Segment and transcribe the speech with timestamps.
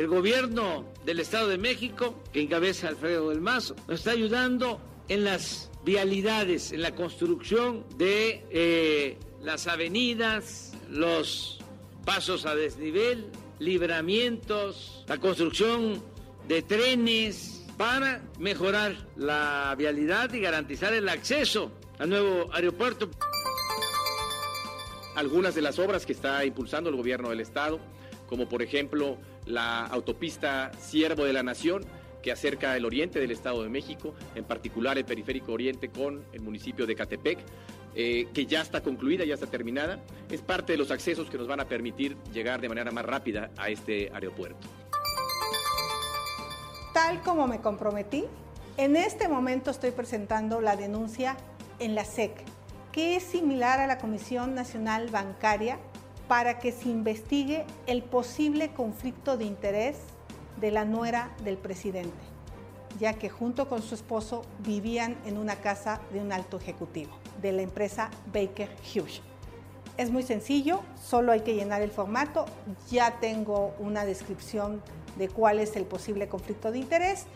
[0.00, 5.24] el gobierno del Estado de México, que encabeza Alfredo del Mazo, nos está ayudando en
[5.24, 11.58] las vialidades, en la construcción de eh, las avenidas, los
[12.06, 13.26] pasos a desnivel,
[13.58, 16.02] libramientos, la construcción
[16.48, 23.10] de trenes para mejorar la vialidad y garantizar el acceso al nuevo aeropuerto.
[25.14, 27.78] Algunas de las obras que está impulsando el gobierno del estado,
[28.30, 31.84] como por ejemplo la autopista Siervo de la Nación,
[32.22, 36.40] que acerca el oriente del Estado de México, en particular el periférico oriente con el
[36.42, 37.38] municipio de Catepec,
[37.94, 40.00] eh, que ya está concluida, ya está terminada.
[40.30, 43.50] Es parte de los accesos que nos van a permitir llegar de manera más rápida
[43.56, 44.68] a este aeropuerto.
[46.94, 48.24] Tal como me comprometí,
[48.76, 51.36] en este momento estoy presentando la denuncia
[51.78, 52.32] en la SEC,
[52.92, 55.78] que es similar a la Comisión Nacional Bancaria
[56.30, 59.96] para que se investigue el posible conflicto de interés
[60.60, 62.22] de la nuera del presidente,
[63.00, 67.10] ya que junto con su esposo vivían en una casa de un alto ejecutivo
[67.42, 69.22] de la empresa Baker Hughes.
[69.96, 72.44] Es muy sencillo, solo hay que llenar el formato,
[72.88, 74.80] ya tengo una descripción
[75.18, 77.26] de cuál es el posible conflicto de interés,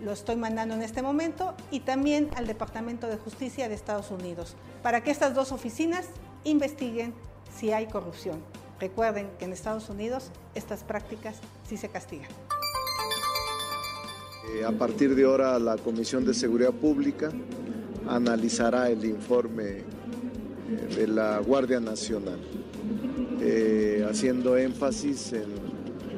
[0.00, 4.54] lo estoy mandando en este momento y también al Departamento de Justicia de Estados Unidos,
[4.84, 6.06] para que estas dos oficinas
[6.44, 7.12] investiguen
[7.58, 8.38] si hay corrupción.
[8.78, 11.36] Recuerden que en Estados Unidos estas prácticas
[11.66, 12.28] sí se castigan.
[14.52, 17.30] Eh, a partir de ahora la Comisión de Seguridad Pública
[18.06, 22.38] analizará el informe eh, de la Guardia Nacional,
[23.40, 25.54] eh, haciendo énfasis en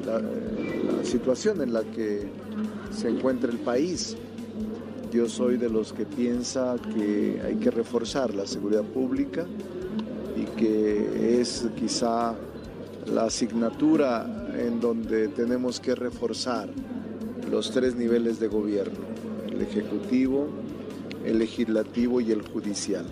[0.05, 2.29] la, la situación en la que
[2.91, 4.17] se encuentra el país.
[5.13, 9.47] Yo soy de los que piensa que hay que reforzar la seguridad pública
[10.39, 12.35] y que es quizá
[13.07, 14.25] la asignatura
[14.57, 16.69] en donde tenemos que reforzar
[17.51, 18.99] los tres niveles de gobierno,
[19.47, 20.49] el ejecutivo,
[21.25, 23.07] el legislativo y el judicial.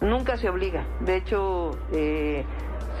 [0.00, 2.44] Nunca se obliga, de hecho eh,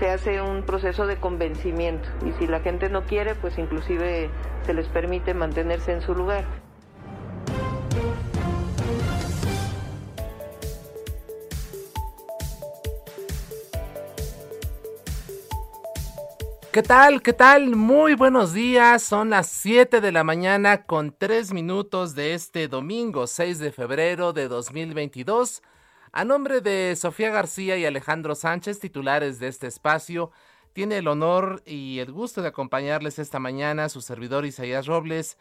[0.00, 4.30] se hace un proceso de convencimiento y si la gente no quiere, pues inclusive
[4.64, 6.65] se les permite mantenerse en su lugar.
[16.76, 17.22] ¿Qué tal?
[17.22, 17.74] ¿Qué tal?
[17.74, 19.02] Muy buenos días.
[19.02, 24.34] Son las 7 de la mañana con 3 minutos de este domingo 6 de febrero
[24.34, 25.62] de 2022.
[26.12, 30.32] A nombre de Sofía García y Alejandro Sánchez, titulares de este espacio,
[30.74, 35.38] tiene el honor y el gusto de acompañarles esta mañana su servidor Isaías Robles,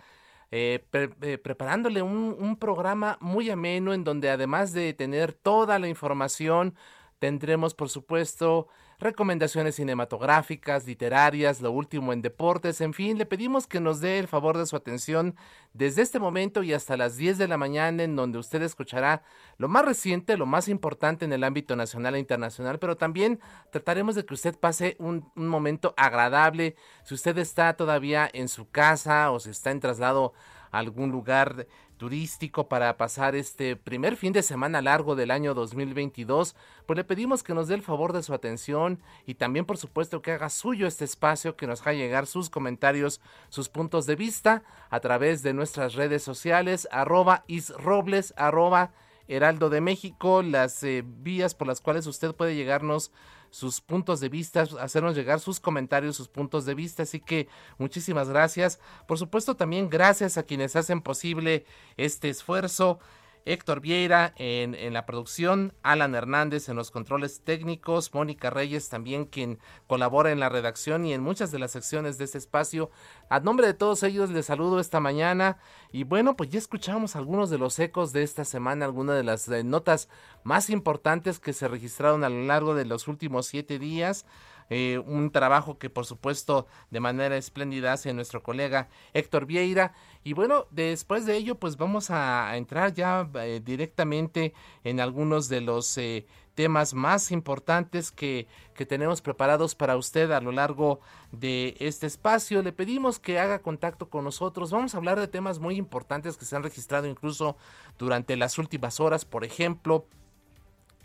[0.52, 6.76] eh, eh, preparándole un programa muy ameno en donde además de tener toda la información,
[7.20, 8.70] tendremos por supuesto
[9.00, 14.28] recomendaciones cinematográficas, literarias, lo último en deportes, en fin, le pedimos que nos dé el
[14.28, 15.36] favor de su atención
[15.74, 19.24] desde este momento y hasta las 10 de la mañana en donde usted escuchará
[19.58, 23.40] lo más reciente, lo más importante en el ámbito nacional e internacional, pero también
[23.72, 26.76] trataremos de que usted pase un, momento agradable.
[27.04, 30.34] Si usted está todavía en su casa o si está en traslado
[30.72, 36.56] a algún lugar turístico para pasar este primer fin de semana largo del año 2022,
[36.86, 40.22] pues le pedimos que nos dé el favor de su atención y también por supuesto
[40.22, 44.64] que haga suyo este espacio, que nos haga llegar sus comentarios, sus puntos de vista
[44.90, 48.92] a través de nuestras redes sociales, arroba isrobles, arroba
[49.28, 53.12] Heraldo de México, las eh, vías por las cuales usted puede llegarnos
[53.56, 57.04] sus puntos de vista, hacernos llegar sus comentarios, sus puntos de vista.
[57.04, 57.48] Así que
[57.78, 58.82] muchísimas gracias.
[59.08, 61.66] Por supuesto, también gracias a quienes hacen posible
[61.96, 63.00] este esfuerzo.
[63.46, 69.26] Héctor Vieira en, en, la producción, Alan Hernández en los controles técnicos, Mónica Reyes también
[69.26, 72.90] quien colabora en la redacción y en muchas de las secciones de este espacio.
[73.30, 75.58] A nombre de todos ellos les saludo esta mañana
[75.92, 79.48] y bueno, pues ya escuchamos algunos de los ecos de esta semana, algunas de las
[79.48, 80.10] eh, notas
[80.44, 84.26] más importantes que se registraron a lo largo de los últimos siete días.
[84.70, 89.94] Eh, un trabajo que por supuesto de manera espléndida hace nuestro colega Héctor Vieira.
[90.24, 94.54] Y bueno, después de ello pues vamos a, entrar ya eh, directamente
[94.84, 96.26] en algunos de los eh,
[96.56, 101.00] temas más importantes que, que, tenemos preparados para usted a lo largo
[101.32, 102.64] de este espacio.
[102.64, 104.72] Le pedimos que haga contacto con nosotros.
[104.72, 107.56] Vamos a hablar de temas muy importantes que se han registrado incluso
[108.00, 109.26] durante las últimas horas.
[109.26, 110.08] Por ejemplo,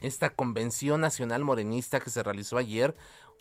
[0.00, 2.96] esta convención nacional morenista que se realizó ayer,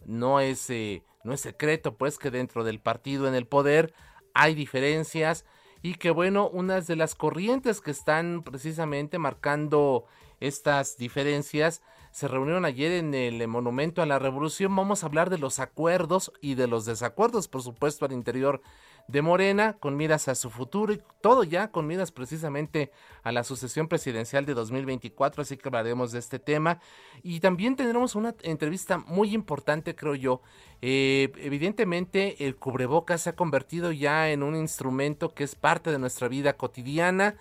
[0.06, 3.94] no es, eh, no es secreto pues que dentro del partido en el poder
[4.34, 5.46] hay diferencias
[5.82, 10.06] y que bueno, unas de las corrientes que están precisamente marcando
[10.40, 11.82] estas diferencias
[12.12, 14.76] se reunieron ayer en el Monumento a la Revolución.
[14.76, 18.62] Vamos a hablar de los acuerdos y de los desacuerdos, por supuesto, al interior
[19.10, 22.92] de Morena con miras a su futuro y todo ya con miras precisamente
[23.24, 26.80] a la sucesión presidencial de 2024, así que hablaremos de este tema
[27.24, 30.42] y también tendremos una entrevista muy importante creo yo.
[30.84, 35.98] Eh, evidentemente el cubrebocas se ha convertido ya en un instrumento que es parte de
[35.98, 37.36] nuestra vida cotidiana,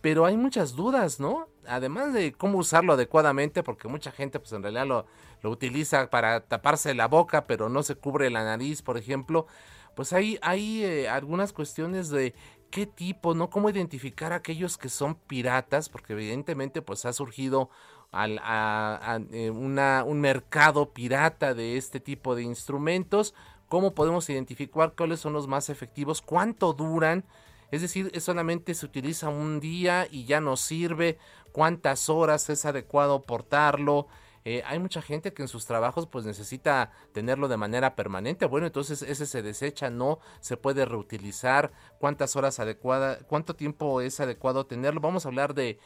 [0.00, 1.46] pero hay muchas dudas, ¿no?
[1.68, 5.06] Además de cómo usarlo adecuadamente, porque mucha gente pues en realidad lo,
[5.40, 9.46] lo utiliza para taparse la boca, pero no se cubre la nariz, por ejemplo
[9.94, 12.34] pues hay, hay eh, algunas cuestiones de
[12.70, 13.50] qué tipo, ¿no?
[13.50, 17.70] Cómo identificar a aquellos que son piratas, porque evidentemente pues ha surgido
[18.10, 23.34] al, a, eh, una, un mercado pirata de este tipo de instrumentos,
[23.68, 27.24] cómo podemos identificar cuáles son los más efectivos, cuánto duran,
[27.70, 31.18] es decir, solamente se utiliza un día y ya no sirve,
[31.52, 34.08] cuántas horas es adecuado portarlo,
[34.44, 38.46] eh, hay mucha gente que en sus trabajos pues necesita tenerlo de manera permanente.
[38.46, 41.72] Bueno, entonces ese se desecha, no se puede reutilizar.
[41.98, 45.00] ¿Cuántas horas adecuadas, cuánto tiempo es adecuado tenerlo?
[45.00, 45.78] Vamos a hablar de,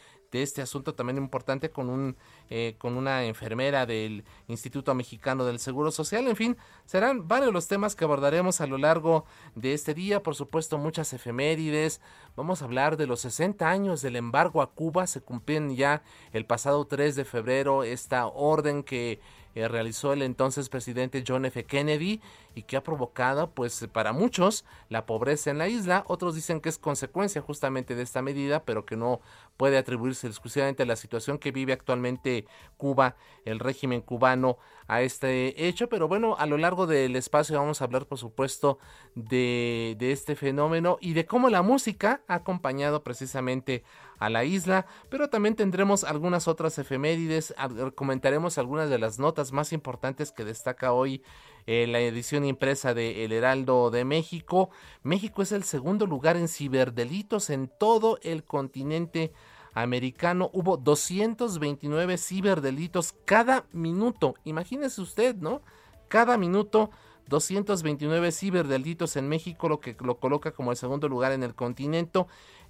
[0.43, 2.17] este asunto también importante con un
[2.49, 6.27] eh, con una enfermera del Instituto Mexicano del Seguro Social.
[6.29, 9.25] En fin, serán varios los temas que abordaremos a lo largo
[9.55, 10.23] de este día.
[10.23, 12.01] Por supuesto, muchas efemérides.
[12.37, 15.07] Vamos a hablar de los 60 años del embargo a Cuba.
[15.07, 16.03] Se cumplían ya
[16.33, 19.21] el pasado 3 de febrero esta orden que
[19.57, 21.65] realizó el entonces presidente John F.
[21.65, 22.21] Kennedy
[22.55, 26.05] y que ha provocado, pues para muchos, la pobreza en la isla.
[26.09, 29.21] Otros dicen que es consecuencia justamente de esta medida, pero que no
[29.57, 34.59] puede atribuirse exclusivamente a la situación que vive actualmente Cuba, el régimen cubano,
[34.89, 35.89] a este hecho.
[35.89, 38.79] Pero bueno, a lo largo del espacio vamos a hablar, por supuesto,
[39.15, 43.85] de, de este fenómeno y de cómo la música ha acompañado precisamente
[44.19, 47.55] a la isla, pero también tendremos algunas otras efemérides,
[47.95, 51.23] comentaremos algunas de las notas más importantes que destaca hoy
[51.67, 54.71] eh, la edición impresa de El Heraldo de México.
[55.03, 59.33] México es el segundo lugar en ciberdelitos en todo el continente
[59.75, 60.49] americano.
[60.53, 64.37] Hubo 229 ciberdelitos cada minuto.
[64.45, 65.61] Imagínese usted, ¿no?
[66.09, 66.91] Cada minuto
[67.29, 72.27] 229 ciberdelitos en México, lo que lo coloca como el segundo lugar en el continente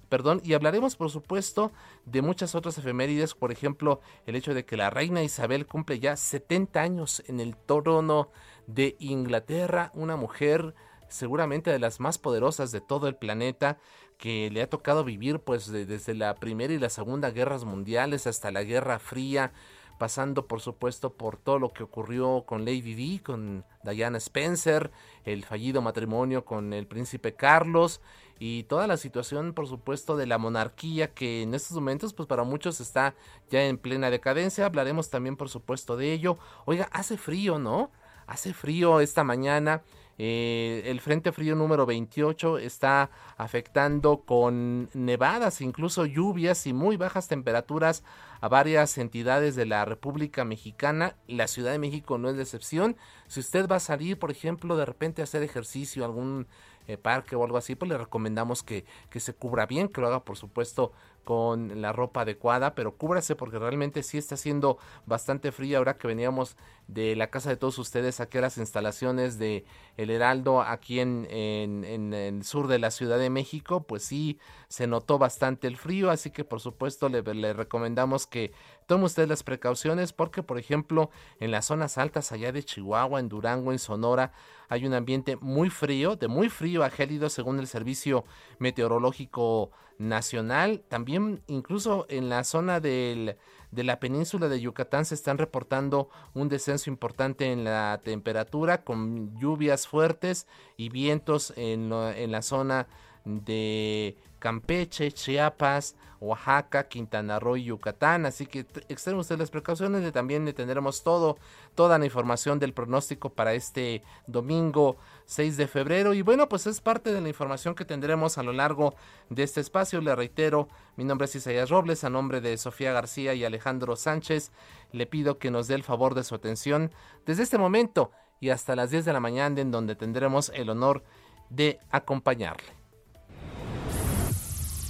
[0.09, 1.71] perdón, y hablaremos por supuesto
[2.05, 6.15] de muchas otras efemérides, por ejemplo, el hecho de que la reina Isabel cumple ya
[6.15, 8.29] 70 años en el trono
[8.67, 10.75] de Inglaterra, una mujer
[11.09, 13.77] seguramente de las más poderosas de todo el planeta,
[14.17, 18.51] que le ha tocado vivir pues desde la primera y la segunda guerras mundiales hasta
[18.51, 19.53] la Guerra Fría,
[19.97, 24.91] pasando por supuesto por todo lo que ocurrió con Lady Di, con Diana Spencer,
[25.23, 28.01] el fallido matrimonio con el príncipe Carlos
[28.39, 32.43] y toda la situación por supuesto de la monarquía que en estos momentos pues para
[32.43, 33.15] muchos está
[33.49, 36.37] ya en plena decadencia, hablaremos también por supuesto de ello.
[36.65, 37.91] Oiga, hace frío, ¿no?
[38.27, 39.83] Hace frío esta mañana.
[40.19, 47.27] Eh, el Frente Frío número 28 está afectando con nevadas, incluso lluvias y muy bajas
[47.27, 48.03] temperaturas
[48.41, 51.15] a varias entidades de la República Mexicana.
[51.27, 52.97] La Ciudad de México no es la excepción.
[53.27, 56.47] Si usted va a salir, por ejemplo, de repente a hacer ejercicio, algún
[56.87, 60.07] eh, parque o algo así, pues le recomendamos que, que se cubra bien, que lo
[60.07, 60.91] haga por supuesto
[61.27, 66.07] con la ropa adecuada, pero cúbrase porque realmente sí está haciendo bastante frío ahora que
[66.07, 66.55] veníamos
[66.87, 69.65] de la casa de todos ustedes aquí a las instalaciones de
[69.97, 74.39] El Heraldo aquí en, en, en, el sur de la Ciudad de México, pues sí
[74.69, 78.53] se notó bastante el frío, así que por supuesto le, le recomendamos que
[78.87, 83.29] tome usted las precauciones porque, por ejemplo, en las zonas altas allá de Chihuahua, en
[83.29, 84.31] Durango, en Sonora,
[84.69, 88.25] hay un ambiente muy frío, de muy frío a gélido según el Servicio
[88.59, 90.83] Meteorológico Nacional.
[90.87, 93.37] También incluso en la zona del,
[93.71, 99.37] de la península de Yucatán se están reportando un descenso importante en la temperatura con
[99.39, 102.87] lluvias fuertes y vientos en, en la zona
[103.27, 108.25] de Campeche, Chiapas, Oaxaca, Quintana Roo y Yucatán.
[108.25, 111.37] Así que extremen ustedes las precauciones y también le tendremos todo,
[111.75, 116.13] toda la información del pronóstico para este domingo 6 de febrero.
[116.13, 118.95] Y bueno, pues es parte de la información que tendremos a lo largo
[119.29, 120.01] de este espacio.
[120.01, 124.51] Le reitero, mi nombre es Isaías Robles, a nombre de Sofía García y Alejandro Sánchez,
[124.93, 126.91] le pido que nos dé el favor de su atención
[127.25, 131.03] desde este momento y hasta las 10 de la mañana en donde tendremos el honor
[131.49, 132.76] de acompañarle.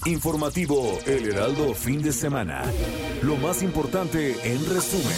[0.07, 2.63] Informativo El Heraldo Fin de Semana.
[3.23, 5.13] Lo más importante en resumen.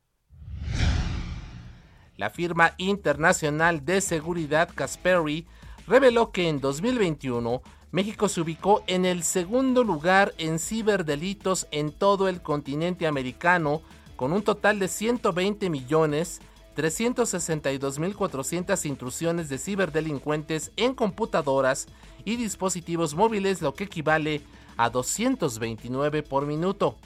[2.20, 5.46] La firma internacional de seguridad Casperi
[5.86, 7.62] reveló que en 2021
[7.92, 13.80] México se ubicó en el segundo lugar en ciberdelitos en todo el continente americano,
[14.16, 16.42] con un total de 120 millones
[16.76, 21.86] 362.400 intrusiones de ciberdelincuentes en computadoras
[22.26, 24.42] y dispositivos móviles, lo que equivale
[24.76, 26.98] a 229 por minuto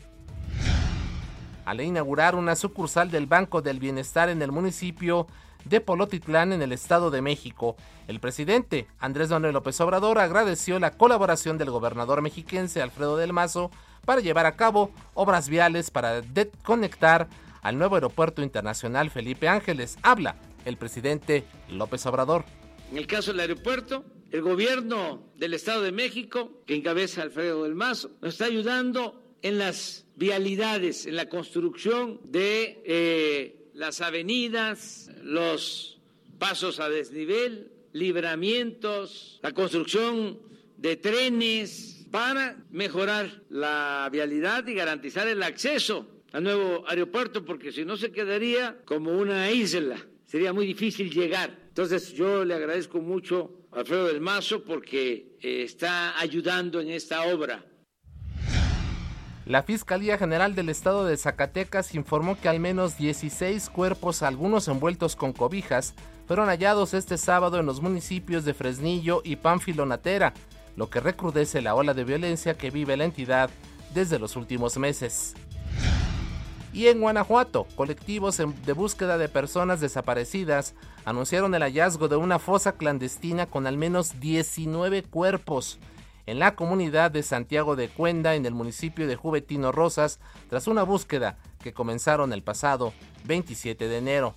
[1.64, 5.26] al inaugurar una sucursal del Banco del Bienestar en el municipio
[5.64, 7.76] de Polotitlán en el Estado de México.
[8.06, 13.70] El presidente Andrés Manuel López Obrador agradeció la colaboración del gobernador mexiquense Alfredo del Mazo
[14.04, 16.22] para llevar a cabo obras viales para
[16.64, 17.28] conectar
[17.62, 19.96] al nuevo aeropuerto internacional Felipe Ángeles.
[20.02, 22.44] Habla el presidente López Obrador.
[22.90, 27.74] En el caso del aeropuerto, el gobierno del Estado de México, que encabeza Alfredo del
[27.74, 36.00] Mazo, nos está ayudando en las vialidades, en la construcción de eh, las avenidas, los
[36.38, 40.38] pasos a desnivel, libramientos, la construcción
[40.78, 47.84] de trenes para mejorar la vialidad y garantizar el acceso al nuevo aeropuerto, porque si
[47.84, 51.54] no se quedaría como una isla, sería muy difícil llegar.
[51.68, 57.24] Entonces yo le agradezco mucho a Alfredo del Mazo porque eh, está ayudando en esta
[57.26, 57.62] obra.
[59.46, 65.16] La Fiscalía General del Estado de Zacatecas informó que al menos 16 cuerpos, algunos envueltos
[65.16, 65.92] con cobijas,
[66.26, 70.32] fueron hallados este sábado en los municipios de Fresnillo y Pánfilo Natera,
[70.76, 73.50] lo que recrudece la ola de violencia que vive la entidad
[73.92, 75.34] desde los últimos meses.
[76.72, 80.74] Y en Guanajuato, colectivos de búsqueda de personas desaparecidas
[81.04, 85.78] anunciaron el hallazgo de una fosa clandestina con al menos 19 cuerpos
[86.26, 90.82] en la comunidad de Santiago de Cuenda, en el municipio de Juventino Rosas, tras una
[90.82, 92.92] búsqueda que comenzaron el pasado
[93.24, 94.36] 27 de enero.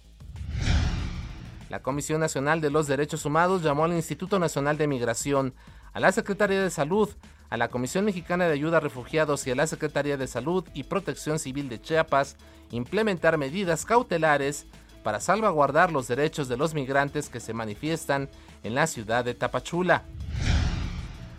[1.69, 5.53] La Comisión Nacional de los Derechos Humanos llamó al Instituto Nacional de Migración,
[5.93, 7.09] a la Secretaría de Salud,
[7.49, 10.83] a la Comisión Mexicana de Ayuda a Refugiados y a la Secretaría de Salud y
[10.83, 12.37] Protección Civil de Chiapas
[12.71, 14.65] implementar medidas cautelares
[15.03, 18.29] para salvaguardar los derechos de los migrantes que se manifiestan
[18.63, 20.03] en la ciudad de Tapachula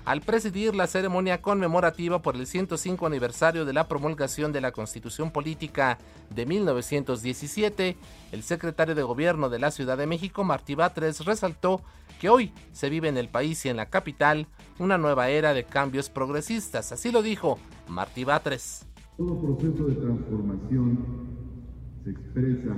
[0.08, 5.30] al presidir la ceremonia conmemorativa por el 105 aniversario de la promulgación de la Constitución
[5.30, 5.98] Política
[6.34, 7.94] de 1917,
[8.32, 11.82] el secretario de Gobierno de la Ciudad de México, Martí Batres, resaltó
[12.18, 14.46] que hoy se vive en el país y en la capital
[14.78, 16.90] una nueva era de cambios progresistas.
[16.90, 18.86] Así lo dijo Martí Batres.
[19.18, 21.04] Todo proceso de transformación
[22.02, 22.74] se expresa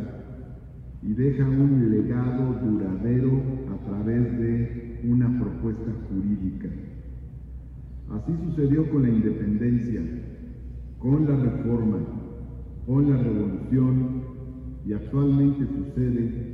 [1.01, 3.41] y deja un legado duradero
[3.73, 6.69] a través de una propuesta jurídica
[8.11, 10.01] Así sucedió con la independencia,
[10.99, 11.99] con la reforma,
[12.85, 14.23] con la revolución
[14.85, 16.51] y actualmente sucede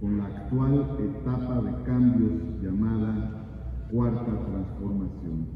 [0.00, 2.32] con la actual etapa de cambios
[2.62, 5.46] llamada cuarta transformación.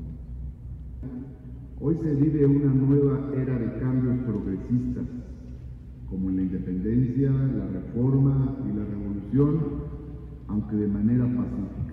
[1.80, 5.04] Hoy se vive una nueva era de cambios progresistas,
[6.08, 9.60] como la independencia, la reforma y la revolución,
[10.48, 11.85] aunque de manera pacífica.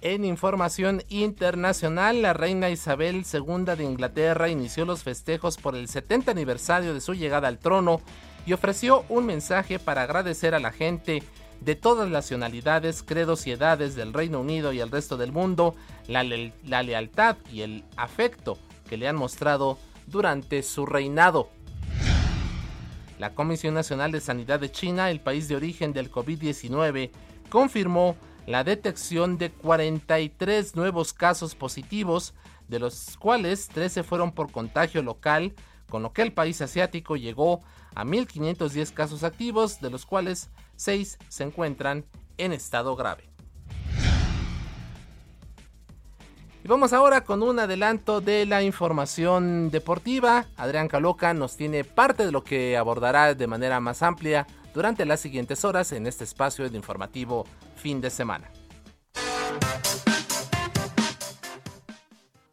[0.00, 6.30] En información internacional, la reina Isabel II de Inglaterra inició los festejos por el 70
[6.30, 8.00] aniversario de su llegada al trono
[8.46, 11.24] y ofreció un mensaje para agradecer a la gente
[11.60, 15.74] de todas las nacionalidades, credos y edades del Reino Unido y el resto del mundo
[16.06, 18.56] la, la lealtad y el afecto
[18.88, 21.50] que le han mostrado durante su reinado.
[23.18, 27.10] La Comisión Nacional de Sanidad de China, el país de origen del COVID-19,
[27.50, 28.14] confirmó
[28.48, 32.32] la detección de 43 nuevos casos positivos,
[32.66, 35.54] de los cuales 13 fueron por contagio local,
[35.90, 37.60] con lo que el país asiático llegó
[37.94, 42.06] a 1.510 casos activos, de los cuales 6 se encuentran
[42.38, 43.28] en estado grave.
[46.64, 50.46] Y vamos ahora con un adelanto de la información deportiva.
[50.56, 54.46] Adrián Caloca nos tiene parte de lo que abordará de manera más amplia
[54.78, 57.44] durante las siguientes horas en este espacio de informativo
[57.74, 58.48] fin de semana.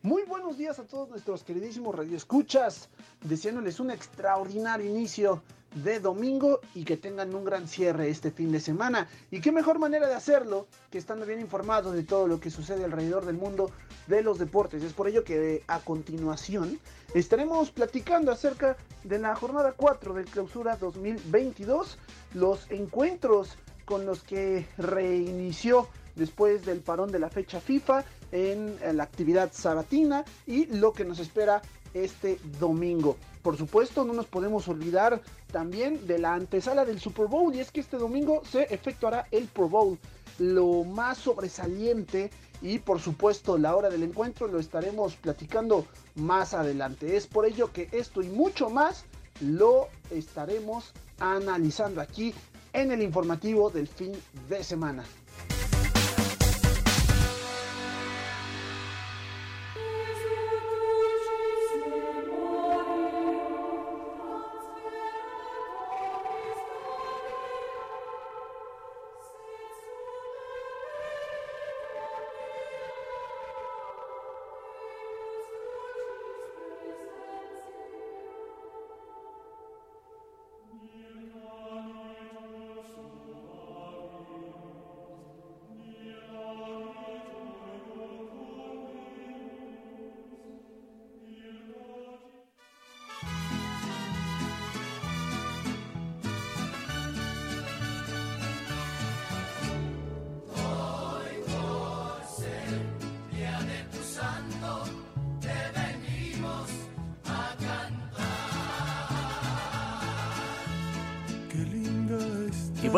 [0.02, 2.90] Muy buenos días a todos nuestros queridísimos radioescuchas,
[3.22, 5.44] deseándoles un extraordinario inicio
[5.76, 9.08] de domingo y que tengan un gran cierre este fin de semana.
[9.30, 12.86] Y qué mejor manera de hacerlo que estando bien informados de todo lo que sucede
[12.86, 13.70] alrededor del mundo
[14.08, 14.82] de los deportes.
[14.82, 16.80] Es por ello que a continuación
[17.20, 21.98] estaremos platicando acerca de la jornada 4 del clausura 2022,
[22.34, 28.04] los encuentros con los que reinició después del parón de la fecha FIFA
[28.34, 31.62] en la actividad sabatina y lo que nos espera
[31.94, 33.16] este domingo.
[33.42, 35.22] Por supuesto, no nos podemos olvidar
[35.54, 39.46] también de la antesala del Super Bowl y es que este domingo se efectuará el
[39.46, 39.98] Pro Bowl.
[40.38, 42.30] Lo más sobresaliente
[42.66, 47.16] y por supuesto la hora del encuentro lo estaremos platicando más adelante.
[47.16, 49.06] Es por ello que esto y mucho más
[49.40, 52.34] lo estaremos analizando aquí
[52.74, 54.14] en el informativo del fin
[54.50, 55.04] de semana.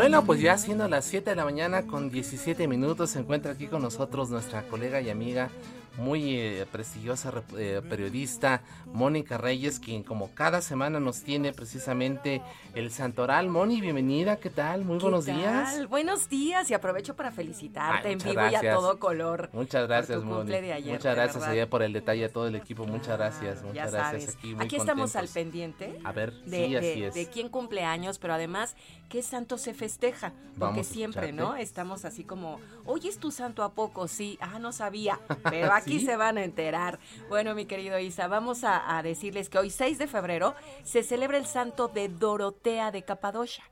[0.08, 3.68] Bueno, pues ya siendo las 7 de la mañana con 17 minutos, se encuentra aquí
[3.68, 5.50] con nosotros nuestra colega y amiga
[5.98, 12.42] muy eh, prestigiosa eh, periodista Mónica Reyes, quien como cada semana nos tiene precisamente
[12.76, 13.50] el Santoral.
[13.50, 14.86] Moni, bienvenida, ¿qué tal?
[14.86, 15.88] Muy buenos días.
[15.90, 19.50] Buenos días y aprovecho para felicitarte en vivo y a todo color.
[19.54, 20.54] Muchas gracias, Moni.
[20.86, 22.86] muchas gracias allá por el detalle a todo el equipo.
[22.86, 24.36] Muchas gracias, muchas gracias.
[24.36, 26.00] Aquí, Aquí estamos al pendiente.
[26.04, 27.14] A ver, de, sí, así es.
[27.16, 28.76] de quién cumple años, pero además,
[29.10, 30.34] ¿qué santo se festeja?
[30.60, 31.56] Porque siempre, ¿no?
[31.56, 34.08] Estamos así como, oye, ¿es tu santo a poco?
[34.08, 37.00] Sí, ah, no sabía, pero aquí aquí se van a enterar.
[37.30, 41.46] Bueno, mi querido Isa, vamos a, decirles que hoy 6 de febrero se celebra el
[41.46, 43.64] santo de Dorotea de Capadocia.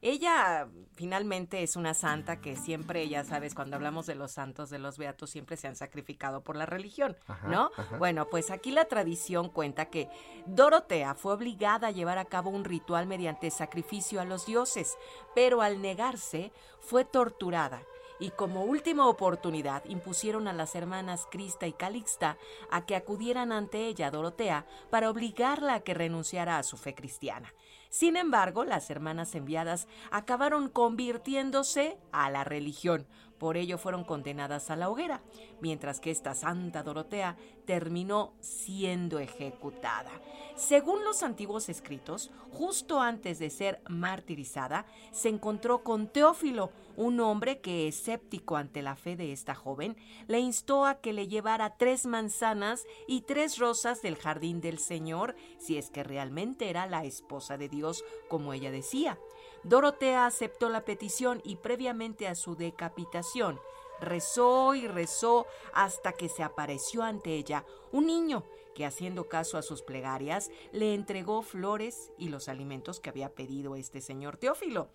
[0.00, 4.80] Ella finalmente es una santa que siempre, ya sabes, cuando hablamos de los santos, de
[4.80, 7.70] los beatos, siempre se han sacrificado por la religión, ¿no?
[7.98, 10.08] Bueno, pues aquí la tradición cuenta que
[10.46, 14.98] Dorotea fue obligada a llevar a cabo un ritual mediante sacrificio a los dioses,
[15.36, 17.80] pero al negarse fue torturada
[18.22, 22.38] y como última oportunidad impusieron a las hermanas Crista y Calixta
[22.70, 27.52] a que acudieran ante ella, Dorotea, para obligarla a que renunciara a su fe cristiana.
[27.90, 33.08] Sin embargo, las hermanas enviadas acabaron convirtiéndose a la religión,
[33.42, 35.20] por ello fueron condenadas a la hoguera,
[35.60, 40.12] mientras que esta Santa Dorotea terminó siendo ejecutada.
[40.54, 46.70] Según los antiguos escritos, justo antes de ser martirizada, se encontró con Teófilo,
[47.02, 49.96] un hombre que, escéptico ante la fe de esta joven,
[50.28, 55.34] le instó a que le llevara tres manzanas y tres rosas del jardín del Señor,
[55.58, 59.18] si es que realmente era la esposa de Dios, como ella decía.
[59.64, 63.58] Dorotea aceptó la petición y previamente a su decapitación,
[64.02, 68.42] Rezó y rezó hasta que se apareció ante ella un niño
[68.74, 73.76] que haciendo caso a sus plegarias le entregó flores y los alimentos que había pedido
[73.76, 74.88] este señor Teófilo.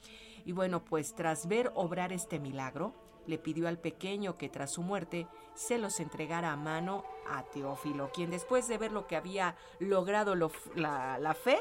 [0.48, 2.94] Y bueno, pues tras ver obrar este milagro,
[3.26, 8.12] le pidió al pequeño que tras su muerte se los entregara a mano a Teófilo,
[8.14, 11.60] quien después de ver lo que había logrado la, la fe,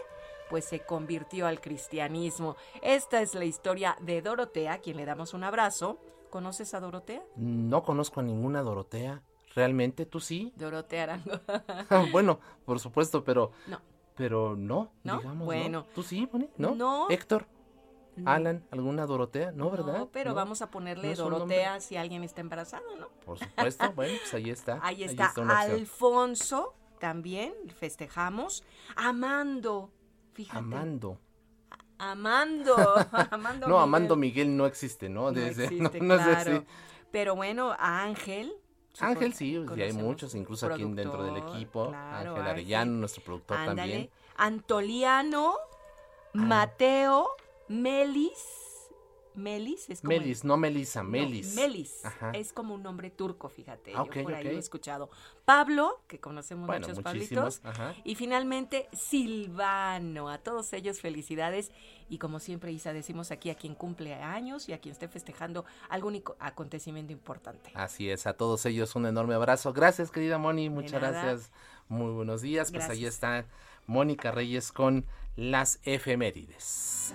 [0.49, 2.55] pues se convirtió al cristianismo.
[2.81, 5.99] Esta es la historia de Dorotea, quien le damos un abrazo.
[6.31, 7.25] ¿Conoces a Dorotea?
[7.35, 9.21] No conozco a ninguna Dorotea.
[9.57, 10.53] ¿Realmente tú sí?
[10.55, 11.41] Dorotea Arango.
[12.13, 13.51] bueno, por supuesto, pero...
[13.67, 13.81] No.
[14.15, 15.19] Pero no, ¿No?
[15.19, 15.87] digamos, bueno.
[15.93, 16.49] ¿Tú sí, Bonnie?
[16.57, 16.75] ¿No?
[16.77, 17.11] No.
[17.11, 17.47] Héctor.
[18.25, 19.53] Alan, ¿alguna Dorotea?
[19.53, 19.99] No, ¿verdad?
[19.99, 23.09] No, pero vamos a ponerle Dorotea si alguien está embarazado, ¿no?
[23.25, 24.79] Por supuesto, bueno, pues ahí está.
[24.83, 28.65] Ahí está, Alfonso, también festejamos.
[28.97, 29.91] Amando,
[30.33, 30.59] fíjate.
[30.59, 31.19] Amando.
[31.99, 32.77] Amando,
[33.31, 35.33] Amando No, Amando Miguel no existe, ¿no?
[35.33, 36.65] Desde, no, existe, claro.
[37.11, 38.53] Pero bueno, a Ángel,
[39.01, 41.93] Ángel sí, sí hay muchos, incluso aquí dentro del equipo.
[41.95, 44.11] Ángel Arellano, nuestro productor también.
[44.37, 45.55] Antoliano,
[46.33, 47.29] Mateo,
[47.69, 48.67] Melis.
[49.37, 51.55] Melis es como Melis, no Melisa, Melis.
[51.55, 52.03] Melis.
[52.33, 53.93] Es como un nombre turco, fíjate.
[53.93, 55.11] yo por ahí lo he escuchado.
[55.45, 57.61] Pablo, que conocemos muchos Pablitos.
[58.03, 60.31] Y finalmente Silvano.
[60.31, 61.71] A todos ellos felicidades.
[62.09, 65.67] Y como siempre, Isa, decimos aquí a quien cumple años y a quien esté festejando
[65.91, 67.71] algún acontecimiento importante.
[67.75, 69.73] Así es, a todos ellos un enorme abrazo.
[69.75, 70.71] Gracias, querida Moni.
[70.71, 71.53] Muchas gracias.
[71.89, 72.73] Muy buenos días.
[72.73, 73.47] Pues ahí está
[73.87, 77.15] Mónica Reyes con las efemérides.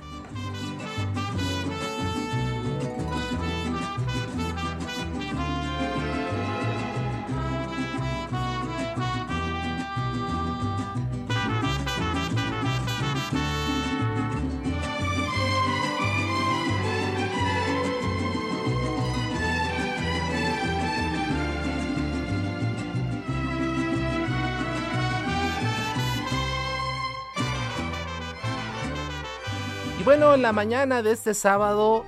[30.33, 32.05] En la mañana de este sábado,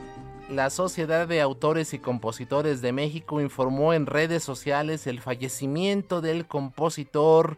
[0.49, 6.47] la Sociedad de Autores y Compositores de México informó en redes sociales el fallecimiento del
[6.47, 7.57] compositor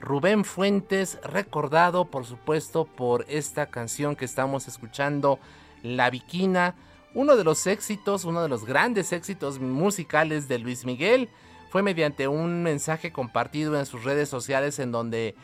[0.00, 5.38] Rubén Fuentes, recordado por supuesto por esta canción que estamos escuchando,
[5.84, 6.74] La Viquina,
[7.14, 11.28] uno de los éxitos, uno de los grandes éxitos musicales de Luis Miguel
[11.70, 15.36] fue mediante un mensaje compartido en sus redes sociales en donde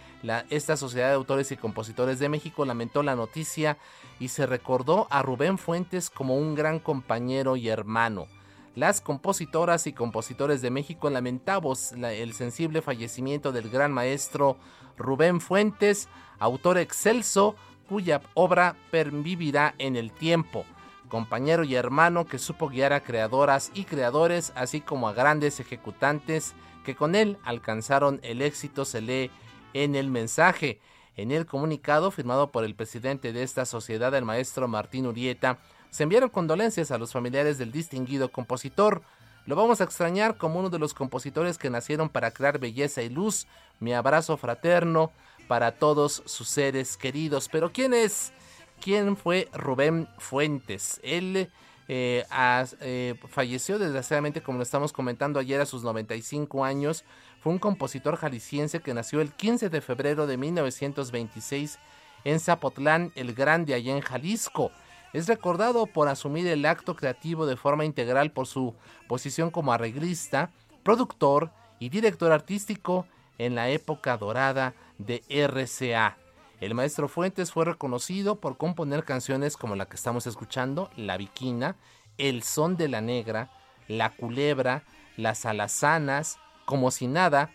[0.50, 3.78] esta Sociedad de Autores y Compositores de México lamentó la noticia
[4.18, 8.26] y se recordó a Rubén Fuentes como un gran compañero y hermano.
[8.74, 14.56] Las compositoras y compositores de México lamentamos el sensible fallecimiento del gran maestro
[14.98, 16.08] Rubén Fuentes,
[16.40, 17.54] autor excelso
[17.88, 20.64] cuya obra pervivirá en el tiempo
[21.09, 26.55] compañero y hermano que supo guiar a creadoras y creadores, así como a grandes ejecutantes
[26.85, 29.31] que con él alcanzaron el éxito, se lee
[29.75, 30.81] en el mensaje.
[31.16, 35.59] En el comunicado firmado por el presidente de esta sociedad, el maestro Martín Urieta,
[35.90, 39.03] se enviaron condolencias a los familiares del distinguido compositor.
[39.47, 43.09] Lo vamos a extrañar como uno de los compositores que nacieron para crear belleza y
[43.09, 43.47] luz.
[43.81, 45.11] Mi abrazo fraterno
[45.49, 47.49] para todos sus seres queridos.
[47.51, 48.33] Pero ¿quién es?
[48.80, 51.00] Quién fue Rubén Fuentes.
[51.02, 51.50] Él
[51.88, 52.24] eh,
[52.80, 57.04] eh, falleció desgraciadamente, como lo estamos comentando ayer, a sus 95 años.
[57.40, 61.78] Fue un compositor jalisciense que nació el 15 de febrero de 1926
[62.24, 64.72] en Zapotlán el Grande, allá en Jalisco.
[65.12, 68.74] Es recordado por asumir el acto creativo de forma integral por su
[69.06, 70.50] posición como arreglista,
[70.82, 73.06] productor y director artístico
[73.38, 76.18] en la época dorada de RCA.
[76.61, 81.77] El maestro Fuentes fue reconocido por componer canciones como la que estamos escuchando, La Viquina,
[82.16, 83.51] El Son de la Negra,
[83.88, 84.85] La Culebra,
[85.19, 87.51] Las Alazanas, Como si nada,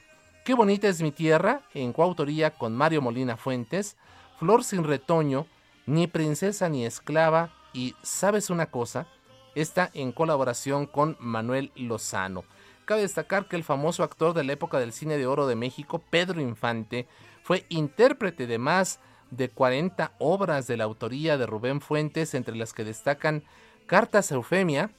[0.46, 3.98] Qué bonita es mi tierra, en coautoría con Mario Molina Fuentes,
[4.38, 5.48] Flor sin retoño,
[5.88, 9.08] Ni princesa ni esclava y ¿Sabes una cosa?
[9.56, 12.44] Está en colaboración con Manuel Lozano.
[12.86, 16.04] Cabe destacar que el famoso actor de la época del cine de oro de México,
[16.10, 17.08] Pedro Infante,
[17.52, 22.72] fue intérprete de más de 40 obras de la autoría de Rubén Fuentes, entre las
[22.72, 23.44] que destacan
[23.88, 24.90] Cartas Eufemia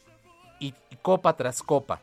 [0.60, 2.02] y Copa tras Copa.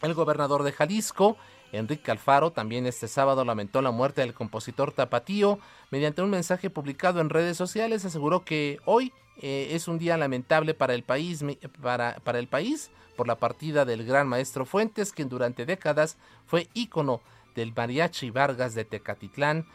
[0.00, 1.36] El gobernador de Jalisco,
[1.70, 5.60] Enrique Alfaro, también este sábado lamentó la muerte del compositor Tapatío.
[5.92, 10.74] Mediante un mensaje publicado en redes sociales aseguró que hoy eh, es un día lamentable
[10.74, 11.44] para el país,
[11.80, 17.20] para el país por la partida del gran maestro Fuentes, quien durante décadas fue ícono
[17.54, 19.66] del Mariachi Vargas de Tecatitlán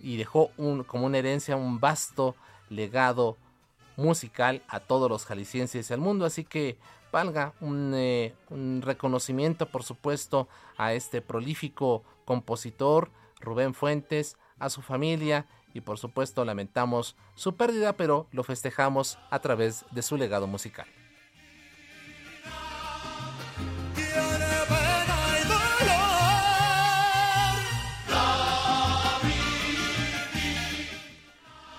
[0.00, 2.34] y dejó un, como una herencia un vasto
[2.68, 3.36] legado
[3.96, 6.24] musical a todos los jaliscienses y al mundo.
[6.24, 6.78] Así que
[7.12, 14.82] valga un, eh, un reconocimiento, por supuesto, a este prolífico compositor, Rubén Fuentes, a su
[14.82, 20.46] familia y por supuesto lamentamos su pérdida, pero lo festejamos a través de su legado
[20.46, 20.86] musical.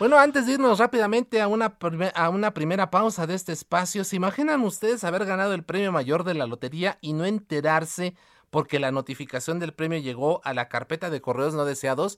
[0.01, 1.77] Bueno, antes de irnos rápidamente a una,
[2.15, 6.23] a una primera pausa de este espacio, ¿se imaginan ustedes haber ganado el premio mayor
[6.23, 8.15] de la lotería y no enterarse
[8.49, 12.17] porque la notificación del premio llegó a la carpeta de correos no deseados?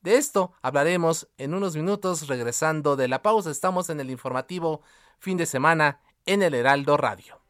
[0.00, 3.50] De esto hablaremos en unos minutos regresando de la pausa.
[3.50, 4.82] Estamos en el informativo
[5.18, 7.43] fin de semana en el Heraldo Radio.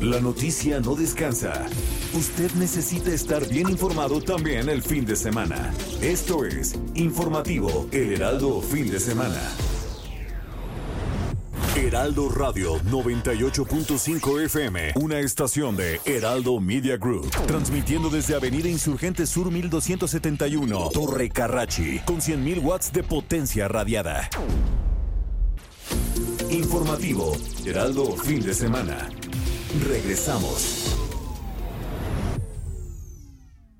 [0.00, 1.66] La noticia no descansa.
[2.14, 5.72] Usted necesita estar bien informado también el fin de semana.
[6.00, 9.40] Esto es Informativo El Heraldo Fin de Semana.
[11.74, 19.50] Heraldo Radio 98.5 FM, una estación de Heraldo Media Group, transmitiendo desde Avenida Insurgente Sur
[19.50, 24.28] 1271, Torre Carrachi, con 100.000 watts de potencia radiada.
[26.50, 29.08] Informativo, Heraldo Fin de Semana.
[29.74, 31.07] Regresamos.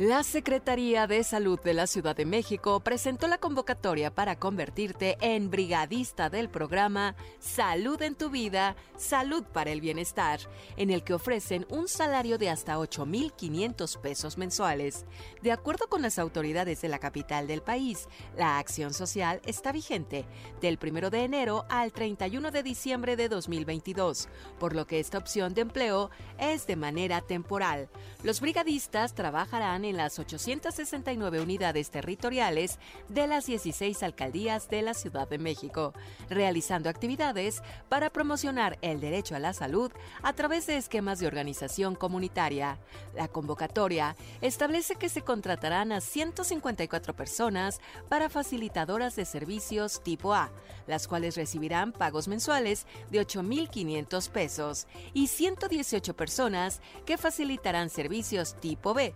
[0.00, 5.50] La Secretaría de Salud de la Ciudad de México presentó la convocatoria para convertirte en
[5.50, 10.40] brigadista del programa Salud en tu vida, Salud para el Bienestar,
[10.76, 15.04] en el que ofrecen un salario de hasta 8.500 pesos mensuales.
[15.42, 20.26] De acuerdo con las autoridades de la capital del país, la acción social está vigente
[20.60, 24.28] del 1 de enero al 31 de diciembre de 2022,
[24.58, 27.88] por lo que esta opción de empleo es de manera temporal.
[28.24, 35.28] Los brigadistas trabajarán en las 869 unidades territoriales de las 16 alcaldías de la Ciudad
[35.28, 35.92] de México,
[36.28, 39.92] realizando actividades para promocionar el derecho a la salud
[40.22, 42.78] a través de esquemas de organización comunitaria.
[43.14, 50.50] La convocatoria establece que se contratarán a 154 personas para facilitadoras de servicios tipo A,
[50.86, 58.94] las cuales recibirán pagos mensuales de 8.500 pesos, y 118 personas que facilitarán servicios tipo
[58.94, 59.14] B,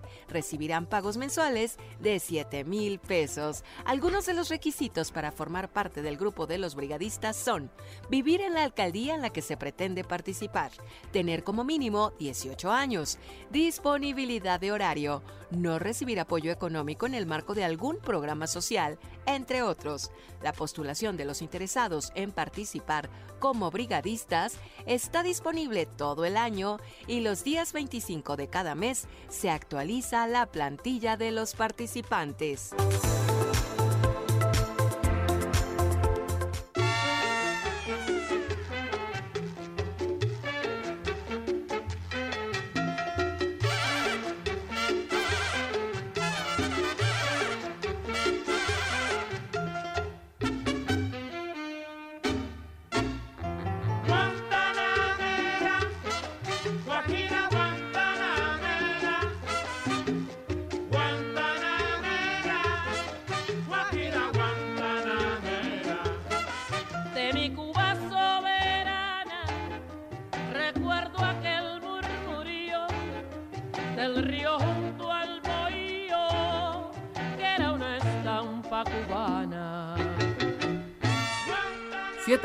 [0.59, 3.63] recibirán pagos mensuales de 7 mil pesos.
[3.85, 7.71] Algunos de los requisitos para formar parte del grupo de los brigadistas son
[8.11, 10.73] vivir en la alcaldía en la que se pretende participar,
[11.13, 13.19] tener como mínimo 18 años,
[13.53, 18.99] disponibilidad de horario, no recibir apoyo económico en el marco de algún programa social,
[19.35, 20.11] entre otros.
[20.43, 24.55] La postulación de los interesados en participar como brigadistas
[24.87, 30.47] está disponible todo el año y los días 25 de cada mes se actualiza la
[30.47, 32.71] plantilla de los participantes.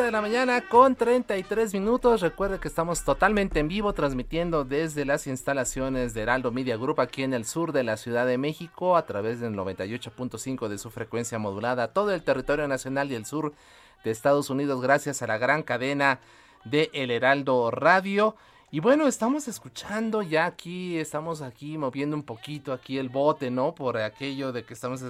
[0.04, 2.20] 7 de la mañana con 33 minutos.
[2.20, 7.24] Recuerde que estamos totalmente en vivo transmitiendo desde las instalaciones de Heraldo Media Group aquí
[7.24, 11.40] en el sur de la Ciudad de México a través del 98.5 de su frecuencia
[11.40, 11.94] modulada.
[11.94, 13.54] Todo el territorio nacional y el sur
[14.04, 16.20] de Estados Unidos gracias a la gran cadena
[16.66, 18.36] de El Heraldo Radio.
[18.72, 23.74] Y bueno, estamos escuchando ya aquí, estamos aquí moviendo un poquito aquí el bote, ¿no?
[23.74, 25.02] Por aquello de que estamos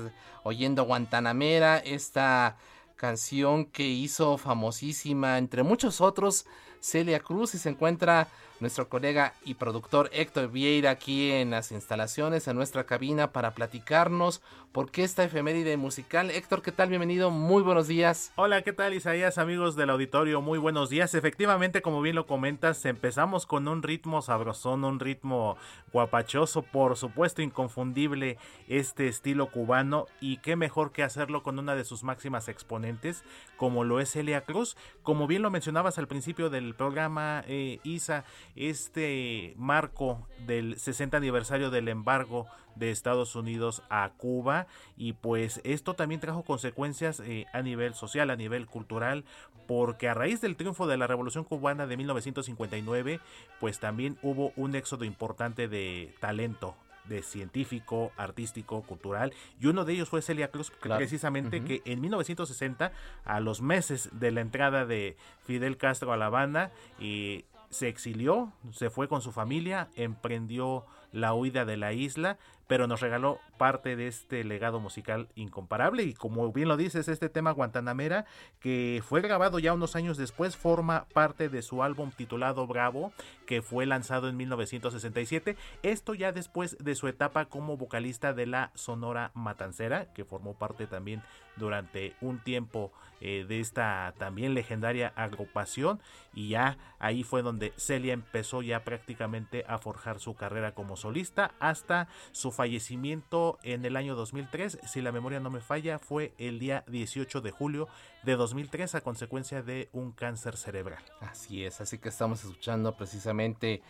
[0.44, 2.58] oyendo Guantanamera, esta
[3.04, 6.46] canción que hizo famosísima, entre muchos otros,
[6.80, 8.30] Celia Cruz, y se encuentra
[8.64, 14.42] nuestro colega y productor Héctor Vieira aquí en las instalaciones, en nuestra cabina, para platicarnos
[14.72, 16.32] por qué esta efeméride musical.
[16.32, 16.90] Héctor, ¿qué tal?
[16.90, 18.32] Bienvenido, muy buenos días.
[18.36, 20.42] Hola, ¿qué tal Isaías, amigos del auditorio?
[20.42, 21.14] Muy buenos días.
[21.14, 25.58] Efectivamente, como bien lo comentas, empezamos con un ritmo sabrosón, un ritmo
[25.92, 31.84] guapachoso, por supuesto inconfundible este estilo cubano y qué mejor que hacerlo con una de
[31.84, 33.24] sus máximas exponentes,
[33.58, 34.76] como lo es Elia Cruz.
[35.04, 41.72] Como bien lo mencionabas al principio del programa, eh, Isa, este marco del 60 aniversario
[41.72, 47.62] del embargo de Estados Unidos a Cuba y pues esto también trajo consecuencias eh, a
[47.62, 49.26] nivel social, a nivel cultural,
[49.68, 53.20] porque a raíz del triunfo de la Revolución Cubana de 1959,
[53.60, 59.94] pues también hubo un éxodo importante de talento de científico, artístico, cultural, y uno de
[59.94, 62.92] ellos fue Celia Cruz, precisamente que en 1960,
[63.26, 68.54] a los meses de la entrada de Fidel Castro a La Habana, y se exilió,
[68.72, 73.96] se fue con su familia, emprendió la huida de la isla, pero nos regaló parte
[73.96, 76.04] de este legado musical incomparable.
[76.04, 78.26] Y como bien lo dices, este tema Guantanamera,
[78.60, 83.12] que fue grabado ya unos años después, forma parte de su álbum titulado Bravo,
[83.46, 88.72] que fue lanzado en 1967, esto ya después de su etapa como vocalista de la
[88.76, 91.22] Sonora Matancera, que formó parte también
[91.56, 96.02] durante un tiempo eh, de esta también legendaria agrupación.
[96.34, 101.52] Y ya ahí fue donde Celia empezó ya prácticamente a forjar su carrera como solista
[101.60, 106.60] hasta su fallecimiento en el año 2003, si la memoria no me falla, fue el
[106.60, 107.88] día 18 de julio
[108.24, 111.04] de 2003 a consecuencia de un cáncer cerebral.
[111.20, 113.82] Así es, así que estamos escuchando precisamente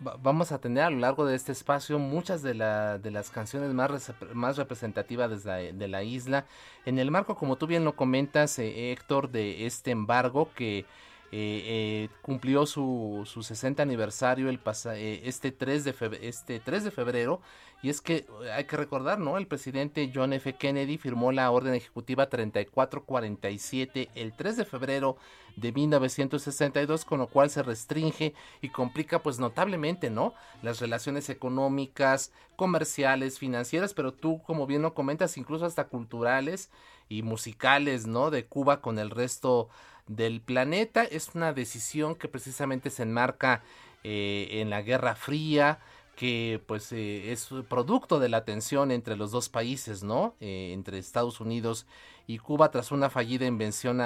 [0.00, 4.12] vamos a tener a lo largo de este espacio muchas de, de las canciones más,
[4.32, 6.46] más representativas de la, de la, isla.
[6.86, 10.86] En el marco, como tú bien lo comentas, eh, Héctor, de este embargo que
[11.30, 14.60] eh, eh, cumplió su, su 60 aniversario el
[14.96, 17.42] este, 3 de este 3 de febrero
[17.82, 19.36] y es que hay que recordar, ¿no?
[19.36, 20.54] El presidente John F.
[20.54, 25.16] Kennedy firmó la orden ejecutiva 3447 el 3 de febrero
[25.56, 30.34] de 1962, con lo cual se restringe y complica pues notablemente, ¿no?
[30.62, 36.70] Las relaciones económicas, comerciales, financieras, pero tú como bien lo comentas, incluso hasta culturales
[37.08, 38.30] y musicales, ¿no?
[38.30, 39.68] De Cuba con el resto
[40.08, 41.04] del planeta.
[41.04, 43.62] Es una decisión que precisamente se enmarca
[44.02, 45.78] eh, en la Guerra Fría,
[46.16, 50.34] que pues eh, es producto de la tensión entre los dos países, ¿no?
[50.40, 51.86] Eh, entre Estados Unidos
[52.26, 54.00] y Cuba tras una fallida invasión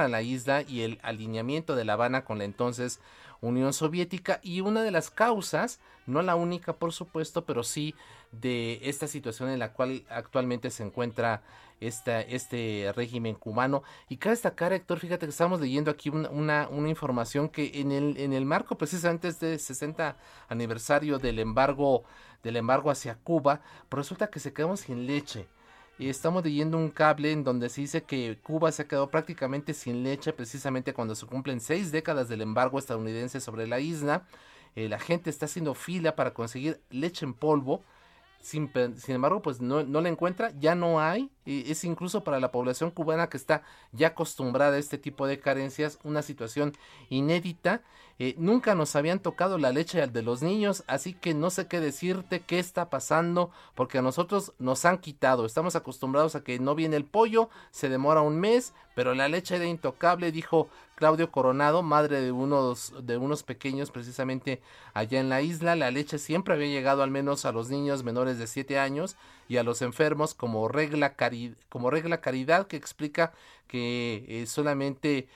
[0.00, 3.00] a la isla y el alineamiento de La Habana con la entonces
[3.40, 7.94] Unión Soviética y una de las causas, no la única por supuesto, pero sí
[8.32, 11.42] de esta situación en la cual actualmente se encuentra
[11.80, 13.82] esta, este régimen cubano.
[14.08, 18.16] Y cabe destacar, Héctor, fíjate que estamos leyendo aquí una, una, información que en el,
[18.18, 20.16] en el marco precisamente este 60
[20.48, 22.04] aniversario del embargo,
[22.42, 25.46] del embargo hacia Cuba, pues resulta que se quedamos sin leche.
[25.98, 30.02] Estamos leyendo un cable en donde se dice que Cuba se ha quedado prácticamente sin
[30.02, 34.26] leche precisamente cuando se cumplen seis décadas del embargo estadounidense sobre la isla.
[34.74, 37.82] La gente está haciendo fila para conseguir leche en polvo
[38.40, 38.70] sin,
[39.08, 43.28] embargo, pues no, no la encuentra, ya no hay, es incluso para la población cubana
[43.28, 46.72] que está ya acostumbrada a este tipo de carencias, una situación
[47.08, 47.82] inédita.
[48.22, 51.80] Eh, nunca nos habían tocado la leche de los niños, así que no sé qué
[51.80, 55.46] decirte qué está pasando, porque a nosotros nos han quitado.
[55.46, 59.56] Estamos acostumbrados a que no viene el pollo, se demora un mes, pero la leche
[59.56, 64.60] era intocable, dijo Claudio Coronado, madre de unos, de unos pequeños precisamente
[64.92, 65.74] allá en la isla.
[65.74, 69.16] La leche siempre había llegado al menos a los niños menores de 7 años
[69.48, 71.16] y a los enfermos como regla,
[71.70, 73.32] como regla caridad que explica
[73.66, 75.26] que eh, solamente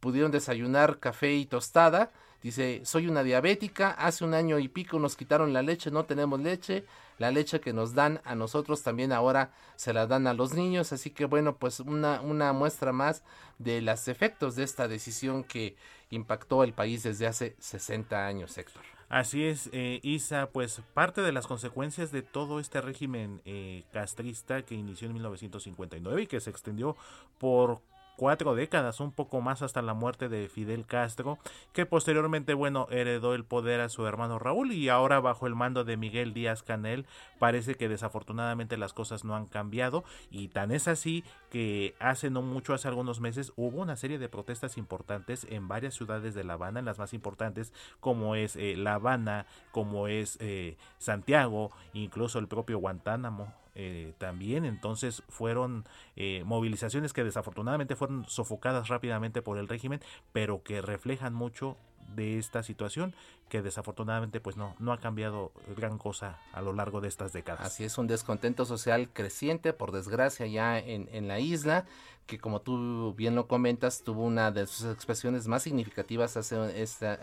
[0.00, 2.10] pudieron desayunar café y tostada.
[2.42, 6.40] Dice, soy una diabética, hace un año y pico nos quitaron la leche, no tenemos
[6.40, 6.84] leche,
[7.18, 10.92] la leche que nos dan a nosotros también ahora se la dan a los niños,
[10.92, 13.22] así que bueno, pues una, una muestra más
[13.58, 15.76] de los efectos de esta decisión que
[16.08, 18.82] impactó el país desde hace 60 años, Héctor.
[19.10, 24.62] Así es, eh, Isa, pues parte de las consecuencias de todo este régimen eh, castrista
[24.62, 26.96] que inició en 1959 y que se extendió
[27.38, 27.80] por
[28.20, 31.38] cuatro décadas, un poco más hasta la muerte de Fidel Castro,
[31.72, 35.84] que posteriormente, bueno, heredó el poder a su hermano Raúl y ahora bajo el mando
[35.84, 37.06] de Miguel Díaz Canel
[37.38, 42.42] parece que desafortunadamente las cosas no han cambiado y tan es así que hace no
[42.42, 46.52] mucho, hace algunos meses, hubo una serie de protestas importantes en varias ciudades de La
[46.52, 52.38] Habana, en las más importantes como es eh, La Habana, como es eh, Santiago, incluso
[52.38, 54.64] el propio Guantánamo eh, también.
[54.64, 55.84] Entonces fueron
[56.16, 60.00] eh, movilizaciones que desafortunadamente fueron sofocadas rápidamente por el régimen,
[60.32, 61.76] pero que reflejan mucho
[62.14, 63.14] de esta situación
[63.48, 67.66] que desafortunadamente pues no, no ha cambiado gran cosa a lo largo de estas décadas.
[67.66, 71.84] Así es, un descontento social creciente, por desgracia, ya en, en la isla,
[72.30, 76.56] que como tú bien lo comentas, tuvo una de sus expresiones más significativas hace,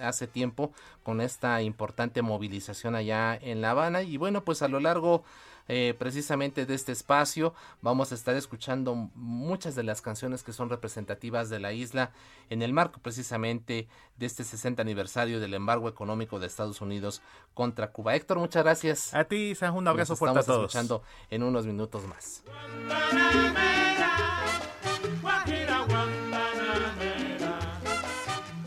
[0.02, 4.02] hace tiempo con esta importante movilización allá en La Habana.
[4.02, 5.24] Y bueno, pues a lo largo
[5.70, 7.54] eh, precisamente de este espacio.
[7.82, 12.12] Vamos a estar escuchando muchas de las canciones que son representativas de la isla
[12.50, 13.88] en el marco precisamente
[14.18, 17.22] de este 60 aniversario del embargo económico de Estados Unidos
[17.54, 18.16] contra Cuba.
[18.16, 19.14] Héctor, muchas gracias.
[19.14, 20.66] A ti, San, un abrazo fuerte a todos.
[20.66, 22.44] escuchando en unos minutos más.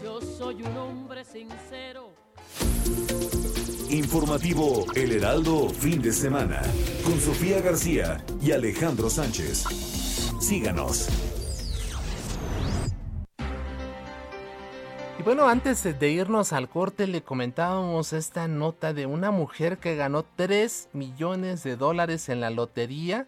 [0.02, 2.10] Yo soy un hombre sincero
[3.90, 6.62] Informativo El Heraldo fin de semana
[7.04, 9.64] con Sofía García y Alejandro Sánchez.
[10.40, 11.08] Síganos.
[15.18, 19.96] Y bueno, antes de irnos al corte le comentábamos esta nota de una mujer que
[19.96, 23.26] ganó 3 millones de dólares en la lotería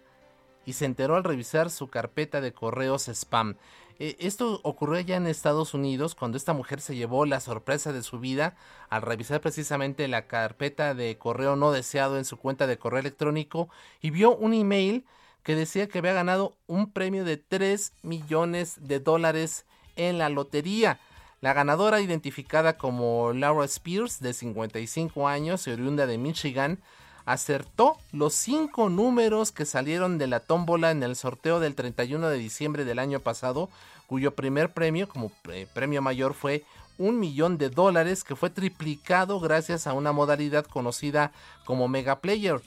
[0.65, 3.55] y se enteró al revisar su carpeta de correos spam.
[3.99, 8.01] Eh, esto ocurrió ya en Estados Unidos cuando esta mujer se llevó la sorpresa de
[8.01, 8.55] su vida
[8.89, 13.69] al revisar precisamente la carpeta de correo no deseado en su cuenta de correo electrónico
[14.01, 15.05] y vio un email
[15.43, 20.99] que decía que había ganado un premio de 3 millones de dólares en la lotería.
[21.41, 26.79] La ganadora, identificada como Laura Spears, de 55 años y oriunda de Michigan,
[27.25, 32.37] acertó los cinco números que salieron de la tómbola en el sorteo del 31 de
[32.37, 33.69] diciembre del año pasado,
[34.07, 35.31] cuyo primer premio como
[35.73, 36.63] premio mayor fue
[36.97, 41.31] un millón de dólares que fue triplicado gracias a una modalidad conocida
[41.65, 42.61] como Mega Player.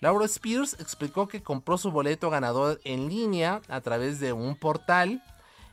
[0.00, 5.22] Laura Spears explicó que compró su boleto ganador en línea a través de un portal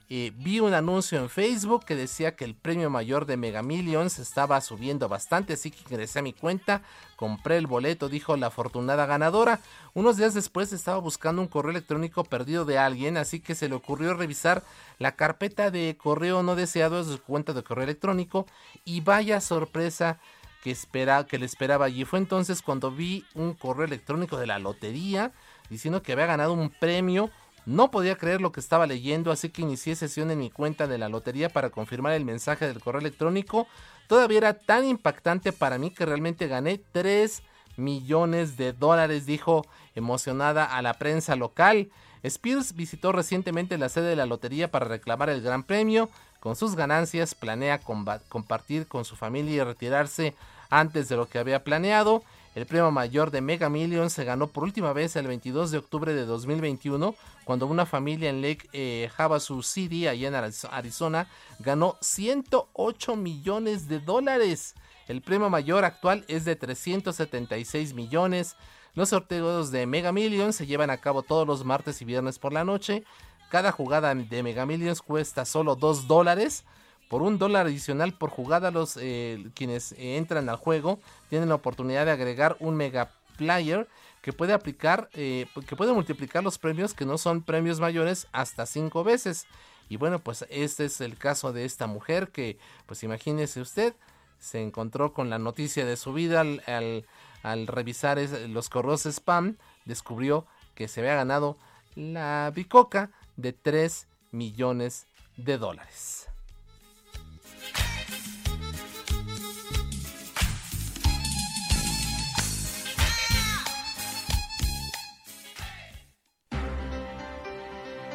[0.10, 4.62] vi un anuncio en Facebook que decía que el premio mayor de Mega Millions estaba
[4.62, 6.82] subiendo bastante, así que ingresé a mi cuenta,
[7.18, 9.60] compré el boleto, dijo la afortunada ganadora.
[9.94, 13.76] Unos días después estaba buscando un correo electrónico perdido de alguien, así que se le
[13.76, 14.64] ocurrió revisar
[14.98, 18.46] la carpeta de correo no deseado de su cuenta de correo electrónico
[18.86, 20.20] y vaya sorpresa
[20.64, 22.06] que, espera, que le esperaba allí.
[22.06, 25.34] Fue entonces cuando vi un correo electrónico de la lotería
[25.70, 27.30] diciendo que había ganado un premio
[27.68, 30.98] no podía creer lo que estaba leyendo, así que inicié sesión en mi cuenta de
[30.98, 33.68] la lotería para confirmar el mensaje del correo electrónico.
[34.08, 37.44] Todavía era tan impactante para mí que realmente gané 3
[37.76, 39.66] millones de dólares, dijo
[39.96, 41.90] emocionada a la prensa local.
[42.24, 46.10] Spears visitó recientemente la sede de la lotería para reclamar el gran premio.
[46.40, 47.82] Con sus ganancias planea
[48.30, 50.36] compartir con su familia y retirarse
[50.70, 52.24] antes de lo que había planeado.
[52.58, 56.16] El premio mayor de Mega Millions se ganó por última vez el 22 de octubre
[56.16, 60.34] de 2021, cuando una familia en Lake eh, Havasu City, allá en
[60.72, 61.28] Arizona,
[61.60, 64.74] ganó 108 millones de dólares.
[65.08, 68.56] El premio mayor actual es de 376 millones.
[68.96, 72.54] Los sorteos de Mega Millions se llevan a cabo todos los martes y viernes por
[72.54, 73.04] la noche.
[73.52, 76.66] Cada jugada de Mega Millions cuesta solo 2 dólares
[77.08, 81.00] por un dólar adicional por jugada los eh, quienes entran al juego
[81.30, 83.88] tienen la oportunidad de agregar un mega player
[84.22, 88.66] que puede aplicar eh, que puede multiplicar los premios que no son premios mayores hasta
[88.66, 89.46] cinco veces
[89.90, 93.94] y bueno pues este es el caso de esta mujer que pues imagínese usted
[94.40, 97.06] se encontró con la noticia de su vida al,
[97.44, 98.20] al, revisar
[98.50, 101.58] los correos spam descubrió que se había ganado
[101.96, 105.08] la bicoca de 3 millones
[105.38, 106.27] de dólares.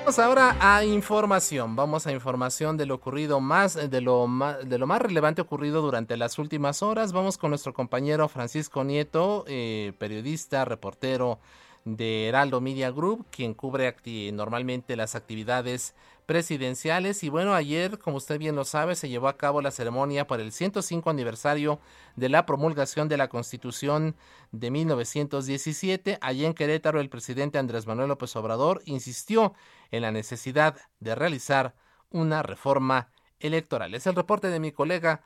[0.03, 1.77] Vamos ahora a información.
[1.77, 5.81] Vamos a información de lo ocurrido más, de lo más, de lo más relevante ocurrido
[5.81, 7.13] durante las últimas horas.
[7.13, 11.39] Vamos con nuestro compañero Francisco Nieto, eh, periodista, reportero
[11.85, 13.95] de Heraldo Media Group, quien cubre
[14.33, 15.95] normalmente las actividades
[16.33, 17.23] presidenciales.
[17.25, 20.41] Y bueno, ayer, como usted bien lo sabe, se llevó a cabo la ceremonia por
[20.41, 21.79] el 105 aniversario
[22.17, 24.17] de la promulgación de la Constitución
[24.51, 26.17] de 1917.
[26.23, 29.53] Allí en Querétaro, el presidente Andrés Manuel López Obrador insistió
[29.91, 31.75] en la necesidad de realizar
[32.09, 33.95] una reforma electoral.
[33.95, 35.23] Es el reporte de mi colega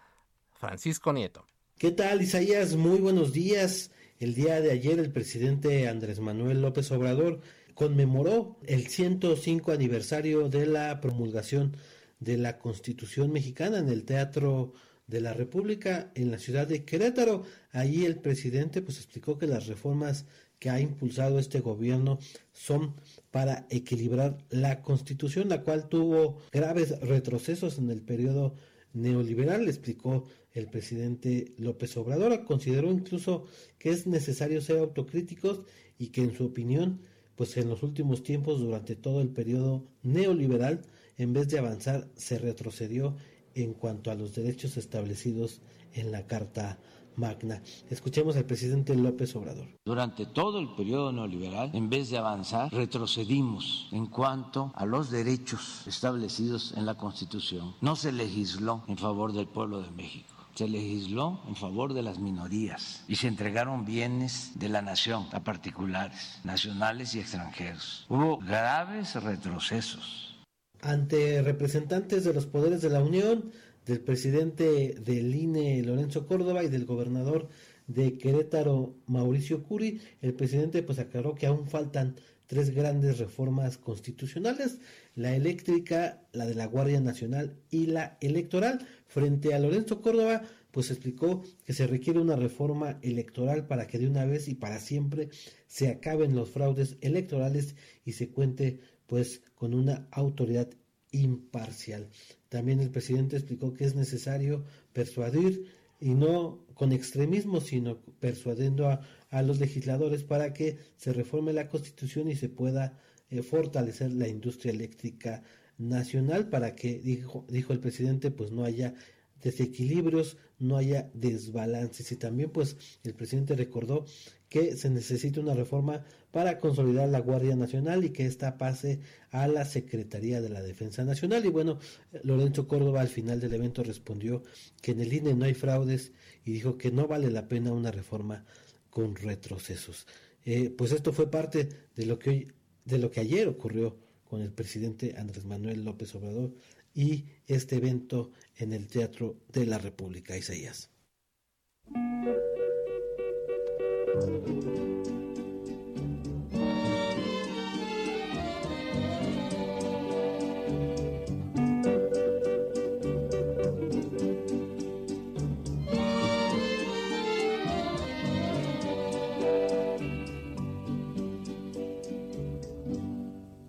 [0.55, 1.47] Francisco Nieto.
[1.79, 2.75] ¿Qué tal, Isaías?
[2.75, 3.93] Muy buenos días.
[4.19, 7.43] El día de ayer el presidente Andrés Manuel López Obrador
[7.77, 11.77] conmemoró el 105 aniversario de la promulgación
[12.19, 14.73] de la Constitución mexicana en el Teatro
[15.07, 17.45] de la República en la ciudad de Querétaro.
[17.71, 20.25] Allí el presidente pues explicó que las reformas
[20.59, 22.19] que ha impulsado este gobierno
[22.51, 22.95] son
[23.31, 28.55] para equilibrar la Constitución, la cual tuvo graves retrocesos en el periodo
[28.95, 32.43] neoliberal, explicó el presidente López Obrador.
[32.47, 33.45] Consideró incluso
[33.79, 35.61] que es necesario ser autocríticos
[35.99, 37.03] y que en su opinión,
[37.37, 40.83] pues en los últimos tiempos, durante todo el periodo neoliberal,
[41.19, 43.17] en vez de avanzar, se retrocedió
[43.55, 45.61] en cuanto a los derechos establecidos
[45.95, 46.79] en la Carta
[47.17, 47.63] Magna.
[47.89, 49.67] Escuchemos al presidente López Obrador.
[49.85, 55.87] Durante todo el periodo neoliberal, en vez de avanzar, retrocedimos en cuanto a los derechos
[55.87, 57.75] establecidos en la Constitución.
[57.81, 62.19] No se legisló en favor del pueblo de México se legisló en favor de las
[62.19, 68.07] minorías y se entregaron bienes de la nación a particulares, nacionales y extranjeros.
[68.09, 70.35] Hubo graves retrocesos.
[70.81, 73.53] Ante representantes de los poderes de la Unión,
[73.85, 77.51] del presidente del INE Lorenzo Córdoba y del gobernador
[77.87, 82.17] de Querétaro Mauricio Curi, el presidente pues aclaró que aún faltan
[82.47, 84.79] tres grandes reformas constitucionales,
[85.15, 88.87] la eléctrica, la de la Guardia Nacional y la electoral.
[89.07, 94.09] Frente a Lorenzo Córdoba, pues explicó que se requiere una reforma electoral para que de
[94.09, 95.31] una vez y para siempre
[95.67, 97.75] se acaben los fraudes electorales
[98.05, 100.69] y se cuente pues con una autoridad
[101.13, 102.09] imparcial.
[102.49, 105.67] También el presidente explicó que es necesario persuadir
[106.01, 109.01] y no con extremismo, sino persuadiendo a,
[109.43, 114.73] los legisladores para que se reforme la constitución y se pueda eh, fortalecer la industria
[114.73, 115.43] eléctrica
[115.77, 118.95] nacional para que, dijo, dijo el presidente, pues no haya
[119.43, 122.11] desequilibrios, no haya desbalances.
[122.13, 124.07] Y también pues el presidente recordó
[124.49, 129.49] que se necesita una reforma para consolidar la Guardia Nacional y que ésta pase a
[129.49, 131.45] la Secretaría de la Defensa Nacional.
[131.45, 131.79] Y bueno,
[132.23, 134.43] Lorenzo Córdoba al final del evento respondió
[134.83, 136.13] que en el INE no hay fraudes
[136.45, 138.45] y dijo que no vale la pena una reforma
[138.91, 140.07] con retrocesos.
[140.45, 142.53] Eh, pues esto fue parte de lo que hoy,
[142.85, 146.55] de lo que ayer ocurrió con el presidente Andrés Manuel López Obrador
[146.95, 150.91] y este evento en el Teatro de la República, Isaías.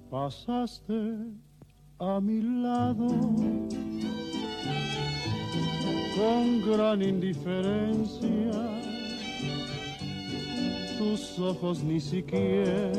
[0.10, 0.94] Pasaste
[2.00, 3.08] a mi lado
[6.16, 8.87] con gran indiferencia
[10.98, 12.92] tus ojos ni siquiera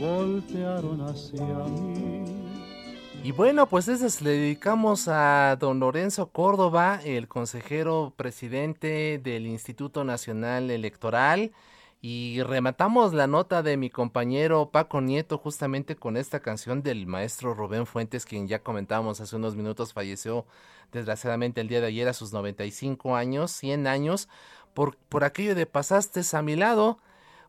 [0.00, 2.24] voltearon hacia mí.
[3.24, 10.04] Y bueno, pues eso le dedicamos a don Lorenzo Córdoba, el consejero presidente del Instituto
[10.04, 11.52] Nacional Electoral.
[12.00, 17.52] Y rematamos la nota de mi compañero Paco Nieto justamente con esta canción del maestro
[17.52, 20.46] Rubén Fuentes, quien ya comentábamos hace unos minutos, falleció
[20.92, 24.28] desgraciadamente el día de ayer a sus 95 años, 100 años,
[24.76, 26.98] por, por aquello de pasaste a mi lado.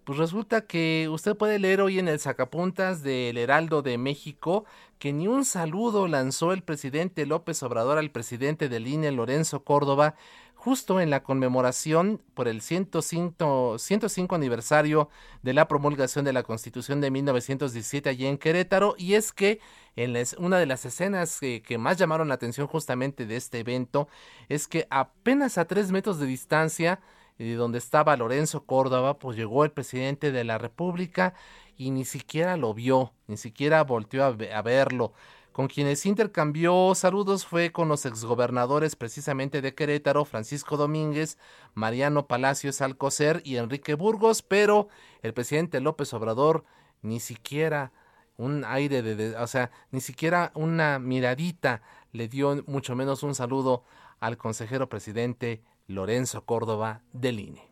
[0.05, 4.63] Pues resulta que usted puede leer hoy en el sacapuntas del Heraldo de México
[4.99, 10.15] que ni un saludo lanzó el presidente López Obrador al presidente del INE Lorenzo Córdoba
[10.55, 15.09] justo en la conmemoración por el 105, 105 aniversario
[15.43, 19.59] de la promulgación de la Constitución de 1917 allí en Querétaro y es que
[19.97, 24.07] en una de las escenas que, que, más llamaron la atención justamente de este evento
[24.47, 27.01] es que apenas a tres metros de distancia
[27.37, 31.33] de donde estaba Lorenzo Córdoba pues llegó el presidente de la República
[31.75, 35.13] y ni siquiera lo vio, ni siquiera volteó a verlo.
[35.57, 41.39] Con quienes intercambió saludos fue con los exgobernadores precisamente de Querétaro, Francisco Domínguez,
[41.73, 44.87] Mariano Palacios Alcocer y Enrique Burgos, pero
[45.23, 46.63] el presidente López Obrador
[47.01, 47.91] ni siquiera
[48.37, 51.81] un aire de, o sea, ni siquiera una miradita
[52.11, 53.83] le dio, mucho menos un saludo
[54.19, 57.71] al consejero presidente Lorenzo Córdoba del INE.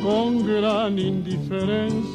[0.00, 2.14] Con gran indiferencia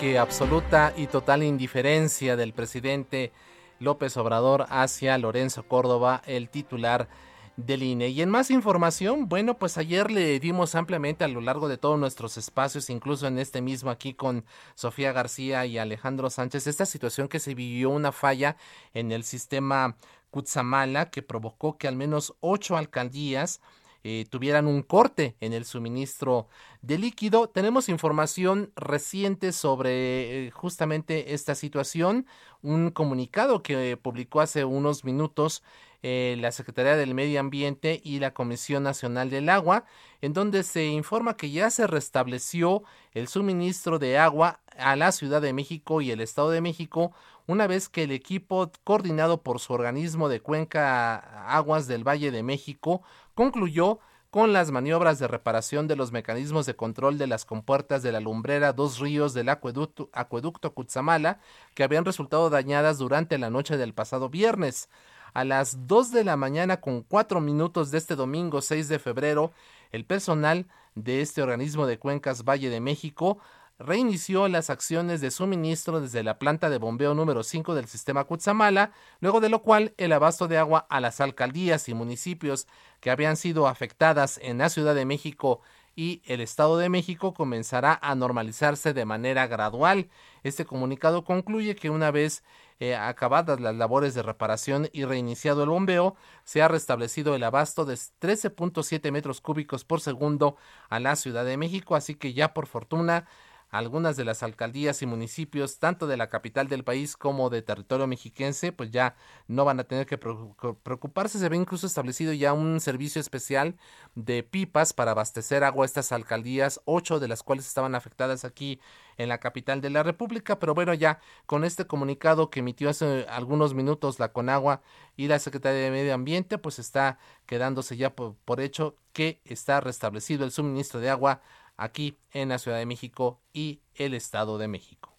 [0.00, 3.32] que absoluta y total indiferencia del presidente
[3.78, 7.08] López Obrador hacia Lorenzo Córdoba, el titular
[7.56, 8.08] del INE.
[8.08, 11.98] Y en más información, bueno, pues ayer le dimos ampliamente a lo largo de todos
[11.98, 14.44] nuestros espacios, incluso en este mismo aquí con
[14.74, 18.56] Sofía García y Alejandro Sánchez, esta situación que se vivió una falla
[18.92, 19.96] en el sistema
[20.30, 23.60] Cutzamala que provocó que al menos ocho alcaldías
[24.06, 26.48] eh, tuvieran un corte en el suministro
[26.82, 27.48] de líquido.
[27.48, 32.26] Tenemos información reciente sobre eh, justamente esta situación,
[32.60, 35.62] un comunicado que publicó hace unos minutos
[36.06, 39.86] eh, la Secretaría del Medio Ambiente y la Comisión Nacional del Agua,
[40.20, 42.82] en donde se informa que ya se restableció
[43.14, 47.12] el suministro de agua a la Ciudad de México y el Estado de México
[47.46, 52.42] una vez que el equipo coordinado por su organismo de cuenca Aguas del Valle de
[52.42, 53.02] México
[53.34, 53.98] concluyó
[54.30, 58.20] con las maniobras de reparación de los mecanismos de control de las compuertas de la
[58.20, 61.38] lumbrera Dos Ríos del acueducto, acueducto Cutzamala,
[61.72, 64.90] que habían resultado dañadas durante la noche del pasado viernes.
[65.34, 69.52] A las 2 de la mañana con 4 minutos de este domingo 6 de febrero,
[69.90, 73.38] el personal de este organismo de cuencas Valle de México
[73.76, 78.92] reinició las acciones de suministro desde la planta de bombeo número 5 del sistema Cutzamala,
[79.18, 82.68] luego de lo cual el abasto de agua a las alcaldías y municipios
[83.00, 85.62] que habían sido afectadas en la Ciudad de México
[85.96, 90.08] y el Estado de México comenzará a normalizarse de manera gradual.
[90.44, 92.44] Este comunicado concluye que una vez
[92.80, 97.84] eh, acabadas las labores de reparación y reiniciado el bombeo, se ha restablecido el abasto
[97.84, 100.56] de 13.7 metros cúbicos por segundo
[100.88, 103.26] a la Ciudad de México, así que ya por fortuna
[103.74, 108.06] algunas de las alcaldías y municipios, tanto de la capital del país como de territorio
[108.06, 109.16] mexiquense, pues ya
[109.48, 111.40] no van a tener que preocuparse.
[111.40, 113.74] Se ve incluso establecido ya un servicio especial
[114.14, 118.78] de pipas para abastecer agua a estas alcaldías, ocho de las cuales estaban afectadas aquí
[119.16, 120.60] en la capital de la República.
[120.60, 124.82] Pero bueno, ya con este comunicado que emitió hace algunos minutos la Conagua
[125.16, 130.44] y la Secretaría de Medio Ambiente, pues está quedándose ya por hecho que está restablecido
[130.44, 131.40] el suministro de agua
[131.76, 135.16] aquí en la Ciudad de México y el Estado de México.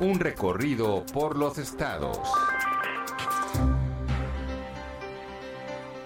[0.00, 2.18] Un recorrido por los estados.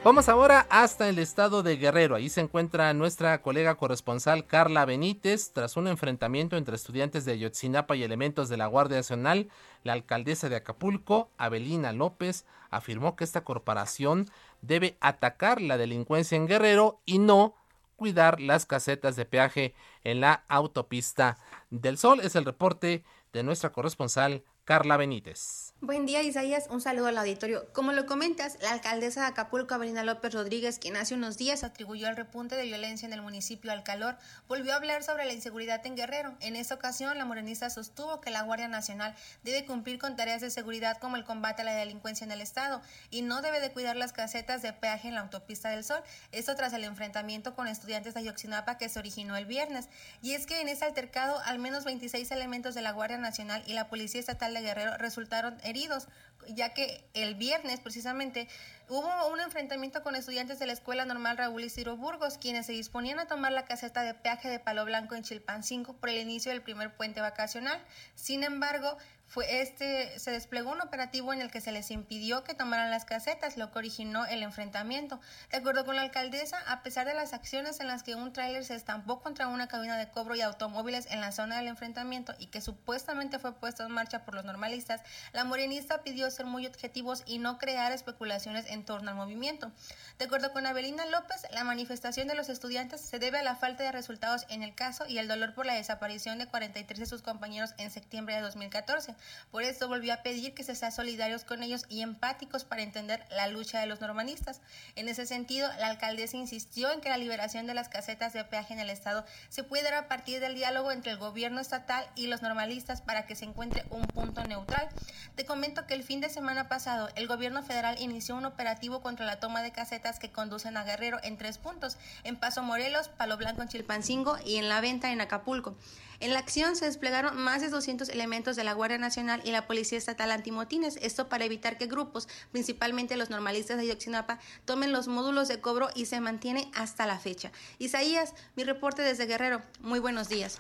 [0.04, 2.16] Vamos ahora hasta el estado de Guerrero.
[2.16, 5.52] Ahí se encuentra nuestra colega corresponsal Carla Benítez.
[5.52, 9.48] Tras un enfrentamiento entre estudiantes de Ayotzinapa y elementos de la Guardia Nacional,
[9.84, 14.28] la alcaldesa de Acapulco, Abelina López, afirmó que esta corporación
[14.62, 17.54] debe atacar la delincuencia en Guerrero y no
[17.96, 21.38] cuidar las casetas de peaje en la autopista
[21.70, 22.20] del Sol.
[22.20, 25.74] Es el reporte de nuestra corresponsal Carla Benítez.
[25.80, 27.66] Buen día Isaías, un saludo al auditorio.
[27.72, 32.08] Como lo comentas, la alcaldesa de Acapulco, Avelina López Rodríguez, quien hace unos días atribuyó
[32.08, 35.84] el repunte de violencia en el municipio al calor, volvió a hablar sobre la inseguridad
[35.84, 36.36] en Guerrero.
[36.38, 40.50] En esta ocasión, la morenista sostuvo que la Guardia Nacional debe cumplir con tareas de
[40.50, 43.96] seguridad como el combate a la delincuencia en el estado y no debe de cuidar
[43.96, 46.04] las casetas de peaje en la autopista del Sol.
[46.30, 49.88] Esto tras el enfrentamiento con estudiantes de Ayotzinapa que se originó el viernes.
[50.22, 53.72] Y es que en ese altercado, al menos 26 elementos de la Guardia Nacional y
[53.72, 56.09] la Policía Estatal de Guerrero resultaron heridos,
[56.48, 58.48] ya que el viernes precisamente
[58.88, 63.18] hubo un enfrentamiento con estudiantes de la Escuela Normal Raúl Ciro Burgos, quienes se disponían
[63.18, 66.62] a tomar la caseta de peaje de Palo Blanco en Chilpancingo por el inicio del
[66.62, 67.80] primer puente vacacional.
[68.14, 68.96] Sin embargo,
[69.33, 73.07] fue este se desplegó un operativo en el que se les impidió que tomaran las
[73.07, 75.20] casetas, lo que originó el enfrentamiento.
[75.51, 78.62] De acuerdo con la alcaldesa, a pesar de las acciones en las que un tráiler
[78.62, 82.49] se estampó contra una cabina de cobro y automóviles en la zona del enfrentamiento y
[82.49, 85.01] que supuestamente fue puesto en marcha por los normalistas,
[85.33, 89.72] la morenista pidió ser muy objetivos y no crear especulaciones en torno al movimiento.
[90.18, 93.83] De acuerdo con Abelina López, la manifestación de los estudiantes se debe a la falta
[93.83, 97.22] de resultados en el caso y el dolor por la desaparición de 43 de sus
[97.22, 99.22] compañeros en septiembre de 2014.
[99.51, 103.25] Por eso volvió a pedir que se sean solidarios con ellos y empáticos para entender
[103.31, 104.61] la lucha de los normalistas.
[104.97, 108.75] En ese sentido, la alcaldesa insistió en que la liberación de las casetas de peaje
[108.75, 112.27] en el Estado se puede dar a partir del diálogo entre el gobierno estatal y
[112.27, 114.89] los normalistas para que se encuentre un punto neutral.
[115.35, 119.27] Te comento que el fin de semana pasado el gobierno federal inició un operativo contra
[119.27, 123.37] la toma de casetas que conducen a Guerrero en tres puntos, en Paso Morelos, Palo
[123.37, 125.77] Blanco en Chilpancingo y en La Venta en Acapulco.
[126.23, 129.66] En la acción se desplegaron más de 200 elementos de la Guardia Nacional y la
[129.66, 135.09] Policía Estatal Antimotines, esto para evitar que grupos, principalmente los normalistas de Yoxinapa, tomen los
[135.09, 137.51] módulos de cobro y se mantiene hasta la fecha.
[137.81, 139.62] Isaías, mi reporte desde Guerrero.
[139.81, 140.59] Muy buenos días.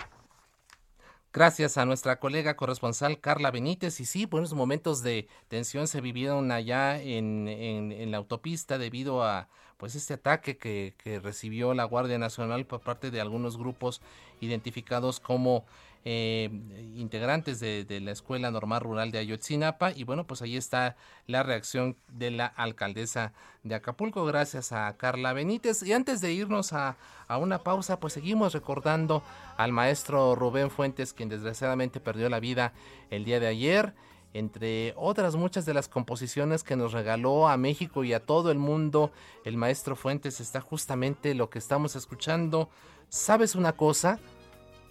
[1.32, 4.00] Gracias a nuestra colega corresponsal Carla Benítez.
[4.00, 9.48] Y sí, buenos momentos de tensión se vivieron allá en, en la autopista debido a
[9.82, 14.00] pues este ataque que, que, recibió la Guardia Nacional por parte de algunos grupos
[14.40, 15.64] identificados como
[16.04, 16.50] eh,
[16.94, 19.90] integrantes de, de, la Escuela Normal Rural de Ayotzinapa.
[19.90, 20.94] Y bueno pues ahí está
[21.26, 23.32] la reacción de la alcaldesa
[23.64, 24.24] de Acapulco.
[24.24, 25.82] Gracias a Carla Benítez.
[25.82, 29.24] Y antes de irnos a, a una pausa pues seguimos recordando
[29.56, 32.72] al maestro Rubén Fuentes quien desgraciadamente perdió la vida
[33.10, 33.94] el día de ayer
[34.34, 38.58] entre otras muchas de las composiciones que nos regaló a México y a todo el
[38.58, 39.12] mundo
[39.44, 42.68] el maestro Fuentes está justamente lo que estamos escuchando.
[43.08, 44.18] ¿Sabes una cosa?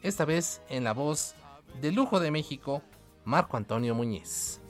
[0.03, 1.35] Esta vez en la voz
[1.81, 2.81] de lujo de México,
[3.23, 4.61] Marco Antonio Muñiz.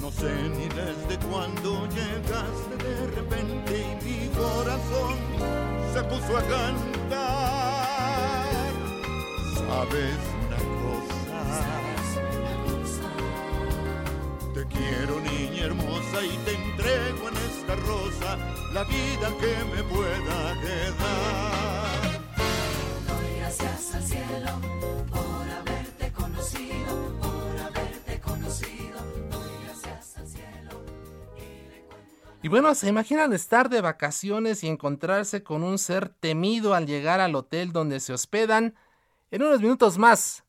[0.00, 5.16] No sé ni desde cuándo llegaste de repente y mi corazón
[5.92, 7.74] se puso a cantar.
[9.54, 11.83] Sabes una cosa.
[14.74, 18.38] Quiero niña hermosa y te entrego en esta rosa
[18.72, 22.20] la vida que me pueda quedar.
[23.06, 24.50] Doy gracias al cielo
[25.10, 28.98] por haberte conocido, por haberte conocido.
[29.30, 30.80] Doy gracias al cielo.
[32.42, 37.20] Y bueno, ¿se imaginan estar de vacaciones y encontrarse con un ser temido al llegar
[37.20, 38.74] al hotel donde se hospedan?
[39.30, 40.43] En unos minutos más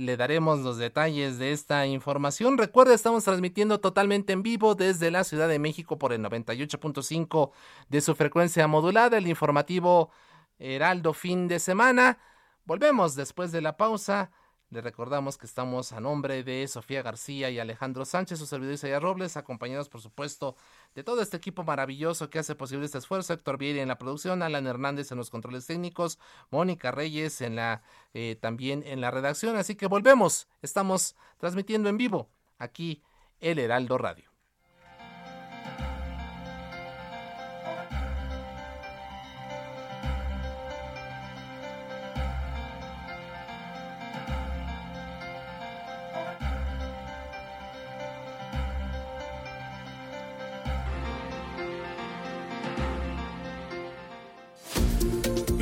[0.00, 2.56] le daremos los detalles de esta información.
[2.56, 7.50] Recuerda, estamos transmitiendo totalmente en vivo desde la Ciudad de México por el 98.5
[7.88, 10.10] de su frecuencia modulada, el informativo
[10.58, 12.18] Heraldo fin de semana.
[12.64, 14.30] Volvemos después de la pausa.
[14.70, 19.00] Le recordamos que estamos a nombre de Sofía García y Alejandro Sánchez, su servidor Isaiah
[19.00, 20.54] Robles, acompañados por supuesto
[20.94, 23.32] de todo este equipo maravilloso que hace posible este esfuerzo.
[23.32, 27.82] Héctor Vieri en la producción, Alan Hernández en los controles técnicos, Mónica Reyes en la
[28.14, 29.56] eh, también en la redacción.
[29.56, 30.46] Así que volvemos.
[30.62, 33.02] Estamos transmitiendo en vivo aquí
[33.40, 34.29] el Heraldo Radio.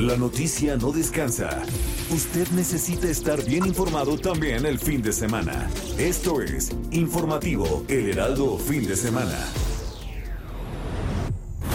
[0.08, 1.50] La noticia no descansa.
[2.08, 5.68] Usted necesita estar bien informado también el fin de semana.
[5.98, 9.38] Esto es Informativo El Heraldo Fin de Semana.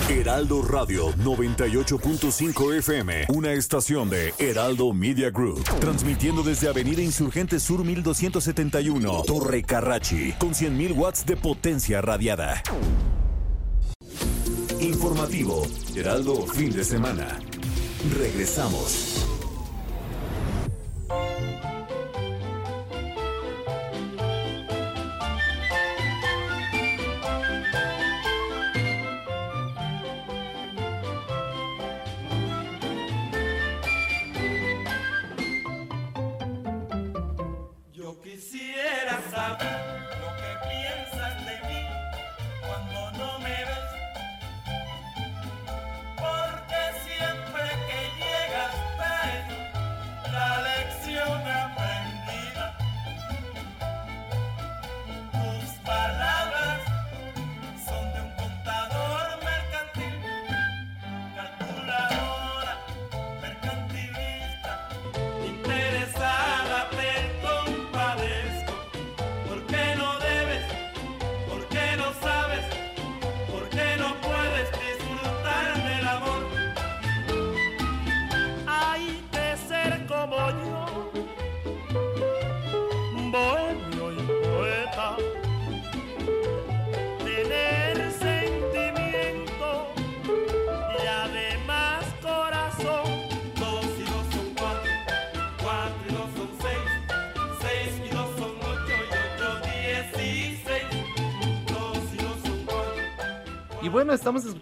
[0.10, 7.86] Heraldo Radio 98.5 FM, una estación de Heraldo Media Group, transmitiendo desde Avenida Insurgente Sur
[7.86, 12.64] 1271, Torre Carrachi, con 100.000 watts de potencia radiada.
[14.80, 17.40] Informativo Heraldo Fin de Semana.
[18.12, 19.33] Regresamos.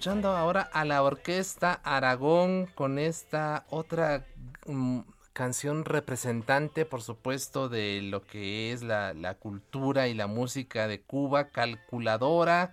[0.02, 4.26] Escuchando ahora a la orquesta Aragón con esta otra
[4.66, 10.88] mm, canción representante, por supuesto, de lo que es la, la cultura y la música
[10.88, 12.72] de Cuba, calculadora.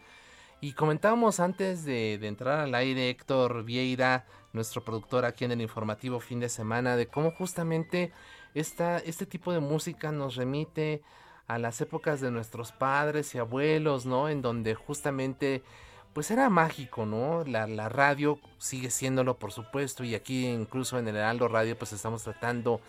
[0.62, 4.24] Y comentábamos antes de, de entrar al aire, Héctor Vieira,
[4.54, 8.10] nuestro productor aquí en el informativo fin de semana, de cómo justamente
[8.54, 11.02] esta, este tipo de música nos remite
[11.46, 14.30] a las épocas de nuestros padres y abuelos, ¿no?
[14.30, 15.62] En donde justamente
[16.12, 17.44] pues era mágico, ¿no?
[17.44, 22.22] La, radio sigue siéndolo, por supuesto, y aquí incluso en el Heraldo Radio pues estamos
[22.22, 22.80] tratando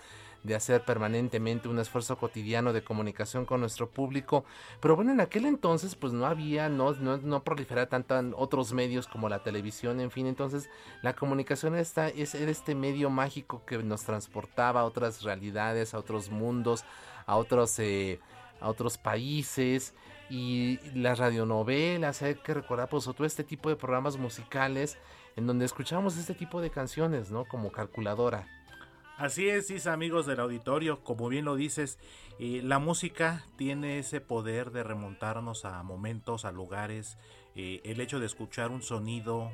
[0.44, 4.46] de hacer permanentemente un esfuerzo cotidiano de comunicación con nuestro público.
[4.80, 9.06] Pero bueno, en aquel entonces pues no había, no, no, no proliferaba tanto otros medios
[9.08, 10.70] como la televisión, en fin, entonces
[11.02, 16.00] la comunicación esta, es, era este medio mágico que nos transportaba a otras realidades, a
[16.00, 16.86] otros mundos,
[17.26, 17.78] a otros...
[17.80, 18.20] Eh,
[18.60, 19.94] a otros países
[20.30, 24.98] y las radionovelas, hay que recordar pues todo este tipo de programas musicales
[25.36, 27.46] en donde escuchamos este tipo de canciones, ¿no?
[27.46, 28.48] Como calculadora.
[29.18, 32.00] Así es, Isa, amigos del auditorio, como bien lo dices,
[32.40, 37.18] eh, la música tiene ese poder de remontarnos a momentos, a lugares.
[37.54, 39.52] Eh, el hecho de escuchar un sonido,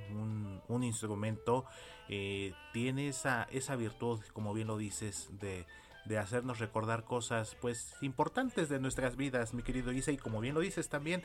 [0.67, 1.65] un, instrumento,
[2.09, 5.65] eh, tiene esa, esa virtud, como bien lo dices, de,
[6.05, 10.55] de hacernos recordar cosas pues importantes de nuestras vidas, mi querido Isa, y como bien
[10.55, 11.23] lo dices también,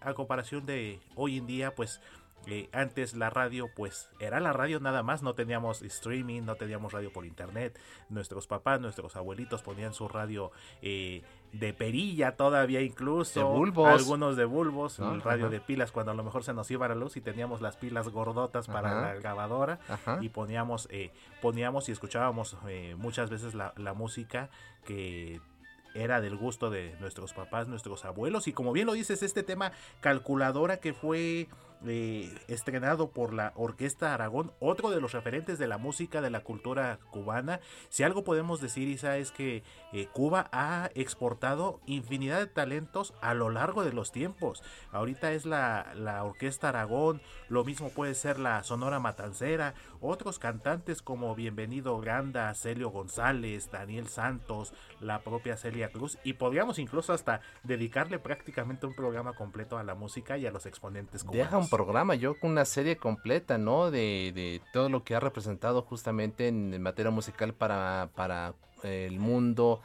[0.00, 2.00] a comparación de hoy en día, pues
[2.72, 7.12] antes la radio pues era la radio nada más, no teníamos streaming, no teníamos radio
[7.12, 7.78] por internet.
[8.08, 11.22] Nuestros papás, nuestros abuelitos ponían su radio eh,
[11.52, 13.40] de perilla todavía incluso.
[13.40, 13.88] De bulbos.
[13.88, 16.94] Algunos de bulbos, un radio de pilas cuando a lo mejor se nos iba la
[16.94, 19.78] luz y teníamos las pilas gordotas para la grabadora
[20.20, 24.50] y poníamos, eh, poníamos y escuchábamos eh, muchas veces la, la música
[24.84, 25.40] que
[25.94, 28.46] era del gusto de nuestros papás, nuestros abuelos.
[28.48, 31.48] Y como bien lo dices, este tema calculadora que fue
[31.86, 36.40] eh, estrenado por la Orquesta Aragón, otro de los referentes de la música, de la
[36.40, 37.60] cultura cubana.
[37.88, 39.62] Si algo podemos decir, Isa, es que
[39.92, 44.62] eh, Cuba ha exportado infinidad de talentos a lo largo de los tiempos.
[44.90, 51.02] Ahorita es la, la Orquesta Aragón, lo mismo puede ser la Sonora Matancera, otros cantantes
[51.02, 57.40] como Bienvenido Ganda, Celio González, Daniel Santos, la propia Celia Cruz, y podríamos incluso hasta
[57.62, 62.38] dedicarle prácticamente un programa completo a la música y a los exponentes cubanos programa, yo
[62.38, 63.90] con una serie completa, ¿no?
[63.90, 69.80] De, de, todo lo que ha representado justamente en materia musical para, para el mundo,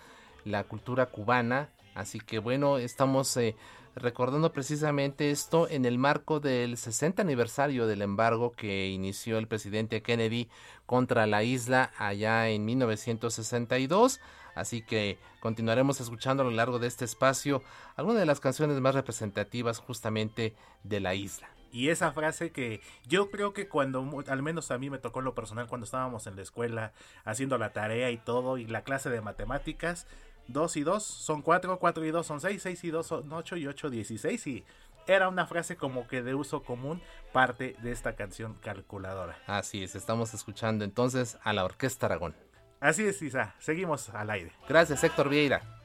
[0.45, 1.69] la cultura cubana.
[1.95, 3.55] Así que bueno, estamos eh,
[3.95, 10.01] recordando precisamente esto en el marco del 60 aniversario del embargo que inició el presidente
[10.01, 10.49] Kennedy
[10.85, 14.19] contra la isla allá en 1962.
[14.55, 17.63] Así que continuaremos escuchando a lo largo de este espacio
[17.95, 21.52] algunas de las canciones más representativas justamente de la isla.
[21.73, 25.33] Y esa frase que yo creo que cuando, al menos a mí me tocó lo
[25.33, 26.93] personal cuando estábamos en la escuela
[27.25, 30.05] haciendo la tarea y todo y la clase de matemáticas,
[30.47, 33.57] 2 y 2 son 4, 4 y 2 son 6, 6 y 2 son 8
[33.57, 34.65] y 8 16 y
[35.07, 37.01] era una frase como que de uso común
[37.31, 39.37] parte de esta canción calculadora.
[39.47, 42.35] Así es, estamos escuchando entonces a la Orquesta Aragón.
[42.79, 44.51] Así es, Isa, seguimos al aire.
[44.69, 45.82] Gracias, Héctor Vieira.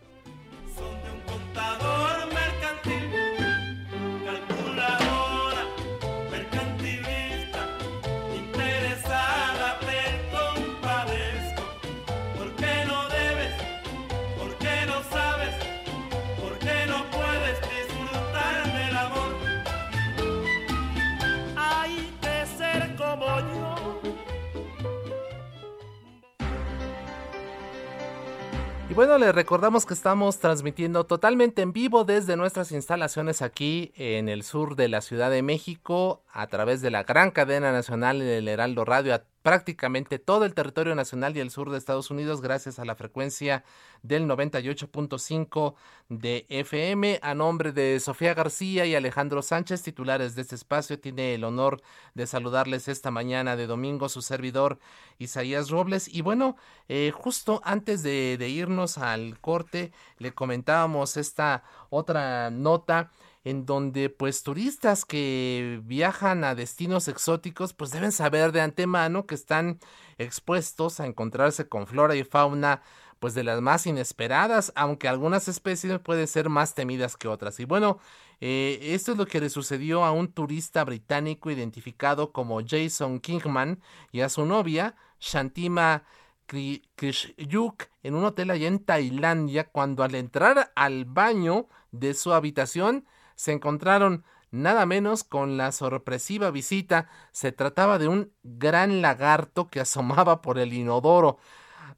[28.99, 34.42] Bueno, les recordamos que estamos transmitiendo totalmente en vivo desde nuestras instalaciones aquí en el
[34.42, 38.84] sur de la Ciudad de México a través de la gran cadena nacional del Heraldo
[38.84, 42.97] Radio prácticamente todo el territorio nacional y el sur de Estados Unidos gracias a la
[42.97, 43.64] frecuencia
[44.03, 45.74] del 98.5
[46.09, 47.20] de FM.
[47.22, 51.80] A nombre de Sofía García y Alejandro Sánchez, titulares de este espacio, tiene el honor
[52.14, 54.78] de saludarles esta mañana de domingo su servidor
[55.18, 56.09] Isaías Robles.
[56.09, 56.57] Y bueno,
[56.89, 63.11] eh, justo antes de, de irnos al corte, le comentábamos esta otra nota
[63.45, 69.34] en donde pues turistas que viajan a destinos exóticos pues deben saber de antemano que
[69.34, 69.78] están
[70.18, 72.82] expuestos a encontrarse con flora y fauna
[73.18, 77.59] pues de las más inesperadas, aunque algunas especies pueden ser más temidas que otras.
[77.61, 77.99] Y bueno,
[78.41, 83.80] eh, esto es lo que le sucedió a un turista británico identificado como Jason Kingman
[84.12, 86.05] y a su novia, Shantima
[86.47, 93.05] Krishyuk, en un hotel allá en Tailandia, cuando al entrar al baño de su habitación,
[93.39, 97.09] se encontraron nada menos con la sorpresiva visita.
[97.30, 101.39] Se trataba de un gran lagarto que asomaba por el inodoro.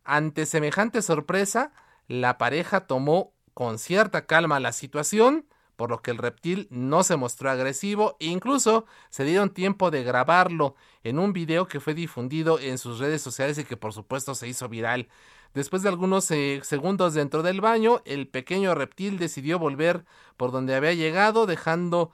[0.05, 1.73] Ante semejante sorpresa,
[2.09, 7.17] la pareja tomó con cierta calma la situación, por lo que el reptil no se
[7.17, 10.75] mostró agresivo e incluso se dieron tiempo de grabarlo
[11.05, 14.47] en un video que fue difundido en sus redes sociales y que por supuesto se
[14.47, 15.09] hizo viral.
[15.55, 20.05] Después de algunos eh, segundos dentro del baño, el pequeño reptil decidió volver
[20.37, 22.13] por donde había llegado, dejando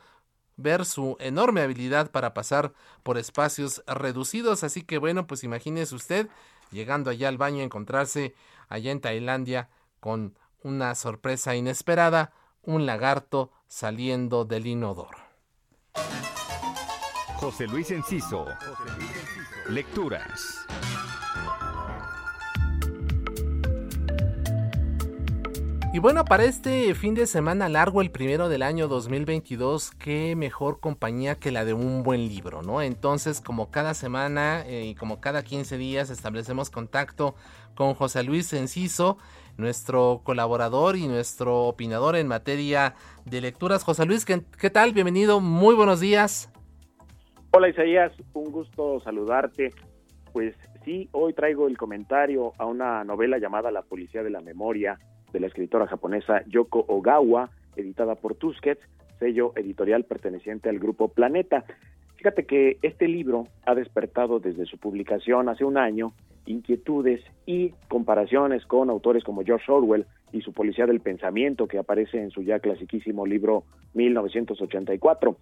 [0.57, 2.73] ver su enorme habilidad para pasar
[3.03, 4.65] por espacios reducidos.
[4.65, 6.29] Así que bueno, pues imagínese usted
[6.71, 8.35] llegando allá al baño, encontrarse
[8.69, 9.69] allá en Tailandia
[10.01, 12.33] con una sorpresa inesperada,
[12.63, 15.19] un lagarto saliendo del inodoro.
[17.37, 18.47] José Luis Enciso.
[19.69, 20.67] Lecturas.
[25.97, 30.79] Y bueno, para este fin de semana largo, el primero del año 2022, qué mejor
[30.79, 32.83] compañía que la de un buen libro, ¿no?
[32.83, 37.35] Entonces, como cada semana eh, y como cada 15 días establecemos contacto
[37.75, 39.17] con José Luis Enciso,
[39.57, 42.95] nuestro colaborador y nuestro opinador en materia
[43.25, 43.83] de lecturas.
[43.83, 44.93] José Luis, ¿qué, qué tal?
[44.93, 46.53] Bienvenido, muy buenos días.
[47.53, 49.71] Hola Isaías, un gusto saludarte.
[50.35, 54.99] Pues sí, hoy traigo el comentario a una novela llamada La Policía de la Memoria
[55.33, 58.81] de la escritora japonesa Yoko Ogawa, editada por Tusquets,
[59.19, 61.65] sello editorial perteneciente al grupo Planeta.
[62.17, 66.13] Fíjate que este libro ha despertado desde su publicación hace un año
[66.47, 72.21] inquietudes y comparaciones con autores como George Orwell y su Policía del Pensamiento, que aparece
[72.21, 75.37] en su ya clasiquísimo libro 1984.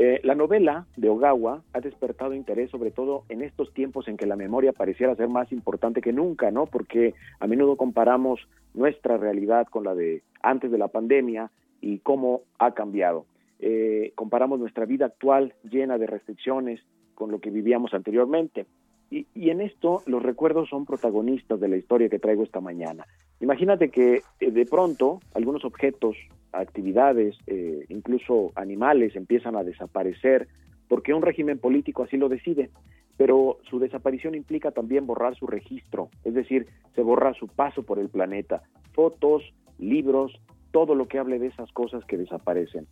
[0.00, 4.26] Eh, la novela de Ogawa ha despertado interés sobre todo en estos tiempos en que
[4.26, 6.66] la memoria pareciera ser más importante que nunca, ¿no?
[6.66, 8.40] Porque a menudo comparamos
[8.74, 11.50] nuestra realidad con la de antes de la pandemia
[11.80, 13.26] y cómo ha cambiado.
[13.58, 16.80] Eh, comparamos nuestra vida actual llena de restricciones
[17.16, 18.66] con lo que vivíamos anteriormente.
[19.10, 23.06] Y, y, en esto los recuerdos son protagonistas de la historia que traigo esta mañana.
[23.40, 26.16] Imagínate que eh, de pronto algunos objetos,
[26.52, 30.48] actividades, eh, incluso animales empiezan a desaparecer
[30.88, 32.70] porque un régimen político así lo decide,
[33.16, 37.98] pero su desaparición implica también borrar su registro, es decir, se borra su paso por
[37.98, 39.42] el planeta, fotos,
[39.78, 40.40] libros,
[40.70, 42.86] todo lo que hable de esas cosas que desaparecen.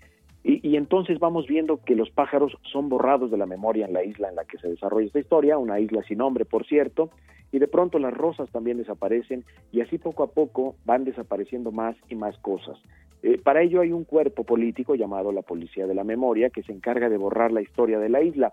[0.49, 4.05] Y, y, entonces vamos viendo que los pájaros son borrados de la memoria en la
[4.05, 7.11] isla en la que se desarrolla esta historia, una isla sin nombre, por cierto,
[7.51, 11.97] y de pronto las rosas también desaparecen y así poco a poco van desapareciendo más
[12.09, 12.79] y más cosas.
[13.25, 16.71] Eh, para ello hay un cuerpo político llamado la Policía de la Memoria que se
[16.71, 18.53] encarga de borrar la historia de la isla.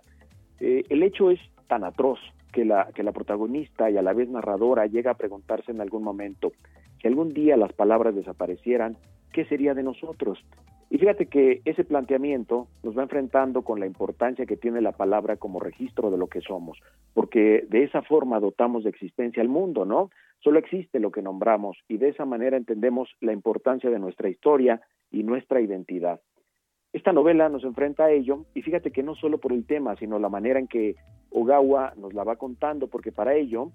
[0.59, 2.19] Eh, el hecho es tan atroz
[2.51, 6.03] que la, que la protagonista y a la vez narradora llega a preguntarse en algún
[6.03, 6.53] momento,
[7.01, 8.97] si algún día las palabras desaparecieran,
[9.31, 10.39] ¿qué sería de nosotros?
[10.93, 15.37] Y fíjate que ese planteamiento nos va enfrentando con la importancia que tiene la palabra
[15.37, 16.77] como registro de lo que somos,
[17.15, 20.11] porque de esa forma dotamos de existencia al mundo, ¿no?
[20.43, 24.81] Solo existe lo que nombramos y de esa manera entendemos la importancia de nuestra historia
[25.09, 26.21] y nuestra identidad.
[26.91, 30.19] Esta novela nos enfrenta a ello y fíjate que no solo por el tema, sino
[30.19, 30.95] la manera en que
[31.31, 33.71] Ogawa nos la va contando, porque para ello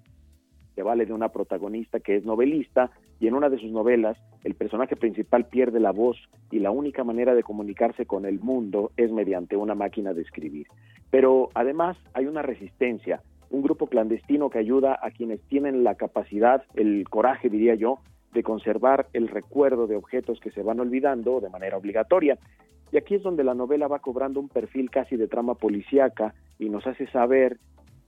[0.83, 4.95] vale de una protagonista que es novelista y en una de sus novelas el personaje
[4.95, 6.17] principal pierde la voz
[6.51, 10.67] y la única manera de comunicarse con el mundo es mediante una máquina de escribir.
[11.09, 16.63] Pero además hay una resistencia, un grupo clandestino que ayuda a quienes tienen la capacidad,
[16.75, 17.99] el coraje diría yo,
[18.33, 22.37] de conservar el recuerdo de objetos que se van olvidando de manera obligatoria.
[22.91, 26.69] Y aquí es donde la novela va cobrando un perfil casi de trama policíaca y
[26.69, 27.57] nos hace saber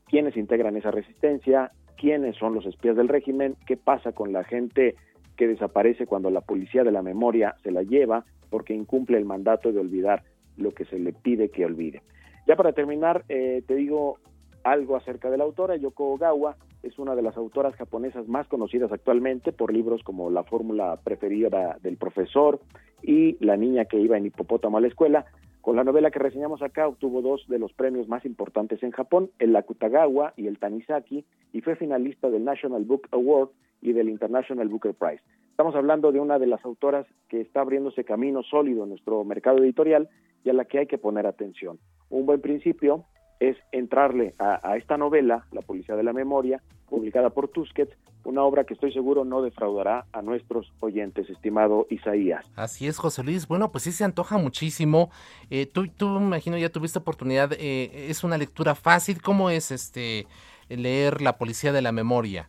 [0.08, 4.96] quiénes integran esa resistencia, quiénes son los espías del régimen, qué pasa con la gente
[5.38, 9.72] que desaparece cuando la policía de la memoria se la lleva porque incumple el mandato
[9.72, 10.24] de olvidar
[10.58, 12.02] lo que se le pide que olvide.
[12.48, 14.18] Ya para terminar, eh, te digo
[14.64, 15.76] algo acerca de la autora.
[15.76, 20.44] Yoko Ogawa es una de las autoras japonesas más conocidas actualmente por libros como La
[20.44, 22.60] fórmula preferida del profesor
[23.02, 25.26] y La niña que iba en hipopótamo a la escuela.
[25.62, 29.30] Con la novela que reseñamos acá obtuvo dos de los premios más importantes en Japón,
[29.38, 33.50] el Akutagawa y el Tanizaki, y fue finalista del National Book Award
[33.80, 35.22] y del International Booker Prize.
[35.52, 39.60] Estamos hablando de una de las autoras que está abriéndose camino sólido en nuestro mercado
[39.60, 40.10] editorial
[40.44, 41.78] y a la que hay que poner atención.
[42.10, 43.06] Un buen principio
[43.42, 48.44] es entrarle a, a esta novela, La Policía de la Memoria, publicada por Tusquets, una
[48.44, 52.46] obra que estoy seguro no defraudará a nuestros oyentes, estimado Isaías.
[52.56, 53.48] Así es, José Luis.
[53.48, 55.10] Bueno, pues sí se antoja muchísimo.
[55.50, 57.54] Eh, tú, tú, me imagino, ya tuviste oportunidad.
[57.54, 59.24] Eh, es una lectura fácil.
[59.24, 60.28] ¿Cómo es este
[60.70, 62.48] leer La Policía de la Memoria?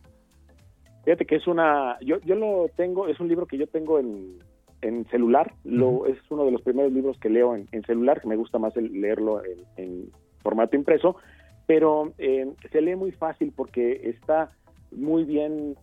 [1.05, 4.39] Fíjate que es una, yo, yo lo tengo, es un libro que yo tengo en,
[4.81, 6.11] en celular, lo, uh -huh.
[6.11, 8.77] es uno de los primeros libros que leo en, en celular, que me gusta más
[8.77, 10.11] el, leerlo en, en,
[10.43, 11.15] formato impreso,
[11.65, 14.51] pero eh, se lee muy fácil porque está
[14.91, 15.75] muy bien,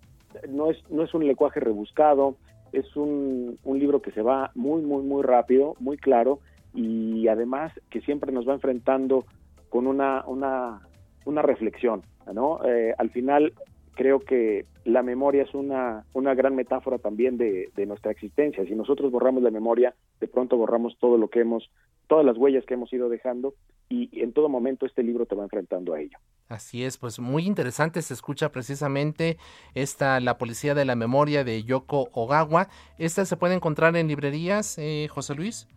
[0.48, 2.36] no es, no es un lenguaje rebuscado,
[2.72, 6.40] es un, un libro que se va muy, muy, muy rápido, muy claro,
[6.74, 9.24] y además que siempre nos va enfrentando
[9.68, 10.80] con una, una,
[11.24, 12.02] una reflexión,
[12.32, 12.60] ¿no?
[12.64, 13.52] Eh, al final
[13.94, 18.64] creo que la memoria es una, una gran metáfora también de, de, nuestra existencia.
[18.64, 21.70] Si nosotros borramos la memoria, de pronto borramos todo lo que hemos,
[22.06, 23.54] todas las huellas que hemos ido dejando
[23.90, 26.16] y en todo momento este libro te va enfrentando a ello.
[26.48, 29.36] Así es, pues muy interesante se escucha precisamente
[29.74, 32.68] esta La Policía de la Memoria de Yoko Ogawa.
[32.98, 35.68] ¿Esta se puede encontrar en librerías, eh, José Luis?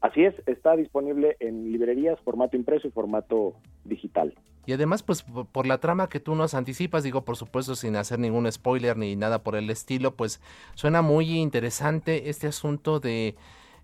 [0.00, 4.34] Así es, está disponible en librerías, formato impreso y formato digital.
[4.64, 8.18] Y además, pues por la trama que tú nos anticipas, digo, por supuesto, sin hacer
[8.18, 10.40] ningún spoiler ni nada por el estilo, pues
[10.74, 13.34] suena muy interesante este asunto de,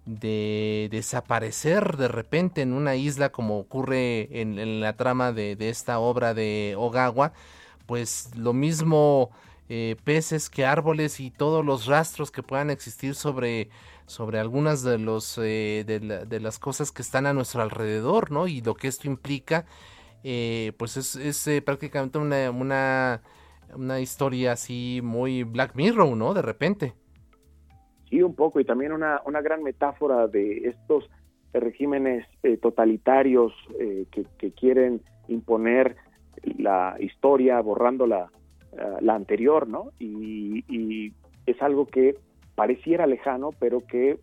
[0.06, 5.98] de desaparecer de repente en una isla como ocurre en, la trama de, de, esta
[5.98, 7.32] obra de Ogawa,
[7.86, 9.30] pues lo mismo
[9.68, 13.70] eh, peces que árboles y todos los rastros que puedan existir sobre
[14.06, 18.46] sobre algunas de los eh, de, las cosas que están a nuestro alrededor, ¿no?
[18.46, 19.66] Y lo que esto implica,
[20.22, 23.22] eh, pues es, es eh, prácticamente una, una,
[23.74, 26.34] una historia así muy Black Mirror, ¿no?
[26.34, 26.94] De repente.
[28.14, 31.10] Sí, un poco, y también una, una gran metáfora de estos
[31.52, 32.24] regímenes
[32.62, 33.52] totalitarios
[34.12, 35.96] que, que, quieren imponer
[36.58, 38.30] la historia borrando la,
[39.00, 39.90] la anterior, ¿no?
[39.98, 41.12] Y, y
[41.46, 42.14] es algo que
[42.54, 44.18] pareciera lejano, pero que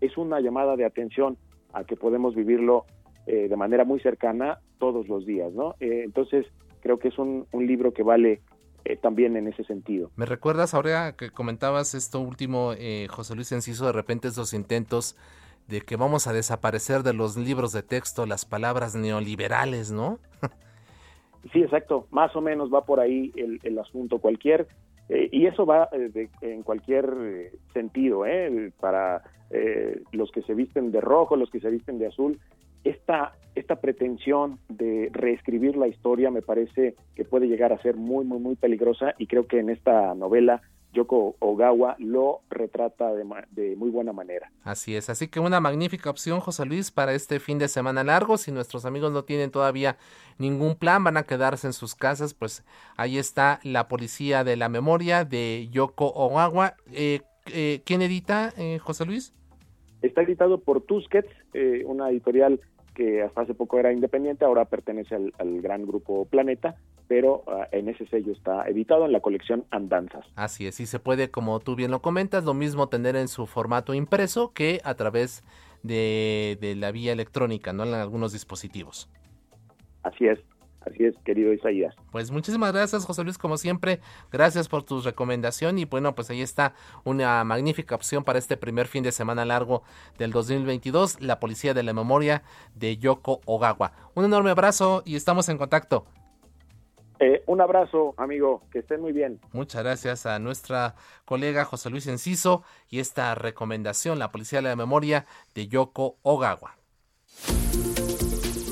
[0.00, 1.36] es una llamada de atención
[1.72, 2.84] a que podemos vivirlo
[3.26, 5.74] eh, de manera muy cercana todos los días, ¿no?
[5.80, 6.46] Eh, entonces,
[6.80, 8.40] creo que es un, libro que vale
[8.84, 10.10] eh, también en ese sentido.
[10.16, 12.72] ¿Me recuerdas ahora que comentabas esto último,
[13.08, 15.16] José Luis Enciso, de repente esos intentos
[15.68, 20.18] de que vamos a desaparecer de los libros de texto las palabras neoliberales, ¿no?
[21.52, 24.18] sí, exacto, más o menos va por ahí el, el asunto.
[24.18, 24.68] Cualquier
[25.08, 28.24] eh, y eso va eh, en cualquier eh, sentido,
[28.80, 29.22] para
[30.10, 32.40] los que se visten de rojo, los que se visten de azul.
[32.84, 38.24] Esta, esta pretensión de reescribir la historia me parece que puede llegar a ser muy,
[38.24, 40.62] muy, muy peligrosa y creo que en esta novela
[40.94, 44.50] Yoko Ogawa lo retrata de, muy buena manera.
[44.62, 48.38] Así es, así que una magnífica opción, José Luis, para este fin de semana largo.
[48.38, 49.98] Si nuestros amigos no tienen todavía
[50.38, 52.64] ningún plan, van a quedarse en sus casas, pues
[52.96, 56.76] ahí está La Policía de la Memoria de Yoko Ogawa.
[56.92, 57.20] Eh,
[57.52, 59.34] eh, ¿Quién edita, eh, José Luis?
[60.00, 61.30] Está editado por Tusquets,
[61.86, 62.60] una editorial
[62.94, 66.76] que hasta hace poco era independiente, ahora pertenece al, gran grupo Planeta,
[67.08, 70.24] pero ah, en ese sello está editado en la colección Andanzas.
[70.36, 73.46] Así es, y se puede, como tú bien lo comentas, lo mismo tener en su
[73.46, 75.44] formato impreso que a través
[75.82, 77.84] de, de la vía electrónica, ¿no?
[77.84, 79.10] En algunos dispositivos.
[80.02, 80.38] Así es.
[80.86, 81.94] Así es, querido Isaías.
[82.12, 84.00] Pues muchísimas gracias, José Luis, como siempre.
[84.30, 86.74] Gracias por tu recomendación y bueno, pues ahí está
[87.04, 89.82] una magnífica opción para este primer fin de semana largo
[90.18, 92.42] del 2022, La Policía de la Memoria
[92.74, 93.92] de Yoko Ogawa.
[94.14, 96.04] Un enorme abrazo y estamos en contacto.
[97.20, 99.40] Eh, un abrazo, amigo, que estén muy bien.
[99.52, 104.76] Muchas gracias a nuestra colega José Luis Enciso y esta recomendación, La Policía de la
[104.76, 106.76] Memoria de Yoko Ogawa.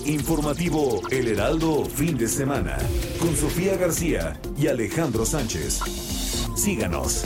[0.07, 2.77] Informativo El Heraldo Fin de Semana
[3.21, 5.81] con Sofía García y Alejandro Sánchez.
[6.57, 7.25] Síganos.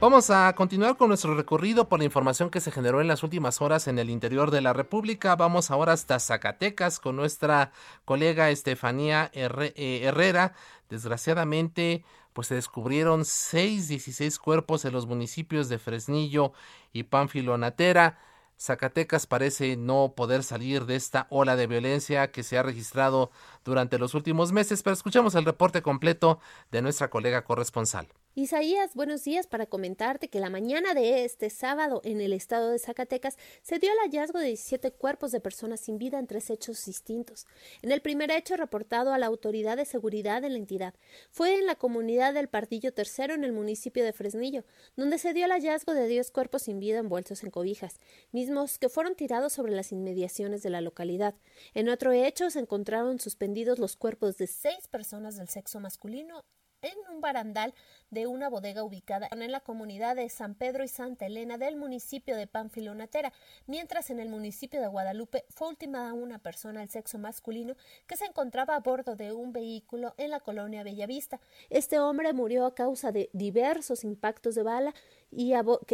[0.00, 3.60] Vamos a continuar con nuestro recorrido por la información que se generó en las últimas
[3.60, 5.34] horas en el interior de la República.
[5.34, 7.72] Vamos ahora hasta Zacatecas con nuestra
[8.04, 10.54] colega Estefanía eh, Herrera.
[10.88, 16.52] Desgraciadamente, pues se descubrieron seis, 16 cuerpos en los municipios de Fresnillo
[16.92, 18.18] y Pánfilo Natera.
[18.58, 23.30] Zacatecas parece no poder salir de esta ola de violencia que se ha registrado
[23.64, 28.08] durante los últimos meses, pero escuchemos el reporte completo de nuestra colega corresponsal.
[28.36, 32.78] Isaías, buenos días para comentarte que la mañana de este sábado en el estado de
[32.78, 36.84] Zacatecas se dio el hallazgo de 17 cuerpos de personas sin vida en tres hechos
[36.86, 37.48] distintos.
[37.82, 40.94] En el primer hecho reportado a la autoridad de seguridad en la entidad
[41.32, 44.64] fue en la comunidad del Pardillo Tercero en el municipio de Fresnillo,
[44.94, 47.98] donde se dio el hallazgo de 10 cuerpos sin vida envueltos en cobijas,
[48.30, 51.34] mismos que fueron tirados sobre las inmediaciones de la localidad.
[51.74, 56.44] En otro hecho se encontraron suspendidos los cuerpos de seis personas del sexo masculino
[56.82, 57.74] en un barandal
[58.10, 62.36] de una bodega ubicada en la comunidad de San Pedro y Santa Elena del municipio
[62.36, 63.32] de Panfilonatera,
[63.66, 67.74] mientras en el municipio de Guadalupe fue ultimada una persona del sexo masculino
[68.06, 71.40] que se encontraba a bordo de un vehículo en la colonia Bellavista.
[71.68, 74.94] Este hombre murió a causa de diversos impactos de bala
[75.30, 75.52] y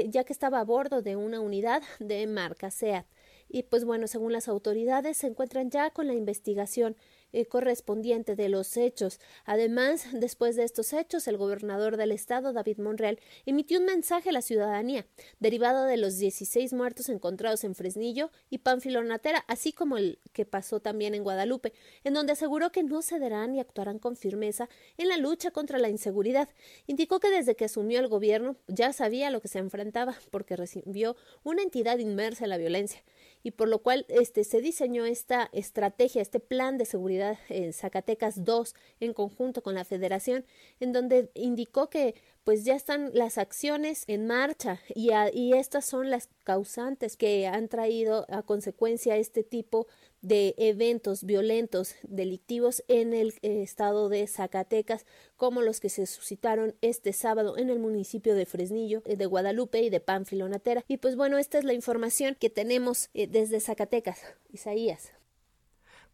[0.09, 3.07] ya que estaba a bordo de una unidad de marca SEAT.
[3.49, 6.97] Y pues bueno, según las autoridades, se encuentran ya con la investigación
[7.33, 9.21] eh, correspondiente de los hechos.
[9.45, 14.33] Además, después de estos hechos, el gobernador del estado, David Monreal, emitió un mensaje a
[14.33, 15.07] la ciudadanía,
[15.41, 20.81] derivado de los 16 muertos encontrados en Fresnillo y Panfilonatera, así como el que pasó
[20.81, 21.73] también en Guadalupe,
[22.05, 25.89] en donde aseguró que no cederán y actuarán con firmeza en la lucha contra la
[25.89, 26.49] inseguridad.
[26.87, 31.17] Indicó que desde que asumió el gobierno ya sabía lo que se enfrentaba, porque recibió
[31.45, 33.03] una entidad inmersa en la violencia
[33.43, 38.45] y por lo cual este se diseñó esta estrategia, este plan de seguridad en Zacatecas
[38.45, 40.45] 2 en conjunto con la Federación,
[40.81, 42.15] en donde indicó que
[42.47, 47.67] pues ya están las acciones en marcha y, y estas son las causantes que han
[47.67, 49.89] traído a consecuencia este tipo
[50.23, 55.07] de eventos violentos delictivos en el eh, estado de Zacatecas,
[55.37, 59.83] como los que se suscitaron este sábado en el municipio de Fresnillo, eh, de Guadalupe
[59.83, 60.85] y de Panfilonatera.
[60.87, 64.21] Y pues bueno, esta es la información que tenemos eh, desde Zacatecas.
[64.51, 65.11] Isaías.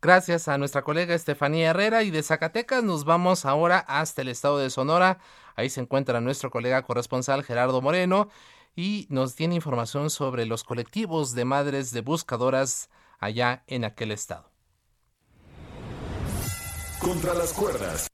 [0.00, 4.59] Gracias a nuestra colega Estefanía Herrera y de Zacatecas nos vamos ahora hasta el estado
[4.59, 5.20] de Sonora.
[5.56, 8.28] Ahí se encuentra nuestro colega corresponsal Gerardo Moreno
[8.74, 12.88] y nos tiene información sobre los colectivos de madres de buscadoras
[13.18, 14.50] allá en aquel estado.
[17.00, 18.08] Contra las cuerdas.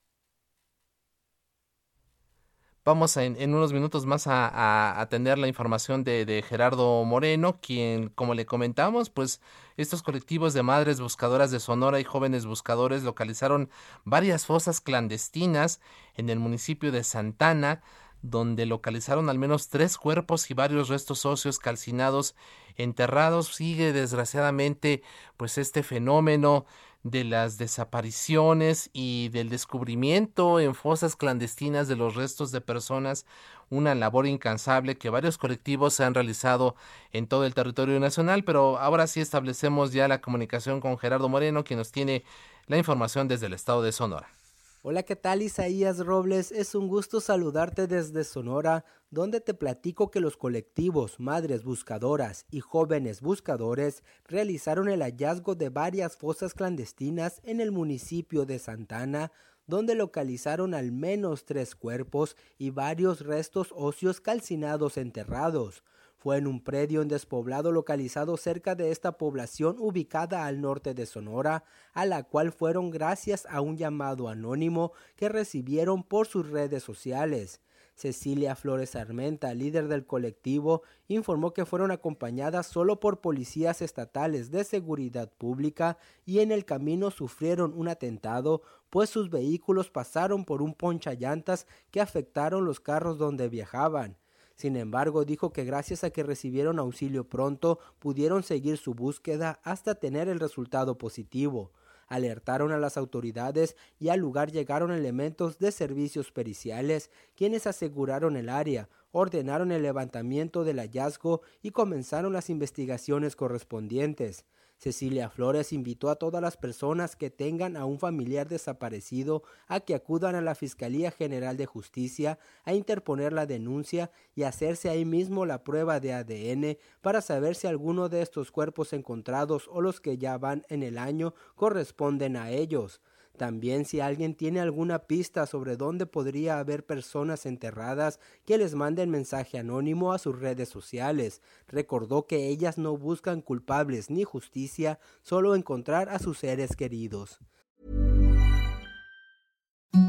[2.89, 8.33] Vamos en, unos minutos más a, atender la información de, de, Gerardo Moreno, quien, como
[8.33, 9.43] le comentamos, pues
[9.77, 13.69] estos colectivos de madres buscadoras de Sonora y jóvenes buscadores localizaron
[14.07, 15.83] varias fosas clandestinas
[16.15, 17.83] en el municipio de Santana,
[18.23, 22.35] donde localizaron al menos tres cuerpos y varios restos óseos calcinados
[22.77, 23.55] enterrados.
[23.55, 25.03] Sigue desgraciadamente
[25.37, 26.65] pues este fenómeno
[27.03, 33.25] de las desapariciones y del descubrimiento en fosas clandestinas de los restos de personas,
[33.71, 36.75] una labor incansable que varios colectivos se han realizado
[37.13, 41.65] en todo el territorio nacional, pero ahora sí establecemos ya la comunicación con Gerardo Moreno,
[41.65, 42.25] quien nos tiene
[42.67, 44.38] la información desde el estado de Sonora.
[44.81, 46.53] Hola, ¿qué tal Isaías Robles?
[46.53, 52.61] Es un gusto saludarte desde Sonora, donde te platico que los colectivos Madres Buscadoras y
[52.61, 59.33] Jóvenes Buscadores realizaron el hallazgo de varias fosas clandestinas en el municipio de Santana,
[59.67, 65.83] donde localizaron al menos tres cuerpos y varios restos óseos calcinados enterrados.
[66.19, 71.07] Fue en un predio en despoblado localizado cerca de esta población ubicada al norte de
[71.07, 71.63] Sonora,
[71.93, 77.61] a la cual fueron gracias a un llamado anónimo que recibieron por sus redes sociales.
[77.95, 84.65] Cecilia Flores Armenta, líder del colectivo, informó que fueron acompañadas solo por policías estatales de
[84.65, 90.75] seguridad pública y en el camino sufrieron un atentado, pues sus vehículos pasaron por un
[90.75, 94.17] ponchallantas que afectaron los carros donde viajaban.
[94.59, 99.95] Sin embargo, dijo que gracias a que recibieron auxilio pronto, pudieron seguir su búsqueda hasta
[99.95, 101.71] tener el resultado positivo.
[102.09, 108.49] Alertaron a las autoridades y al lugar llegaron elementos de servicios periciales, quienes aseguraron el
[108.49, 114.45] área, ordenaron el levantamiento del hallazgo y comenzaron las investigaciones correspondientes.
[114.79, 119.97] Cecilia Flores invitó a todas las personas que tengan a un familiar desaparecido a que
[119.97, 125.47] acudan a la Fiscalía General de Justicia a interponer la denuncia y hacerse ahí mismo
[125.47, 130.17] la prueba de ADN para saber si alguno de estos cuerpos encontrados o los que
[130.17, 133.01] ya van en el año corresponden a ellos.
[133.39, 139.09] También si alguien tiene alguna pista sobre dónde podría haber personas enterradas, que les manden
[139.09, 141.41] mensaje anónimo a sus redes sociales.
[141.67, 147.39] Recordó que ellas no buscan culpables ni justicia, solo encontrar a sus seres queridos.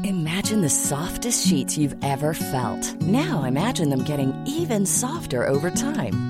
[0.04, 3.00] Imagine the softest sheets you've ever felt.
[3.00, 6.29] Now imagine them getting even softer over time.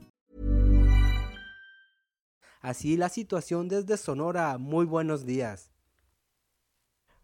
[2.61, 4.57] Así la situación desde Sonora.
[4.57, 5.71] Muy buenos días.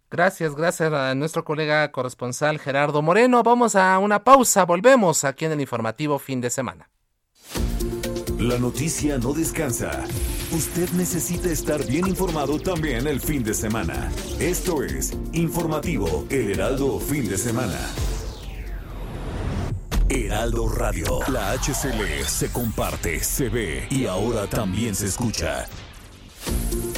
[0.10, 3.44] Gracias, gracias a nuestro colega corresponsal Gerardo Moreno.
[3.44, 6.90] Vamos a una pausa, volvemos aquí en el informativo fin de semana.
[8.40, 10.06] La noticia no descansa.
[10.52, 14.12] Usted necesita estar bien informado también el fin de semana.
[14.40, 17.80] Esto es Informativo El Heraldo Fin de Semana.
[20.10, 21.20] Heraldo Radio.
[21.28, 25.68] La HCL se comparte, se ve y ahora también se escucha.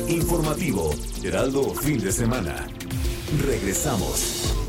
[0.07, 0.91] Informativo,
[1.23, 2.67] Heraldo Fin de Semana.
[3.45, 4.68] Regresamos.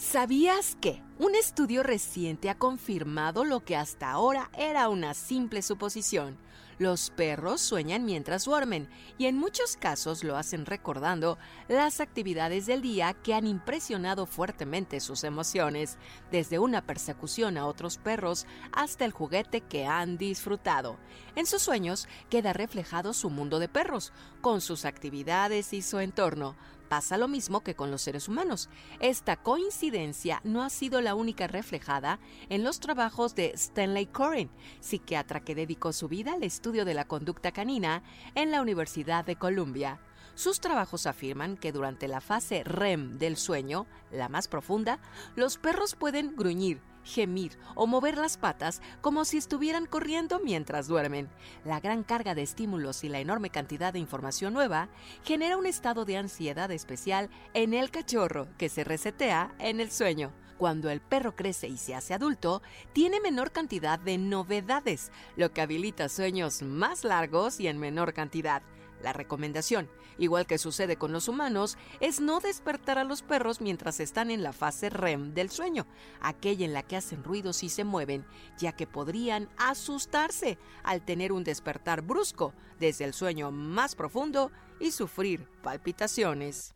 [0.00, 1.02] ¿Sabías que?
[1.18, 6.38] Un estudio reciente ha confirmado lo que hasta ahora era una simple suposición.
[6.78, 11.36] Los perros sueñan mientras duermen y en muchos casos lo hacen recordando
[11.68, 15.98] las actividades del día que han impresionado fuertemente sus emociones,
[16.32, 20.96] desde una persecución a otros perros hasta el juguete que han disfrutado.
[21.36, 26.56] En sus sueños queda reflejado su mundo de perros, con sus actividades y su entorno.
[26.90, 28.68] Pasa lo mismo que con los seres humanos.
[28.98, 32.18] Esta coincidencia no ha sido la única reflejada
[32.48, 34.50] en los trabajos de Stanley Coren,
[34.80, 38.02] psiquiatra que dedicó su vida al estudio de la conducta canina
[38.34, 40.00] en la Universidad de Columbia.
[40.34, 44.98] Sus trabajos afirman que durante la fase REM del sueño, la más profunda,
[45.36, 51.28] los perros pueden gruñir, gemir o mover las patas como si estuvieran corriendo mientras duermen.
[51.64, 54.88] La gran carga de estímulos y la enorme cantidad de información nueva
[55.24, 60.32] genera un estado de ansiedad especial en el cachorro que se resetea en el sueño.
[60.60, 62.60] Cuando el perro crece y se hace adulto,
[62.92, 68.62] tiene menor cantidad de novedades, lo que habilita sueños más largos y en menor cantidad.
[69.02, 74.00] La recomendación, igual que sucede con los humanos, es no despertar a los perros mientras
[74.00, 75.86] están en la fase REM del sueño,
[76.20, 78.26] aquella en la que hacen ruidos y se mueven,
[78.58, 84.90] ya que podrían asustarse al tener un despertar brusco desde el sueño más profundo y
[84.90, 86.74] sufrir palpitaciones.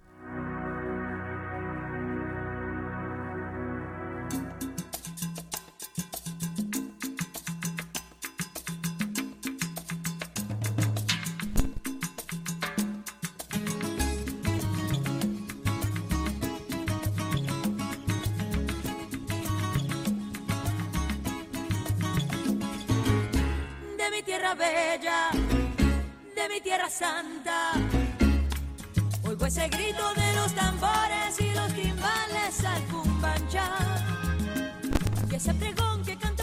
[26.65, 27.73] Tierra santa.
[29.23, 33.69] Oigo ese grito de los tambores y los timbales al cumbancha.
[35.31, 36.34] Y ese pregón que canta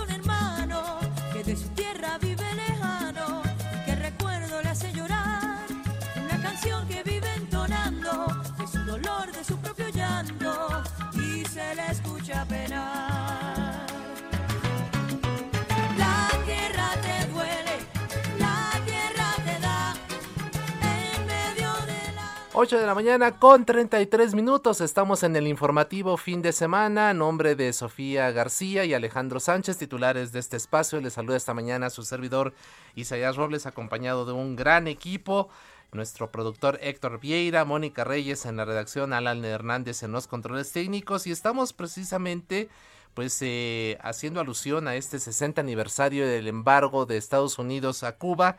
[22.64, 24.82] 8 de la mañana con 33 minutos.
[24.82, 27.10] Estamos en el informativo fin de semana.
[27.10, 31.02] A nombre de Sofía García y Alejandro Sánchez, titulares de este espacio.
[31.02, 32.54] Les saluda esta mañana su servidor
[32.94, 35.50] Isaías Robles, acompañado de un gran equipo.
[35.92, 41.26] Nuestro productor Héctor Vieira, Mónica Reyes en la redacción, Alan Hernández en los controles técnicos.
[41.26, 42.70] Y estamos precisamente
[43.16, 48.58] pues eh, haciendo alusión a este 60 aniversario del embargo de Estados Unidos a Cuba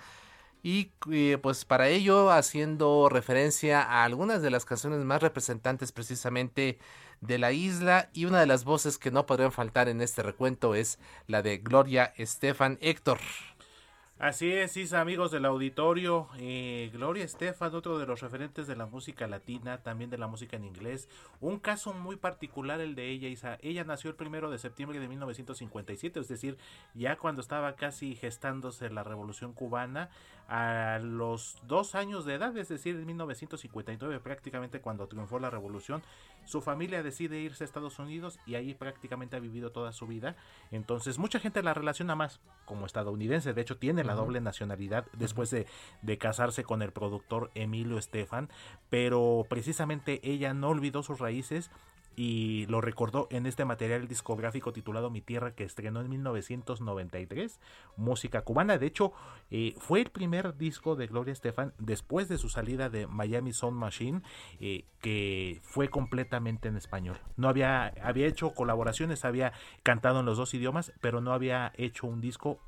[0.63, 6.79] y eh, pues para ello haciendo referencia a algunas de las canciones más representantes precisamente
[7.21, 10.75] de la isla y una de las voces que no podrían faltar en este recuento
[10.75, 13.19] es la de Gloria Estefan Héctor.
[14.23, 16.29] Así es, Isa, amigos del auditorio.
[16.39, 20.57] Eh, Gloria Estefan, otro de los referentes de la música latina, también de la música
[20.57, 21.09] en inglés.
[21.41, 23.59] Un caso muy particular el de ella, Isa.
[23.63, 26.57] Ella nació el primero de septiembre de 1957, es decir,
[26.95, 30.09] ya cuando estaba casi gestándose la revolución cubana,
[30.55, 36.03] a los dos años de edad, es decir, en 1959, prácticamente cuando triunfó la revolución,
[36.45, 40.37] su familia decide irse a Estados Unidos y ahí prácticamente ha vivido toda su vida.
[40.71, 43.55] Entonces, mucha gente la relaciona más como estadounidense.
[43.55, 45.67] De hecho, tiene la doble nacionalidad después de,
[46.03, 48.51] de casarse con el productor Emilio Estefan.
[48.91, 51.71] Pero precisamente ella no olvidó sus raíces
[52.17, 57.61] y lo recordó en este material discográfico titulado Mi Tierra que estrenó en 1993,
[57.97, 58.79] música cubana.
[58.79, 59.13] De hecho,
[59.51, 63.79] eh, fue el primer disco de Gloria Estefan después de su salida de Miami Sound
[63.79, 64.23] Machine,
[64.61, 67.19] eh, que fue completamente en español.
[67.37, 69.53] No había, había hecho colaboraciones, había
[69.83, 72.61] cantado en los dos idiomas, pero no había hecho un disco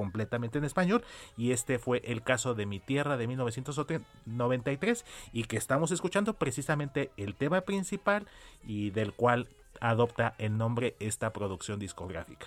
[0.00, 1.04] completamente en español
[1.36, 5.04] y este fue el caso de Mi Tierra de 1993
[5.34, 8.26] y que estamos escuchando precisamente el tema principal
[8.66, 9.48] y del cual
[9.80, 12.46] adopta el nombre esta producción discográfica.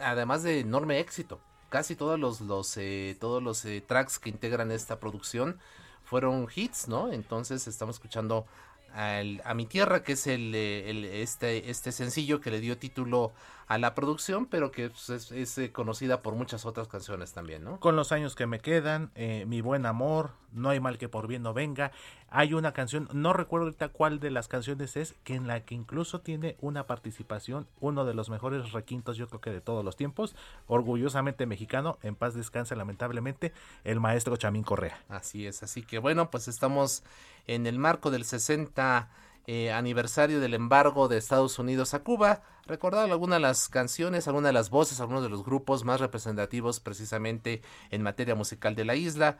[0.00, 1.40] Además de enorme éxito.
[1.68, 5.58] Casi todos los, eh, todos los eh, tracks que integran esta producción
[6.04, 7.12] fueron hits, ¿no?
[7.12, 8.44] Entonces estamos escuchando
[8.92, 13.30] a mi tierra, que es el, eh, el- este, este sencillo que le dio título
[13.70, 17.62] a la producción, pero que pues, es, es, eh, conocida por muchas otras canciones también,
[17.62, 17.78] ¿no?
[17.78, 21.28] Con los años que me quedan, eh, Mi buen amor, No hay mal que por
[21.28, 21.92] bien no venga.
[22.30, 25.76] Hay una canción, no recuerdo ahorita cuál de las canciones es, que en la que
[25.76, 29.94] incluso tiene una participación, uno de los mejores requintos yo creo que de todos los
[29.94, 30.34] tiempos,
[30.66, 33.52] orgullosamente mexicano, en paz descanse lamentablemente,
[33.84, 35.00] el maestro Chamín Correa.
[35.08, 37.04] Así es, así que bueno, pues estamos
[37.46, 39.08] en el marco del 60
[39.46, 42.42] eh, aniversario del embargo de Estados Unidos a Cuba.
[42.70, 46.78] Recordar algunas de las canciones, algunas de las voces, algunos de los grupos más representativos
[46.78, 49.38] precisamente en materia musical de la isla.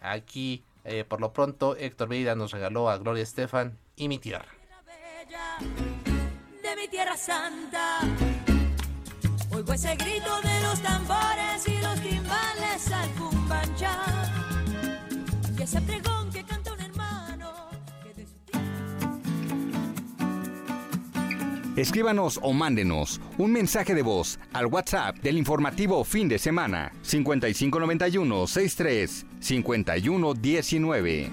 [0.00, 4.48] Aquí, eh, por lo pronto, Héctor Veida nos regaló a Gloria Estefan y mi tierra.
[6.62, 7.98] De mi tierra santa,
[9.52, 13.10] oigo ese grito de los tambores y los timbales al
[15.82, 16.19] pregón
[21.80, 28.46] Escríbanos o mándenos un mensaje de voz al WhatsApp del informativo fin de semana 5591
[28.46, 31.30] 63 5119.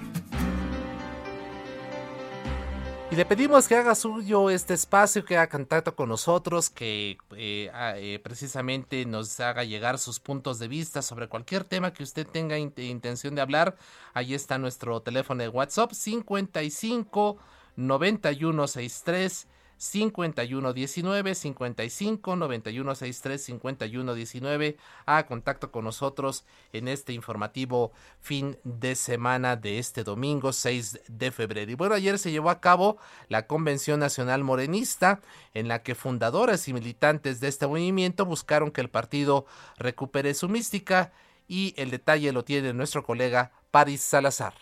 [3.11, 7.69] Y le pedimos que haga suyo este espacio, que haga contacto con nosotros, que eh,
[7.73, 12.25] ah, eh, precisamente nos haga llegar sus puntos de vista sobre cualquier tema que usted
[12.25, 13.75] tenga int- intención de hablar.
[14.13, 17.37] Ahí está nuestro teléfono de WhatsApp 55
[17.75, 19.47] 91 63
[19.77, 29.55] 5119 55 91 63 5119 a contacto con nosotros en este informativo fin de semana
[29.55, 31.71] de este domingo 6 de febrero.
[31.71, 32.97] Y bueno, ayer se llevó a cabo
[33.29, 35.21] la Convención Nacional Morenista
[35.53, 39.45] en la que fundadores y militantes de este movimiento buscaron que el partido
[39.77, 41.11] recupere su mística
[41.47, 44.53] y el detalle lo tiene nuestro colega Paris Salazar.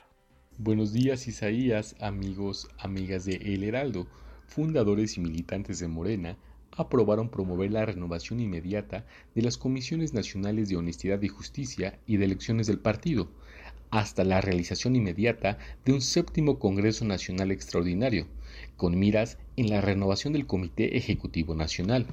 [0.57, 4.07] Buenos días Isaías, amigos, amigas de El Heraldo.
[4.47, 6.37] Fundadores y militantes de Morena
[6.71, 12.25] aprobaron promover la renovación inmediata de las comisiones nacionales de honestidad y justicia y de
[12.25, 13.29] elecciones del partido,
[13.91, 18.27] hasta la realización inmediata de un séptimo Congreso Nacional Extraordinario,
[18.77, 22.07] con miras en la renovación del Comité Ejecutivo Nacional.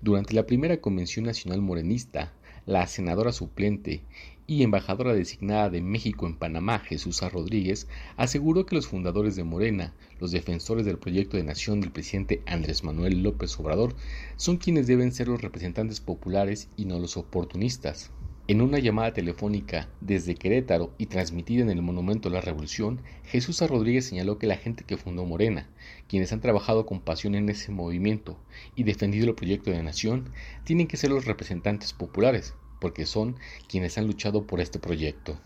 [0.00, 2.32] Durante la primera Convención Nacional Morenista,
[2.66, 4.02] la senadora suplente
[4.46, 9.92] y embajadora designada de México en Panamá, Jesús Rodríguez, aseguró que los fundadores de Morena,
[10.20, 13.94] los defensores del proyecto de nación del presidente Andrés Manuel López Obrador,
[14.36, 18.10] son quienes deben ser los representantes populares y no los oportunistas.
[18.50, 23.60] En una llamada telefónica desde Querétaro y transmitida en el Monumento a la Revolución, Jesús
[23.60, 25.68] Rodríguez señaló que la gente que fundó Morena,
[26.08, 28.38] quienes han trabajado con pasión en ese movimiento
[28.74, 30.30] y defendido el proyecto de nación,
[30.64, 33.36] tienen que ser los representantes populares, porque son
[33.68, 35.38] quienes han luchado por este proyecto.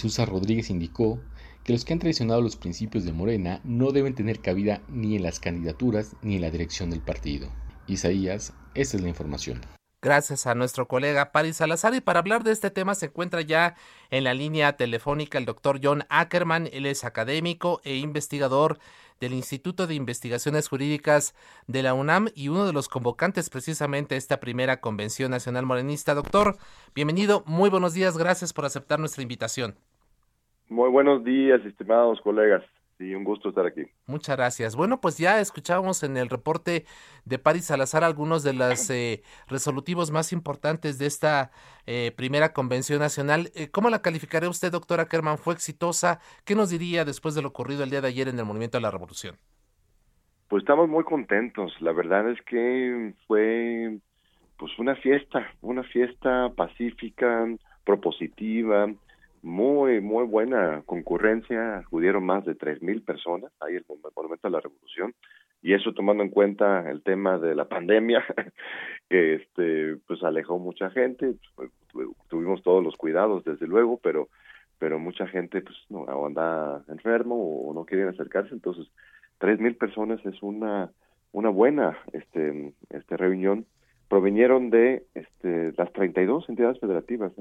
[0.00, 1.20] Jesús Rodríguez indicó
[1.62, 5.22] que los que han traicionado los principios de Morena no deben tener cabida ni en
[5.22, 7.50] las candidaturas ni en la dirección del partido.
[7.86, 9.60] Isaías, esta es la información.
[10.02, 11.94] Gracias a nuestro colega Paris Salazar.
[11.94, 13.76] Y para hablar de este tema se encuentra ya
[14.08, 16.70] en la línea telefónica el doctor John Ackerman.
[16.72, 18.78] Él es académico e investigador
[19.20, 21.34] del Instituto de Investigaciones Jurídicas
[21.66, 26.14] de la UNAM y uno de los convocantes precisamente a esta primera Convención Nacional Morenista.
[26.14, 26.56] Doctor,
[26.94, 29.76] bienvenido, muy buenos días, gracias por aceptar nuestra invitación.
[30.70, 32.62] Muy buenos días, estimados colegas.
[32.96, 33.82] Sí, un gusto estar aquí.
[34.06, 34.76] Muchas gracias.
[34.76, 36.84] Bueno, pues ya escuchábamos en el reporte
[37.24, 41.50] de Paris Salazar algunos de los eh, resolutivos más importantes de esta
[41.86, 43.50] eh, primera convención nacional.
[43.56, 45.38] Eh, ¿Cómo la calificaría usted, doctora Kerman?
[45.38, 46.20] ¿Fue exitosa?
[46.44, 48.82] ¿Qué nos diría después de lo ocurrido el día de ayer en el Movimiento de
[48.82, 49.34] la Revolución?
[50.46, 51.72] Pues estamos muy contentos.
[51.80, 53.98] La verdad es que fue
[54.56, 57.48] pues una fiesta, una fiesta pacífica,
[57.84, 58.86] propositiva,
[59.42, 63.84] muy, muy buena concurrencia, acudieron más de tres mil personas ahí el
[64.14, 65.14] Monumento a la Revolución,
[65.62, 68.24] y eso tomando en cuenta el tema de la pandemia,
[69.08, 71.34] que este pues alejó mucha gente,
[72.28, 74.28] tuvimos todos los cuidados desde luego, pero
[74.78, 78.86] pero mucha gente pues no anda enfermo o no quieren acercarse, entonces
[79.38, 80.90] tres mil personas es una
[81.32, 83.66] una buena este este reunión
[84.10, 87.32] provinieron de este las 32 entidades federativas.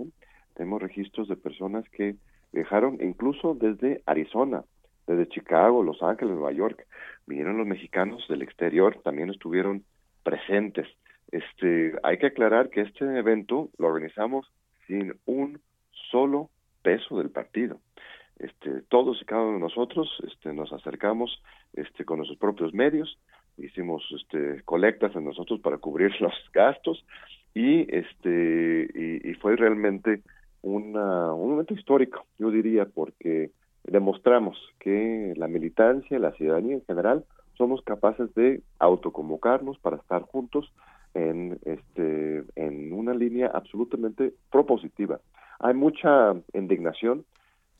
[0.59, 2.17] Tenemos registros de personas que
[2.51, 4.65] viajaron incluso desde Arizona,
[5.07, 6.85] desde Chicago, Los Ángeles, Nueva York.
[7.25, 9.85] Vinieron los mexicanos del exterior, también estuvieron
[10.21, 10.85] presentes.
[11.31, 14.51] Este, hay que aclarar que este evento lo organizamos
[14.85, 15.61] sin un
[16.11, 16.49] solo
[16.81, 17.79] peso del partido.
[18.37, 21.41] Este, todos y cada uno de nosotros este, nos acercamos
[21.71, 23.17] este, con nuestros propios medios,
[23.57, 27.05] hicimos este, colectas en nosotros para cubrir los gastos
[27.53, 30.21] y, este, y, y fue realmente
[30.61, 33.51] una, un momento histórico, yo diría, porque
[33.83, 37.25] demostramos que la militancia, la ciudadanía en general,
[37.57, 40.71] somos capaces de autoconvocarnos para estar juntos
[41.13, 45.19] en, este, en una línea absolutamente propositiva.
[45.59, 47.25] Hay mucha indignación,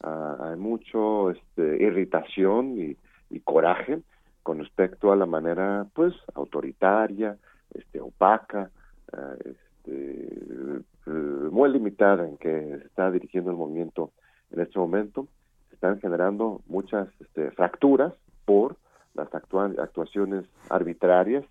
[0.03, 2.97] uh, hay mucho este, irritación y,
[3.30, 4.01] y, coraje
[4.43, 7.38] con respecto a la manera, pues, autoritaria,
[7.73, 8.69] este, opaca,
[9.14, 14.11] uh, este, muy limitada en que se está dirigiendo el movimiento
[14.51, 15.27] en este momento.
[15.69, 18.13] Se están generando muchas este, fracturas
[18.45, 18.77] por
[19.13, 21.43] las actua actuaciones arbitrarias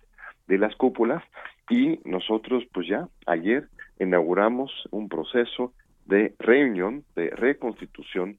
[0.47, 1.23] de las cúpulas
[1.69, 3.67] y nosotros pues ya ayer
[3.99, 5.73] inauguramos un proceso
[6.05, 8.37] de reunión, de reconstitución,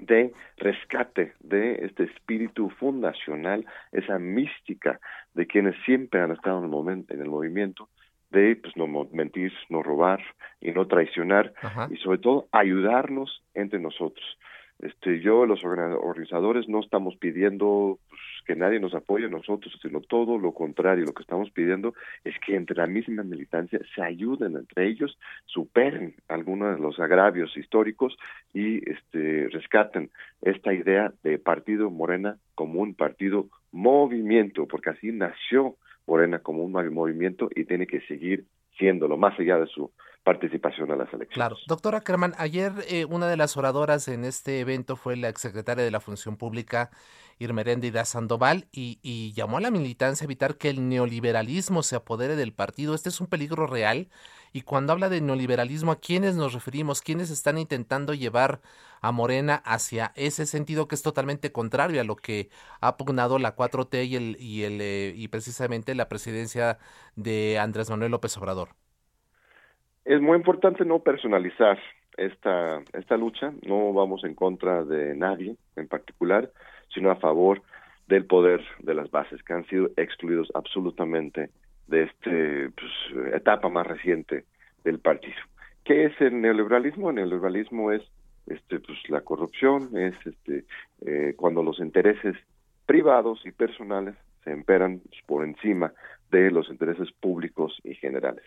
[0.00, 5.00] de rescate de este espíritu fundacional, esa mística
[5.34, 7.88] de quienes siempre han estado en el, momento, en el movimiento,
[8.30, 10.20] de pues no mentir, no robar
[10.60, 11.88] y no traicionar Ajá.
[11.90, 14.24] y sobre todo ayudarnos entre nosotros.
[14.80, 20.00] Este, yo, los organizadores, no estamos pidiendo pues, que nadie nos apoye a nosotros, sino
[20.00, 21.04] todo lo contrario.
[21.04, 26.14] Lo que estamos pidiendo es que entre la misma militancia se ayuden entre ellos, superen
[26.28, 28.16] algunos de los agravios históricos
[28.54, 30.10] y este, rescaten
[30.42, 35.74] esta idea de partido Morena como un partido movimiento, porque así nació
[36.08, 38.46] Morena como un movimiento y tiene que seguir
[38.78, 39.92] siéndolo, más allá de su
[40.24, 41.34] participación a las elecciones.
[41.34, 41.56] Claro.
[41.66, 45.90] Doctora Kerman, ayer eh, una de las oradoras en este evento fue la exsecretaria de
[45.90, 46.90] la Función Pública,
[47.38, 52.36] Irmeréndida Sandoval, y, y llamó a la militancia a evitar que el neoliberalismo se apodere
[52.36, 52.94] del partido.
[52.94, 54.08] Este es un peligro real.
[54.52, 57.02] Y cuando habla de neoliberalismo, ¿a quiénes nos referimos?
[57.02, 58.60] ¿Quiénes están intentando llevar
[59.00, 62.48] a Morena hacia ese sentido que es totalmente contrario a lo que
[62.80, 66.78] ha pugnado la 4T y, el, y, el, eh, y precisamente la presidencia
[67.16, 68.70] de Andrés Manuel López Obrador?
[70.04, 71.78] Es muy importante no personalizar
[72.16, 76.50] esta, esta lucha, no vamos en contra de nadie en particular,
[76.92, 77.62] sino a favor
[78.08, 81.50] del poder de las bases que han sido excluidos absolutamente
[81.88, 82.30] de esta
[82.74, 84.44] pues, etapa más reciente
[84.84, 85.36] del partido.
[85.84, 87.10] ¿Qué es el neoliberalismo?
[87.10, 88.02] El neoliberalismo es
[88.46, 90.64] este, pues, la corrupción, es este,
[91.04, 92.36] eh, cuando los intereses
[92.86, 95.92] privados y personales se emperan por encima
[96.30, 98.44] de los intereses públicos y generales.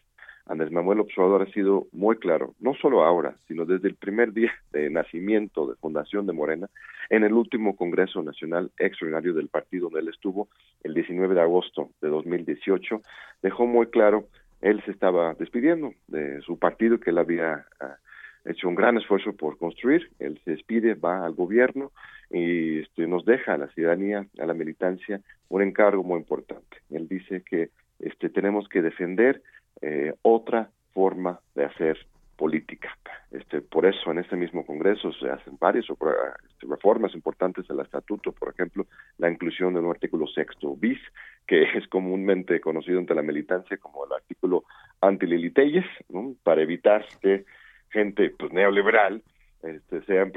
[0.52, 4.52] Andrés Manuel Observador ha sido muy claro, no solo ahora, sino desde el primer día
[4.74, 6.70] de nacimiento de fundación de Morena,
[7.10, 10.50] en el último Congreso Nacional Extraordinario del partido donde él estuvo
[10.84, 13.02] el 19 de agosto de 2018,
[13.42, 14.26] dejó muy claro,
[14.60, 19.32] él se estaba despidiendo de su partido que él había uh, hecho un gran esfuerzo
[19.32, 21.94] por construir, él se despide, va al gobierno
[22.30, 26.78] y este, nos deja a la ciudadanía, a la militancia, un encargo muy importante.
[26.90, 27.70] Él dice que
[28.00, 29.42] este, tenemos que defender
[29.82, 31.98] eh, otra forma de hacer
[32.42, 32.90] política.
[33.30, 38.32] Este, por eso en este mismo Congreso se hacen varias este, reformas importantes al estatuto,
[38.32, 38.88] por ejemplo,
[39.20, 41.00] la inclusión de un artículo sexto bis,
[41.46, 44.64] que es comúnmente conocido entre la militancia como el artículo
[45.02, 46.34] antililiteyes, ¿no?
[46.44, 47.46] para evitar que
[47.92, 49.22] gente pues, neoliberal
[49.62, 50.32] este, sean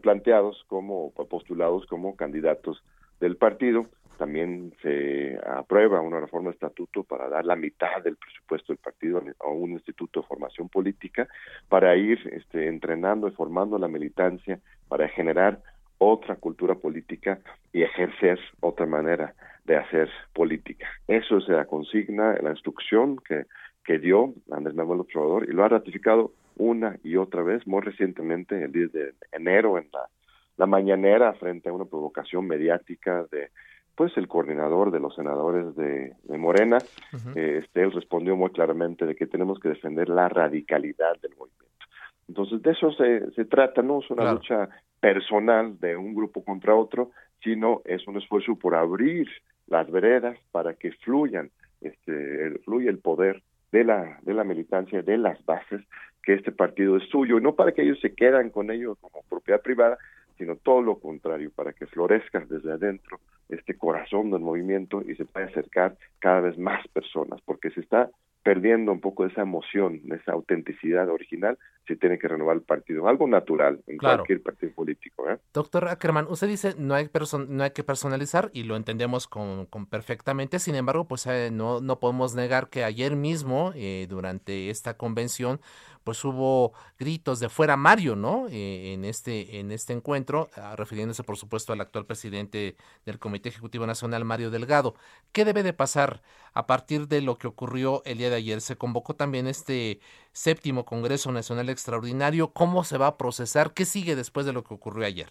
[0.00, 2.82] planteados como postulados como candidatos
[3.20, 3.84] del partido
[4.20, 9.22] también se aprueba una reforma de estatuto para dar la mitad del presupuesto del partido
[9.38, 11.26] a un instituto de formación política
[11.70, 15.62] para ir este, entrenando y formando la militancia para generar
[15.96, 17.38] otra cultura política
[17.72, 19.32] y ejercer otra manera
[19.64, 20.86] de hacer política.
[21.08, 23.46] Eso es la consigna, la instrucción que,
[23.82, 25.06] que dio Andrés Manuel
[25.48, 29.88] y lo ha ratificado una y otra vez, muy recientemente, el 10 de enero, en
[29.94, 30.10] la,
[30.58, 33.48] la mañanera, frente a una provocación mediática de
[34.00, 36.78] pues el coordinador de los senadores de, de Morena,
[37.12, 37.36] uh -huh.
[37.36, 41.84] este, él respondió muy claramente de que tenemos que defender la radicalidad del movimiento.
[42.26, 44.36] Entonces, de eso se, se trata, no es una claro.
[44.38, 44.68] lucha
[45.00, 47.10] personal de un grupo contra otro,
[47.44, 49.28] sino es un esfuerzo por abrir
[49.66, 51.50] las veredas para que fluyan,
[51.82, 55.82] este, fluya el poder de la, de la militancia, de las bases,
[56.22, 59.22] que este partido es suyo, y no para que ellos se quedan con ello como
[59.28, 59.98] propiedad privada,
[60.40, 65.26] sino todo lo contrario, para que florezca desde adentro este corazón del movimiento y se
[65.26, 68.08] pueda acercar cada vez más personas, porque se está
[68.42, 73.28] perdiendo un poco esa emoción, esa autenticidad original, se tiene que renovar el partido, algo
[73.28, 74.18] natural en claro.
[74.18, 75.28] cualquier partido político.
[75.28, 75.36] ¿eh?
[75.52, 77.10] Doctor Ackerman, usted dice no hay,
[77.48, 81.82] no hay que personalizar y lo entendemos con, con perfectamente, sin embargo, pues eh, no,
[81.82, 85.60] no podemos negar que ayer mismo, eh, durante esta convención,
[86.04, 88.46] pues hubo gritos de fuera Mario, ¿no?
[88.50, 93.48] Eh, en este en este encuentro, uh, refiriéndose por supuesto al actual presidente del Comité
[93.48, 94.94] Ejecutivo Nacional, Mario Delgado.
[95.32, 96.20] ¿Qué debe de pasar
[96.52, 98.60] a partir de lo que ocurrió el día de ayer?
[98.60, 100.00] Se convocó también este
[100.32, 102.52] séptimo Congreso Nacional Extraordinario.
[102.52, 103.72] ¿Cómo se va a procesar?
[103.74, 105.28] ¿Qué sigue después de lo que ocurrió ayer?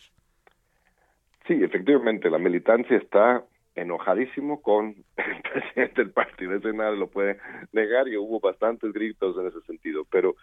[1.47, 3.43] Sí, efectivamente, la militancia está
[3.75, 7.37] enojadísimo con el presidente del partido, ese nadie lo puede
[7.71, 10.35] negar y hubo bastantes gritos en ese sentido, pero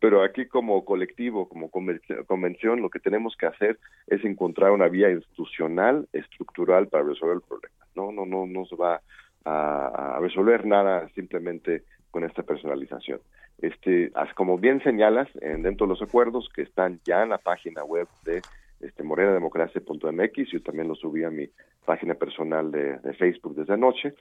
[0.00, 5.10] pero aquí como colectivo, como convención, lo que tenemos que hacer es encontrar una vía
[5.10, 7.74] institucional, estructural para resolver el problema.
[7.94, 9.00] No, no, no, no se va
[9.44, 13.20] a, resolver nada simplemente con esta personalización.
[13.60, 17.82] Este, como bien señalas, en, dentro de los acuerdos que están ya en la página
[17.82, 18.42] web de
[18.80, 21.48] este, morenademocracia.mx, yo también lo subí a mi
[21.84, 24.14] página personal de, Facebook desde anoche,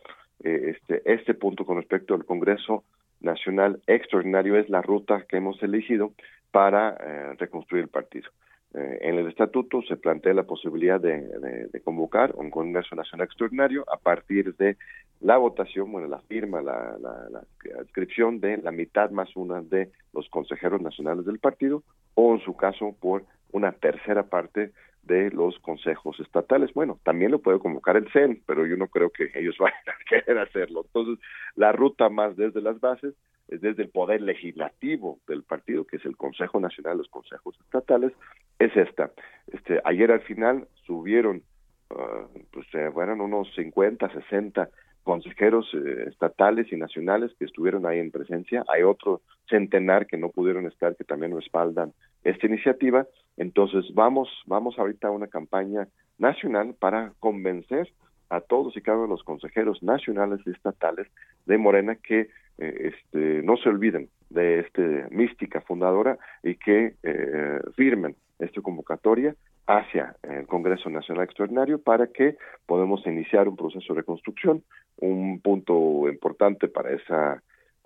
[0.44, 2.84] eh, este, este punto con respecto al Congreso
[3.20, 6.14] Nacional Extraordinario es la ruta que hemos elegido
[6.52, 8.30] para eh, reconstruir el partido.
[8.74, 13.98] Eh, en el estatuto se plantea la posibilidad de, convocar un Congreso Nacional Extraordinario a
[13.98, 14.78] partir de
[15.22, 17.44] la votación, bueno, la firma, la, la,
[17.82, 21.84] inscripción de la mitad más una de los consejeros nacionales del partido
[22.14, 24.72] o en su caso por una tercera parte
[25.08, 26.74] de los consejos estatales.
[26.74, 30.10] Bueno, también lo puede convocar el CEN, pero yo no creo que ellos vayan a
[30.10, 30.84] querer hacerlo.
[30.86, 31.24] Entonces,
[31.56, 33.16] la ruta más desde las bases
[33.48, 38.12] es desde el poder legislativo del partido, que es el Consejo Nacional, los consejos estatales,
[38.60, 39.12] es esta.
[39.48, 41.44] Este, ayer al final subieron,
[41.90, 44.70] uh, pues eh, fueron unos 50, 60
[45.04, 48.66] consejeros eh, estatales y nacionales que estuvieron ahí en presencia.
[48.68, 51.94] Hay otro centenar que no pudieron estar, que también respaldan
[52.26, 53.08] esta iniciativa.
[53.38, 55.88] Entonces vamos, vamos ahorita a una campaña
[56.18, 57.92] nacional para convencer
[58.30, 61.08] a todos y cada uno de los consejeros nacionales y estatales
[61.46, 64.82] de Morena que eh, este, no se olviden de esta
[65.12, 69.36] mística fundadora y que eh, firmen esta convocatoria
[69.68, 74.64] hacia el Congreso Nacional Extraordinario para que podamos iniciar un proceso de reconstrucción.
[74.98, 77.14] Un punto importante para ese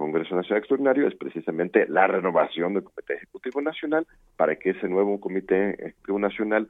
[0.02, 5.19] Congreso Nacional Extraordinario es precisamente la renovación del Comité Ejecutivo Nacional para que ese nuevo
[5.19, 6.68] Comité Ejecutivo Nacional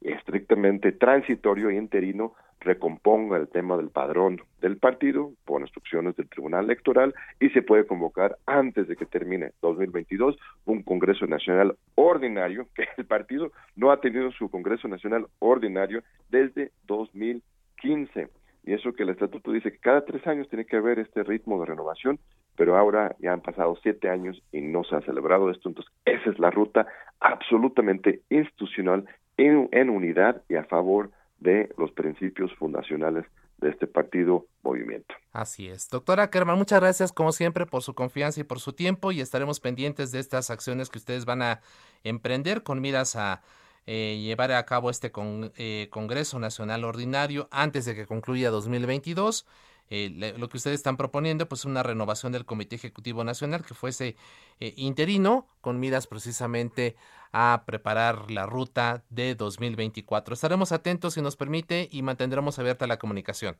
[0.00, 6.64] estrictamente transitorio e interino recomponga el tema del padrón del partido por instrucciones del Tribunal
[6.64, 12.86] Electoral y se puede convocar antes de que termine 2022 un Congreso Nacional ordinario, que
[12.96, 18.28] el partido no ha tenido su Congreso Nacional ordinario desde 2015.
[18.64, 21.60] Y eso que el estatuto dice que cada tres años tiene que haber este ritmo
[21.60, 22.18] de renovación,
[22.56, 25.68] pero ahora ya han pasado siete años y no se ha celebrado esto.
[25.68, 26.86] Entonces, esa es la ruta
[27.20, 29.06] absolutamente institucional
[29.36, 33.24] en, en unidad y a favor de los principios fundacionales
[33.58, 35.14] de este partido movimiento.
[35.32, 35.88] Así es.
[35.88, 39.60] Doctora Kerman, muchas gracias como siempre por su confianza y por su tiempo y estaremos
[39.60, 41.60] pendientes de estas acciones que ustedes van a
[42.02, 43.42] emprender con miras a
[43.86, 49.46] eh, llevar a cabo este con, eh, Congreso Nacional Ordinario antes de que concluya 2022
[49.90, 54.16] eh, lo que ustedes están proponiendo, pues una renovación del Comité Ejecutivo Nacional que fuese
[54.60, 56.94] eh, interino, con miras precisamente
[57.32, 60.34] a preparar la ruta de 2024.
[60.34, 63.56] Estaremos atentos si nos permite y mantendremos abierta la comunicación.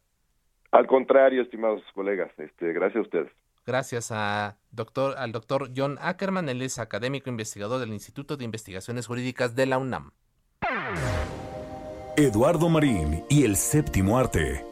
[0.70, 3.32] Al contrario, estimados colegas, este, gracias a ustedes.
[3.66, 9.06] Gracias a doctor, al doctor John Ackerman, él es académico investigador del Instituto de Investigaciones
[9.06, 10.12] Jurídicas de la UNAM.
[12.16, 14.69] Eduardo Marín y el séptimo arte.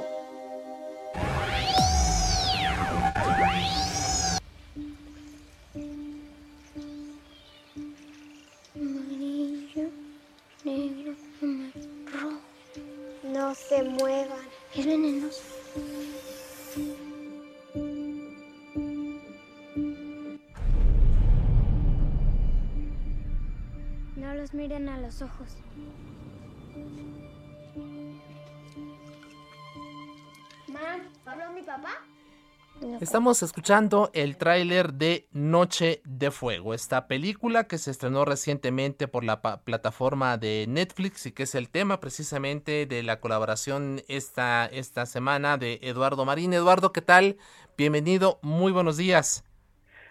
[13.22, 14.38] No se muevan.
[14.74, 15.42] Es venenoso.
[24.16, 25.56] No los miren a los ojos.
[30.70, 32.02] Mam, ¿habló mi papá?
[33.00, 39.24] Estamos escuchando el tráiler de Noche de Fuego, esta película que se estrenó recientemente por
[39.24, 45.06] la plataforma de Netflix y que es el tema precisamente de la colaboración esta, esta
[45.06, 46.52] semana de Eduardo Marín.
[46.52, 47.38] Eduardo, ¿qué tal?
[47.76, 49.44] Bienvenido, muy buenos días.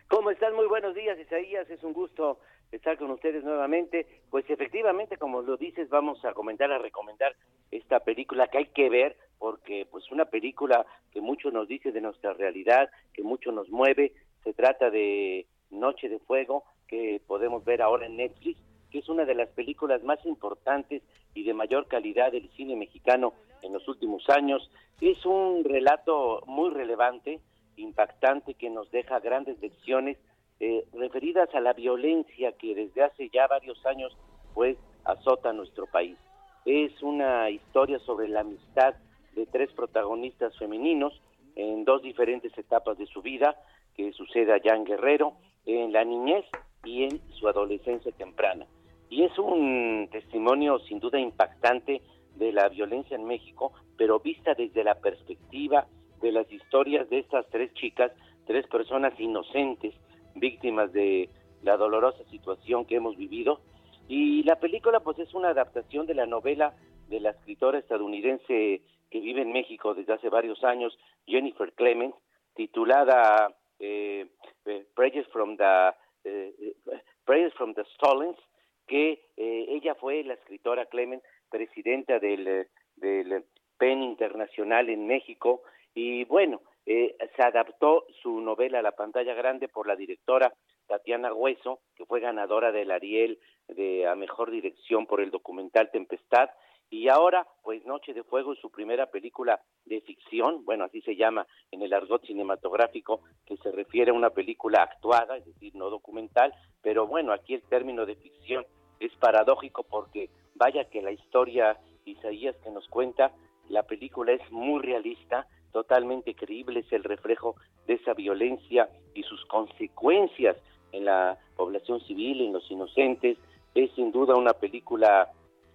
[0.09, 0.55] ¿Cómo están?
[0.55, 1.69] Muy buenos días, Isaías.
[1.69, 2.39] Es un gusto
[2.77, 4.07] estar con ustedes nuevamente.
[4.29, 7.35] Pues efectivamente, como lo dices, vamos a comentar, a recomendar
[7.71, 12.01] esta película que hay que ver porque pues una película que mucho nos dice de
[12.01, 14.13] nuestra realidad, que mucho nos mueve,
[14.43, 18.59] se trata de Noche de Fuego, que podemos ver ahora en Netflix,
[18.89, 23.33] que es una de las películas más importantes y de mayor calidad del cine mexicano
[23.61, 24.71] en los últimos años.
[25.01, 27.39] Es un relato muy relevante,
[27.75, 30.17] impactante, que nos deja grandes lecciones
[30.59, 34.15] eh, referidas a la violencia que desde hace ya varios años
[34.53, 36.17] pues azota nuestro país.
[36.65, 38.95] Es una historia sobre la amistad
[39.35, 41.21] de tres protagonistas femeninos
[41.55, 43.55] en dos diferentes etapas de su vida,
[43.95, 45.33] que sucede allá en Guerrero,
[45.65, 46.45] en la niñez
[46.83, 48.65] y en su adolescencia temprana.
[49.09, 52.01] Y es un testimonio sin duda impactante
[52.35, 55.87] de la violencia en México, pero vista desde la perspectiva
[56.21, 58.11] de las historias de estas tres chicas,
[58.45, 59.93] tres personas inocentes,
[60.39, 61.29] víctimas de
[61.63, 63.61] la dolorosa situación que hemos vivido.
[64.07, 66.75] Y la película pues es una adaptación de la novela
[67.09, 72.15] de la escritora estadounidense que vive en México desde hace varios años, Jennifer Clemens,
[72.55, 74.27] titulada eh,
[74.65, 74.85] eh
[75.31, 75.93] from the
[76.23, 78.37] eh, eh from the Stolens,
[78.85, 83.43] que eh, ella fue la escritora Clemens, presidenta del, del
[83.77, 85.61] PEN Internacional en México,
[85.93, 90.53] y bueno, se adaptó su novela a la pantalla grande por la directora
[90.87, 96.49] Tatiana Hueso, que fue ganadora del Ariel de a mejor dirección por el documental Tempestad,
[96.89, 101.17] y ahora, pues Noche de Fuego es su primera película de ficción, bueno, así se
[101.17, 105.89] llama en el argot cinematográfico, que se refiere a una película actuada, es decir, no
[105.89, 108.65] documental, pero bueno, aquí el término de ficción
[109.01, 113.33] es paradójico porque vaya que la historia Isaías que nos cuenta,
[113.67, 115.45] la película es muy realista,
[115.77, 117.55] totalmente creíble, es el reflejo
[117.85, 120.57] de esa violencia y sus consecuencias
[120.91, 123.37] en la población civil, en los inocentes,
[123.75, 125.29] es sin duda una película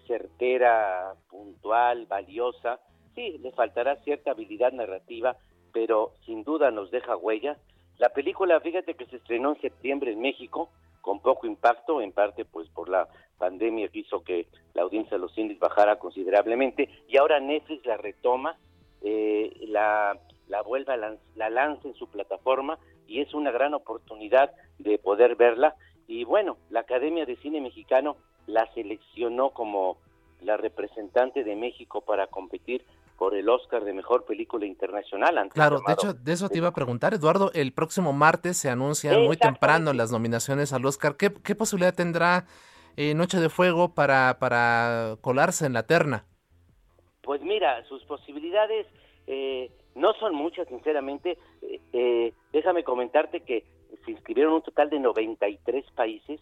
[0.09, 2.81] certera, puntual, valiosa.
[3.15, 5.37] Sí, le faltará cierta habilidad narrativa,
[5.73, 7.57] pero sin duda nos deja huellas.
[7.99, 10.69] La película, fíjate que se estrenó en septiembre en México,
[11.01, 13.07] con poco impacto, en parte pues por la
[13.39, 17.99] pandemia que hizo que la audiencia de los indies bajara considerablemente, y ahora Netflix la
[17.99, 18.57] retoma,
[19.03, 20.19] eh, la,
[20.49, 25.37] la vuelve a la lanza en su plataforma, y es una gran oportunidad de poder
[25.37, 25.75] verla.
[26.07, 28.17] Y bueno, la Academia de Cine Mexicano
[28.47, 29.99] la seleccionó como
[30.41, 32.85] la representante de México para competir
[33.17, 35.49] por el Oscar de Mejor Película Internacional.
[35.51, 37.53] claro, de hecho, de eso te iba a preguntar, Eduardo.
[37.55, 41.17] El próximo martes se anuncian muy temprano las nominaciones al Oscar.
[41.17, 42.47] ¿Qué, posibilidad tendrá
[42.97, 46.25] eh, Noche de Fuego para, para colarse en la terna?
[47.23, 48.87] Pues mira, sus posibilidades
[49.27, 51.39] eh, no son muchas, sinceramente.
[51.93, 53.65] Eh, déjame comentarte que
[54.05, 56.41] se inscribieron un total de 93 países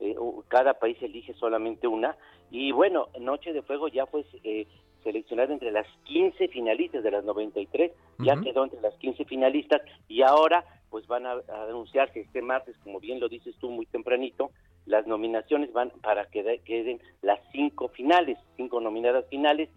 [0.00, 0.14] eh,
[0.48, 2.16] cada país elige solamente una.
[2.50, 4.66] Y bueno, Noche de Fuego ya fue eh,
[5.02, 10.22] seleccionada entre las 15 finalistas de las 93, ya quedó entre las 15 finalistas y
[10.22, 11.36] ahora pues van a,
[11.68, 14.50] anunciarse este martes, como bien lo dices tú muy tempranito,
[14.86, 19.68] las nominaciones van para que queden las cinco finales, cinco nominadas finales.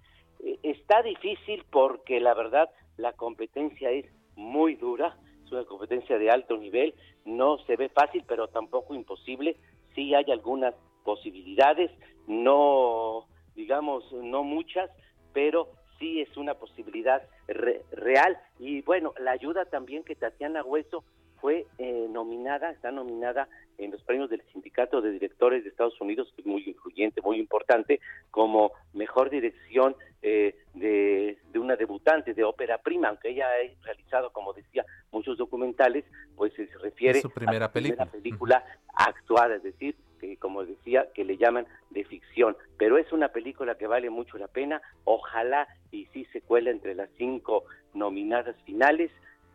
[0.63, 4.05] Está difícil porque la verdad la competencia es
[4.35, 6.93] muy dura, es una competencia de alto nivel,
[7.25, 9.57] no se ve fácil, pero tampoco imposible
[9.95, 10.73] sí hay algunas
[11.03, 11.91] posibilidades,
[12.27, 14.89] no, digamos, no muchas,
[15.33, 15.69] pero
[15.99, 18.37] sí es una posibilidad real.
[18.59, 21.03] Y bueno, la ayuda también que Tatiana Hueso
[21.39, 23.47] fue eh, nominada, está nominada
[23.77, 27.37] en los premios del Sindicato de Directores de Estados Unidos, que es muy influyente, muy
[27.37, 27.99] importante,
[28.29, 34.53] como mejor dirección eh, de, una debutante de ópera prima, aunque ella ha realizado, como
[34.53, 38.63] decía, muchos documentales, pues se refiere a su primera película, película
[38.95, 43.75] actuada, es decir, que como decía, que le llaman de ficción, pero es una película
[43.75, 49.11] que vale mucho la pena, ojalá y sí se cuela entre las cinco nominadas finales,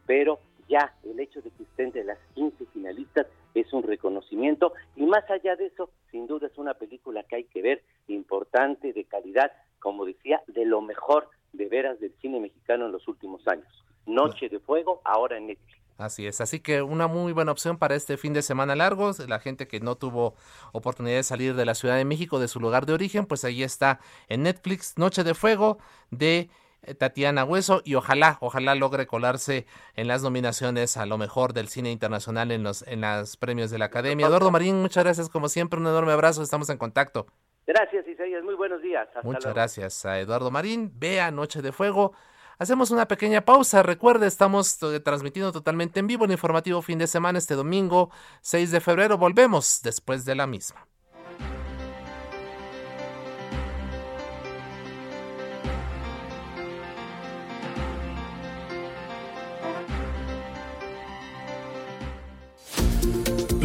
[0.06, 5.06] pero ya el hecho de que estén de las 15 finalistas es un reconocimiento y
[5.06, 9.04] más allá de eso, sin duda es una película que hay que ver, importante, de
[9.04, 13.66] calidad, como decía, de lo mejor de veras del cine mexicano en los últimos años.
[14.06, 15.76] Noche de Fuego, ahora en Netflix.
[15.98, 19.12] Así es, así que una muy buena opción para este fin de semana largo.
[19.26, 20.34] La gente que no tuvo
[20.72, 23.62] oportunidad de salir de la Ciudad de México, de su lugar de origen, pues ahí
[23.62, 25.78] está en Netflix, Noche de Fuego
[26.10, 26.50] de
[26.94, 31.90] Tatiana Hueso y ojalá, ojalá logre colarse en las nominaciones a lo mejor del cine
[31.90, 34.26] internacional en los en las premios de la Academia.
[34.26, 37.26] Eduardo Marín, muchas gracias como siempre, un enorme abrazo, estamos en contacto.
[37.66, 39.08] Gracias Isaías, muy buenos días.
[39.22, 42.12] muchas gracias a Eduardo Marín, vea Noche de Fuego.
[42.58, 43.82] Hacemos una pequeña pausa.
[43.82, 48.10] Recuerde, estamos eh, transmitiendo totalmente en vivo el informativo fin de semana este domingo
[48.40, 49.18] 6 de febrero.
[49.18, 50.86] Volvemos después de la misma.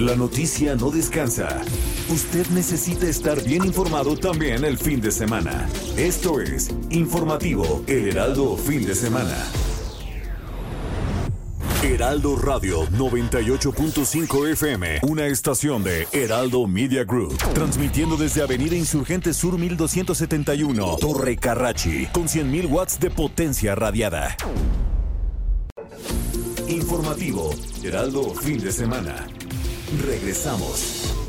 [0.02, 1.62] La noticia no descansa.
[2.10, 5.70] Usted necesita estar bien informado también el fin de semana.
[5.96, 9.38] Esto es Informativo El Heraldo Fin de Semana.
[11.84, 19.60] Heraldo Radio 98.5 FM, una estación de Heraldo Media Group, transmitiendo desde Avenida Insurgente Sur
[19.60, 24.36] 1271, Torre Carrachi, con 100.000 watts de potencia radiada.
[26.68, 27.52] Informativo
[27.84, 29.28] Heraldo Fin de Semana.
[30.00, 31.21] Regresamos.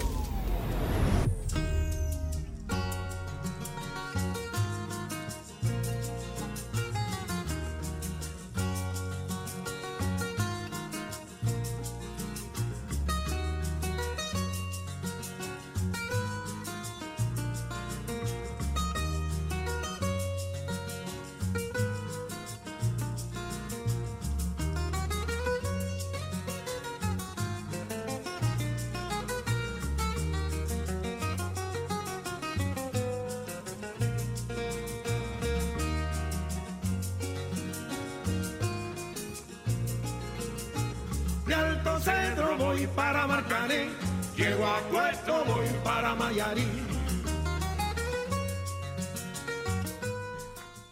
[42.59, 43.89] Voy para Marcané,
[44.37, 46.93] llego a Puerto, voy para Mayarín.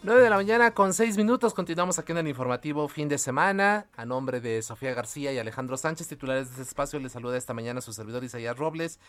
[0.03, 1.53] 9 de la mañana con 6 minutos.
[1.53, 3.85] Continuamos aquí en el informativo fin de semana.
[3.95, 7.53] A nombre de Sofía García y Alejandro Sánchez, titulares de este espacio, les saluda esta
[7.53, 8.99] mañana su servidor Isaías Robles.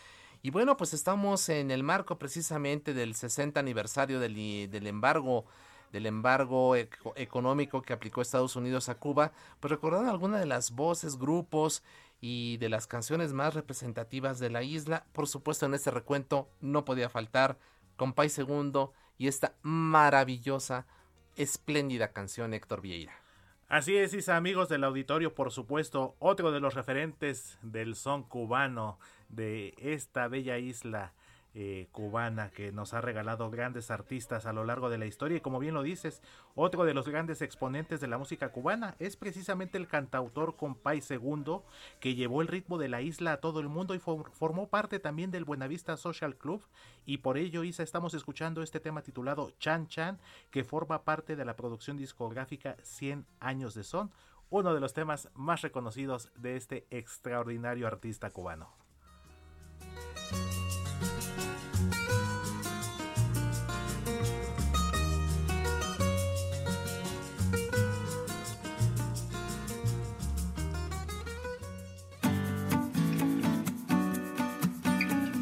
[0.43, 4.35] Y bueno, pues estamos en el marco precisamente del 60 aniversario del,
[4.69, 5.45] del embargo
[5.93, 11.17] del embargo económico que aplicó Estados Unidos a Cuba, pues recordando algunas de las voces,
[11.17, 11.83] grupos
[12.19, 15.05] y de las canciones más representativas de la isla.
[15.13, 17.59] Por supuesto, en este recuento no podía faltar
[17.95, 20.87] Compay Segundo y esta maravillosa,
[21.35, 23.13] espléndida canción Héctor Vieira.
[23.69, 28.97] Así es, Isa, amigos del auditorio, por supuesto, otro de los referentes del son cubano
[29.29, 31.13] de esta bella isla
[31.55, 35.41] eh, cubana que nos ha regalado grandes artistas a lo largo de la historia y
[35.41, 36.23] como bien lo dices,
[36.55, 41.63] otro de los grandes exponentes de la música cubana es precisamente el cantautor Compay Segundo
[41.99, 45.29] que llevó el ritmo de la isla a todo el mundo y formó parte también
[45.29, 46.63] del Buenavista Social Club
[47.05, 50.19] y por ello Isa estamos escuchando este tema titulado Chan Chan
[50.49, 54.11] que forma parte de la producción discográfica 100 años de son,
[54.49, 58.73] uno de los temas más reconocidos de este extraordinario artista cubano.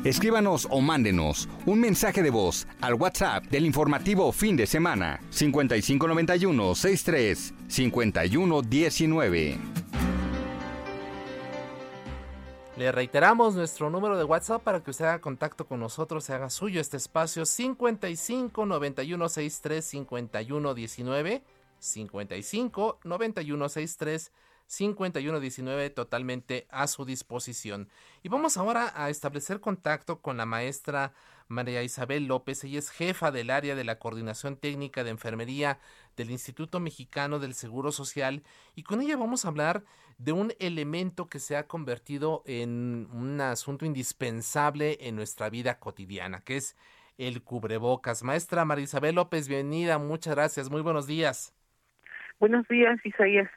[0.04, 6.74] Escríbanos o mándenos un mensaje de voz al WhatsApp del informativo fin de semana 5591
[6.74, 9.60] 63 5119.
[12.78, 16.50] Le reiteramos nuestro número de WhatsApp para que usted haga contacto con nosotros, se haga
[16.50, 21.44] suyo este espacio 55 91 63 51 19
[21.78, 24.32] 55 91 63
[24.72, 27.90] 5119 totalmente a su disposición.
[28.24, 31.12] Y vamos ahora a establecer contacto con la maestra
[31.50, 32.64] María Isabel López.
[32.64, 35.80] Ella es jefa del área de la Coordinación Técnica de Enfermería
[36.16, 38.44] del Instituto Mexicano del Seguro Social
[38.74, 39.84] y con ella vamos a hablar
[40.18, 46.40] de un elemento que se ha convertido en un asunto indispensable en nuestra vida cotidiana,
[46.46, 46.78] que es
[47.18, 48.24] el cubrebocas.
[48.24, 51.54] Maestra María Isabel López, bienvenida, muchas gracias, muy buenos días.
[52.40, 53.50] Buenos días, Isaías.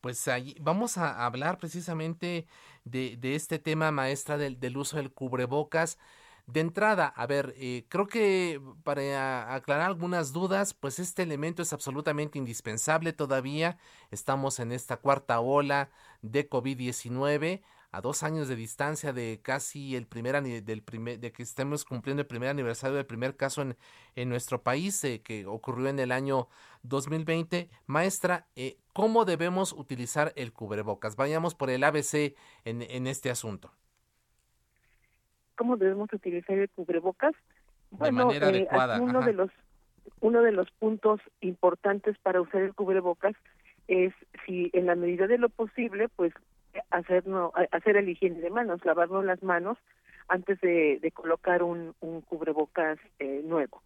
[0.00, 2.46] Pues ahí vamos a hablar precisamente
[2.84, 5.98] de, de este tema, maestra, del, del, uso del cubrebocas.
[6.46, 11.72] De entrada, a ver, eh, creo que para aclarar algunas dudas, pues este elemento es
[11.74, 13.78] absolutamente indispensable todavía.
[14.10, 15.90] Estamos en esta cuarta ola
[16.22, 21.42] de COVID-19 a dos años de distancia de casi el primer del primer de que
[21.42, 23.76] estemos cumpliendo el primer aniversario del primer caso en,
[24.14, 26.48] en nuestro país eh, que ocurrió en el año
[26.82, 33.30] 2020 maestra eh, cómo debemos utilizar el cubrebocas vayamos por el ABC en, en este
[33.30, 33.72] asunto.
[35.56, 37.34] Cómo debemos utilizar el cubrebocas
[37.90, 39.50] de manera eh, adecuada uno de los
[40.20, 43.34] uno de los puntos importantes para usar el cubrebocas
[43.88, 44.12] es
[44.44, 46.34] si en la medida de lo posible pues
[46.90, 49.78] hacernos, hacer el higiene de manos, lavarnos las manos
[50.28, 53.82] antes de, colocar un, un cubrebocas eh, nuevo.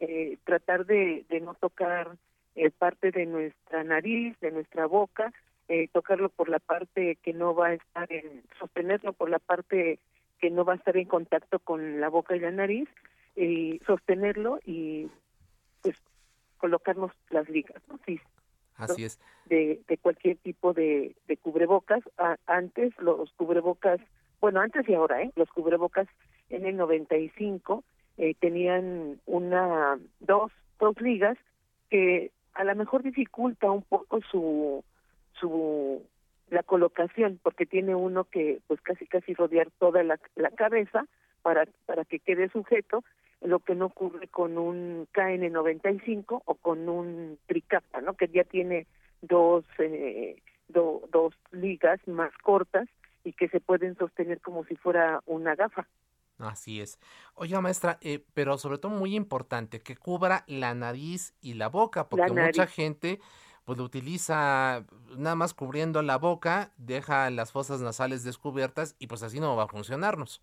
[0.00, 2.16] Eh, tratar de, de no tocar
[2.54, 5.32] eh, parte de nuestra nariz, de nuestra boca,
[5.68, 10.00] eh, tocarlo por la parte que no va a estar en, sostenerlo por la parte
[10.40, 12.88] que no va a estar en contacto con la boca y la nariz,
[13.36, 15.08] y sostenerlo y
[15.82, 15.96] pues
[16.58, 17.98] colocarnos las ligas, ¿no?
[18.04, 18.20] Sí,
[18.76, 19.18] Así es.
[19.46, 22.02] De, cualquier tipo de, de cubrebocas.
[22.46, 24.00] antes los cubrebocas,
[24.40, 25.30] bueno, antes y ahora, ¿eh?
[25.36, 26.08] Los cubrebocas
[26.50, 27.84] en el 95
[28.18, 31.38] eh, tenían una, dos, dos ligas
[31.90, 34.84] que a lo mejor dificulta un poco su,
[35.38, 36.02] su,
[36.50, 41.06] la colocación, porque tiene uno que pues casi casi rodear toda la, la cabeza
[41.42, 43.04] para, para que quede sujeto
[43.40, 48.14] lo que no ocurre con un KN95 o con un tricapa, ¿no?
[48.14, 48.86] Que ya tiene
[49.20, 52.88] dos, eh, dos ligas más cortas
[53.24, 55.86] y que se pueden sostener como si fuera una gafa.
[56.38, 56.98] Así es.
[57.34, 62.08] Oiga, maestra, eh, pero sobre todo muy importante, que cubra la nariz y la boca,
[62.08, 63.20] porque mucha gente
[63.64, 64.84] pues lo utiliza
[65.16, 69.64] nada más cubriendo la boca, deja las fosas nasales descubiertas y pues así no va
[69.64, 70.42] a funcionarnos.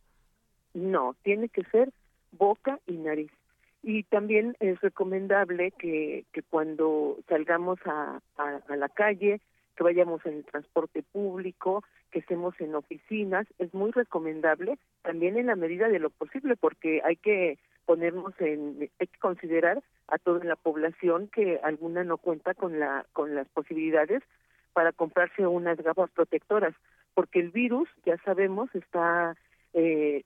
[0.73, 1.89] No, tiene que ser
[2.31, 3.31] boca y nariz.
[3.81, 9.39] Y también es recomendable que, que cuando salgamos a, a, la calle,
[9.75, 15.47] que vayamos en el transporte público, que estemos en oficinas, es muy recomendable también en
[15.47, 20.43] la medida de lo posible, porque hay que ponernos en, hay que considerar a toda
[20.43, 24.21] la población que alguna no cuenta con la con las posibilidades
[24.73, 26.75] para comprarse unas gafas protectoras.
[27.13, 29.35] porque el virus, ya sabemos, está,
[29.73, 30.23] eh,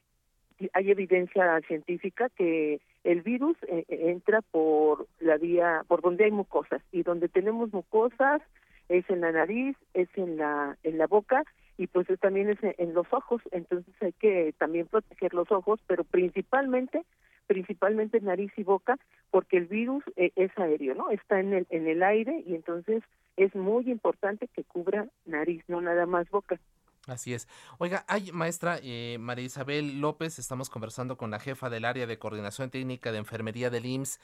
[0.73, 6.81] hay evidencia científica que el virus eh, entra por la vía, por donde hay mucosas,
[6.91, 8.41] y donde tenemos mucosas
[8.89, 11.43] es en la nariz, es en la, en la boca,
[11.77, 16.03] y pues también es en los ojos, entonces hay que también proteger los ojos, pero
[16.03, 17.03] principalmente
[17.47, 18.97] principalmente nariz y boca,
[19.31, 21.09] porque el virus eh, es aéreo, ¿no?
[21.09, 23.03] Está en el, en el aire y entonces
[23.37, 26.59] es muy importante que cubra nariz, no nada más boca.
[27.07, 27.49] Así es.
[27.79, 32.17] Oiga, hay maestra eh, María Isabel López, estamos conversando con la jefa del área de
[32.17, 34.21] coordinación técnica de enfermería del IMSS.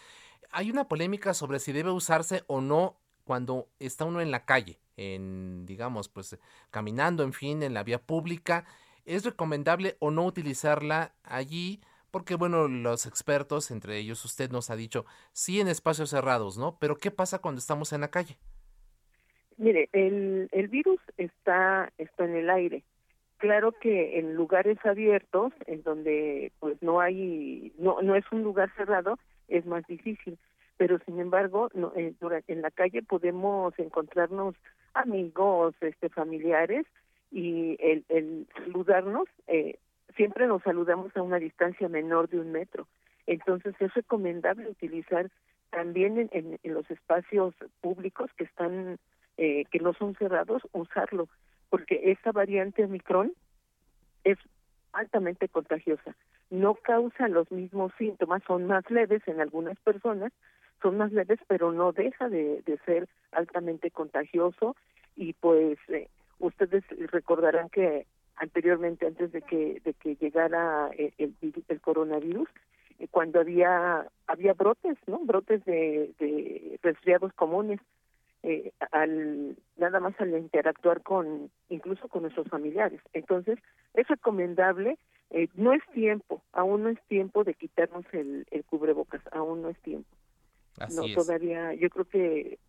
[0.51, 2.95] Hay una polémica sobre si debe usarse o no
[3.25, 6.37] cuando está uno en la calle, en, digamos, pues
[6.71, 8.65] caminando, en fin, en la vía pública.
[9.05, 11.81] ¿Es recomendable o no utilizarla allí?
[12.11, 16.79] Porque, bueno, los expertos, entre ellos usted nos ha dicho, sí en espacios cerrados, ¿no?
[16.79, 18.39] Pero ¿qué pasa cuando estamos en la calle?
[19.59, 22.81] Mire, el, el virus está, está en el aire.
[23.39, 28.71] Claro que en lugares abiertos, en donde pues no hay, no, no es un lugar
[28.77, 29.19] cerrado,
[29.49, 30.37] es más difícil.
[30.77, 34.55] Pero sin embargo, no, en, eh, en la calle podemos encontrarnos
[34.93, 36.85] amigos, este, familiares
[37.29, 39.77] y el, el saludarnos eh,
[40.15, 42.87] siempre nos saludamos a una distancia menor de un metro.
[43.27, 45.29] Entonces es recomendable utilizar
[45.69, 48.97] también en, los espacios públicos que están
[49.39, 51.27] eh, que no son cerrados usarlo
[51.69, 53.31] porque esta variante Omicron
[54.23, 54.37] es
[54.91, 56.15] altamente contagiosa.
[56.49, 60.33] No causa los mismos síntomas son más leves en algunas personas
[60.81, 64.75] son más leves pero no deja de, ser altamente contagioso.
[65.15, 66.07] Y pues eh,
[66.39, 68.05] ustedes recordarán que
[68.37, 71.35] anteriormente, antes de que, de que llegara el,
[71.67, 72.47] el, coronavirus,
[72.99, 75.19] eh, cuando había había brotes, ¿no?
[75.19, 77.81] Brotes de, de resfriados comunes,
[78.43, 83.01] eh, al nada más al interactuar con incluso con nuestros familiares.
[83.13, 83.59] Entonces
[83.93, 84.97] es recomendable,
[85.29, 89.69] eh, no es tiempo, aún no es tiempo de quitarnos el, el cubrebocas, aún no
[89.69, 90.09] es tiempo.
[90.95, 92.59] no todavía, yo creo que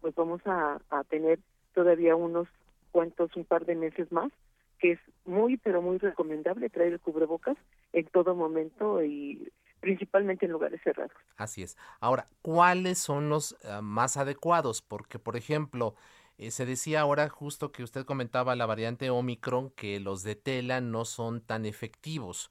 [0.00, 1.40] pues vamos a, a tener
[1.74, 2.48] todavía unos
[2.92, 4.32] cuantos, un par de meses más
[4.78, 7.56] que es muy, pero muy recomendable traer el cubrebocas
[7.92, 9.50] en todo momento y
[9.80, 11.12] principalmente en lugares cerrados.
[11.36, 11.76] Así es.
[12.00, 14.82] Ahora, ¿cuáles son los eh, más adecuados?
[14.82, 15.94] Porque, por ejemplo,
[16.36, 20.80] eh, se decía ahora justo que usted comentaba la variante Omicron que los de tela
[20.80, 22.50] no son tan efectivos.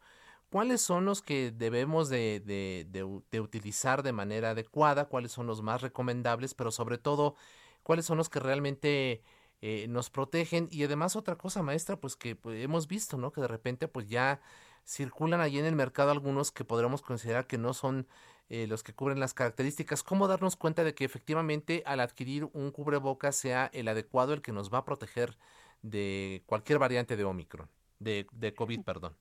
[0.49, 2.87] ¿Cuáles son los que debemos de, de,
[3.29, 5.05] de utilizar de manera adecuada?
[5.05, 6.53] ¿Cuáles son los más recomendables?
[6.53, 7.35] Pero sobre todo,
[7.83, 9.23] ¿cuáles son los que realmente
[9.61, 13.41] eh, nos protegen y además otra cosa maestra pues que pues, hemos visto no que
[13.41, 14.39] de repente pues ya
[14.87, 18.07] circulan allí en el mercado algunos que podremos considerar que no son
[18.49, 20.01] eh, los que cubren las características.
[20.01, 24.53] Cómo darnos cuenta de que efectivamente al adquirir un cubrebocas sea el adecuado el que
[24.53, 25.35] nos va a proteger
[25.81, 27.69] de cualquier variante de Omicron
[27.99, 29.13] de, de COVID perdón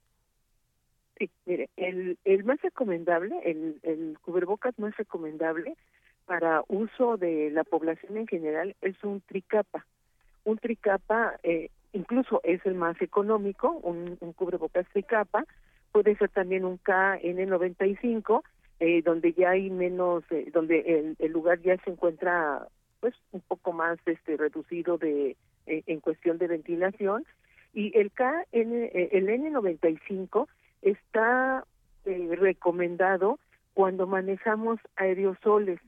[1.18, 5.74] Sí, mire, el, el más recomendable, el, el cubrebocas más recomendable
[6.26, 9.86] para uso de la población en general es un tricapa.
[10.44, 15.44] Un tricapa eh, incluso es el más económico, un, un cubrebocas tricapa,
[15.92, 18.42] puede ser también un KN95,
[18.80, 22.68] eh, donde ya hay menos, eh, donde el, lugar ya se encuentra
[23.00, 25.36] pues un poco más este reducido de
[25.66, 27.24] eh, en cuestión de ventilación.
[27.72, 30.46] Y el KN, el N95
[30.82, 31.64] está
[32.04, 33.38] recomendado
[33.72, 35.80] cuando manejamos aerosoles,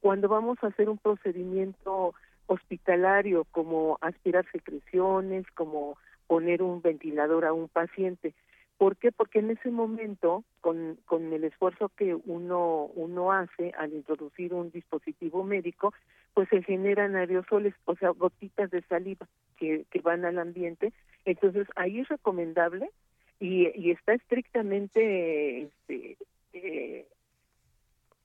[0.00, 2.14] cuando vamos a hacer un procedimiento
[2.52, 5.96] hospitalario, como aspirar secreciones, como
[6.26, 8.34] poner un ventilador a un paciente.
[8.76, 9.12] ¿Por qué?
[9.12, 14.70] Porque en ese momento, con, con el esfuerzo que uno, uno hace al introducir un
[14.70, 15.92] dispositivo médico,
[16.34, 20.92] pues se generan aerosoles, o sea, gotitas de saliva que, que van al ambiente.
[21.24, 22.90] Entonces, ahí es recomendable
[23.38, 26.16] y, y está estrictamente este,
[26.54, 27.06] eh,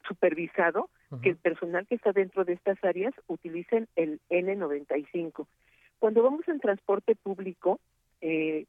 [0.08, 0.90] supervisado
[1.22, 5.48] que el personal que está dentro de estas áreas utilicen el N95.
[6.00, 7.80] Cuando vamos en transporte público,
[8.22, 8.66] eh,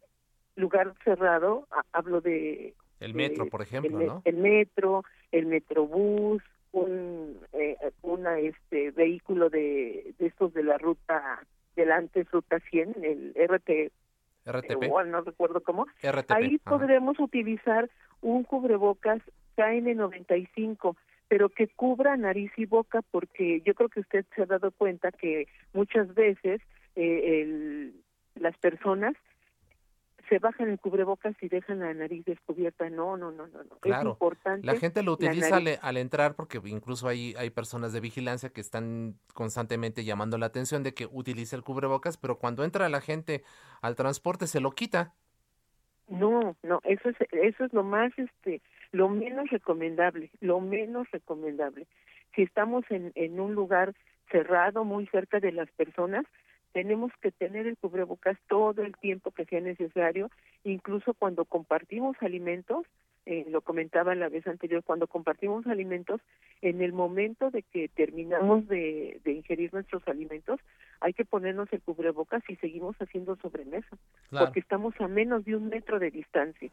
[0.55, 2.74] lugar cerrado, hablo de...
[3.01, 4.23] El metro, por ejemplo, el, ¿no?
[4.24, 6.43] El metro, el metrobús,
[6.73, 11.40] un eh, una, este vehículo de, de estos de la ruta
[11.74, 13.93] del antes ruta 100, el RT
[14.47, 14.85] RTP.
[14.85, 15.86] Eh, no recuerdo cómo.
[16.02, 16.31] RTP.
[16.31, 17.90] Ahí podremos utilizar
[18.23, 19.20] un cubrebocas
[19.56, 20.97] KN95
[21.28, 25.10] pero que cubra nariz y boca porque yo creo que usted se ha dado cuenta
[25.12, 26.60] que muchas veces
[26.94, 27.94] eh, el,
[28.36, 29.14] las personas
[30.28, 32.90] se bajan el cubrebocas y dejan la nariz descubierta.
[32.90, 33.62] No, no, no, no.
[33.62, 33.76] no.
[33.80, 34.10] Claro.
[34.10, 34.66] Es importante.
[34.66, 38.60] La gente lo utiliza al, al entrar porque incluso hay, hay personas de vigilancia que
[38.60, 43.44] están constantemente llamando la atención de que utilice el cubrebocas, pero cuando entra la gente
[43.82, 45.14] al transporte se lo quita.
[46.08, 48.62] No, no, eso es, eso es lo más, este,
[48.97, 51.86] lo menos recomendable, lo menos recomendable.
[52.35, 53.94] Si estamos en, en un lugar
[54.31, 56.24] cerrado, muy cerca de las personas,
[56.73, 60.31] tenemos que tener el cubrebocas todo el tiempo que sea necesario,
[60.64, 62.86] incluso cuando compartimos alimentos,
[63.27, 66.20] eh, lo comentaba la vez anterior, cuando compartimos alimentos,
[66.62, 70.60] en el momento de que terminamos de, de ingerir nuestros alimentos,
[71.01, 73.97] hay que ponernos el cubrebocas y seguimos haciendo sobremesa,
[74.31, 74.47] Claro.
[74.47, 76.70] porque estamos a menos de un metro de distancia.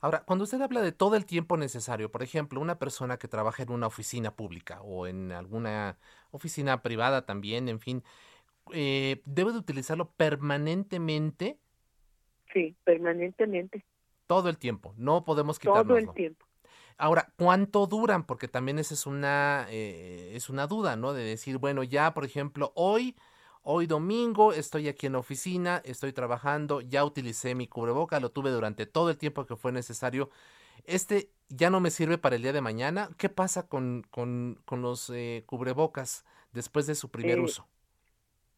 [0.00, 3.62] Ahora, cuando usted habla de todo el tiempo necesario, por ejemplo, una persona que trabaja
[3.62, 5.98] en una oficina pública o en alguna
[6.30, 8.02] oficina privada también, en fin,
[8.72, 11.58] eh, ¿debe de utilizarlo permanentemente
[12.52, 13.84] Sí, permanentemente,
[14.26, 14.94] todo el tiempo?
[14.96, 16.46] No podemos todo el tiempo.
[16.96, 18.24] Ahora, ¿cuánto duran?
[18.24, 21.12] Porque también esa es una, eh, es una duda, ¿no?
[21.12, 23.16] De decir, bueno, ya, por ejemplo, hoy,
[23.62, 28.50] hoy domingo, estoy aquí en la oficina, estoy trabajando, ya utilicé mi cubreboca, lo tuve
[28.50, 30.30] durante todo el tiempo que fue necesario.
[30.86, 33.10] Este ya no me sirve para el día de mañana.
[33.18, 37.68] ¿Qué pasa con, con, con los eh, cubrebocas después de su primer Eh, uso?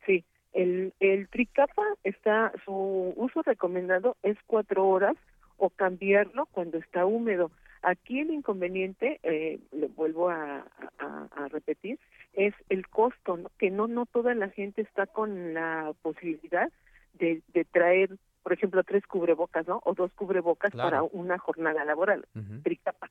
[0.07, 5.17] Sí, el, el tricapa está, su uso recomendado es cuatro horas
[5.57, 7.51] o cambiarlo cuando está húmedo.
[7.83, 10.65] Aquí el inconveniente, eh, lo vuelvo a,
[10.99, 11.99] a- a repetir,
[12.33, 13.51] es el costo, ¿no?
[13.59, 16.71] que no no toda la gente está con la posibilidad
[17.15, 18.11] de, de traer,
[18.43, 19.81] por ejemplo, tres cubrebocas, ¿no?
[19.85, 20.89] O dos cubrebocas Claro.
[20.91, 22.25] para una jornada laboral,
[22.63, 23.11] tricapa.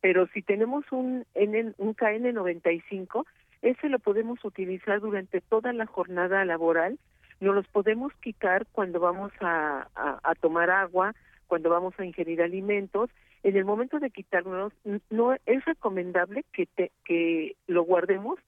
[0.00, 3.24] Pero si tenemos un N, un KN95,
[3.62, 6.98] ese lo podemos utilizar durante toda la jornada laboral.
[7.40, 11.14] No los podemos quitar cuando vamos a, a, a tomar agua,
[11.48, 13.10] cuando vamos a ingerir alimentos.
[13.42, 18.38] En el momento de quitarnos, n- no es recomendable que te, que lo guardemos,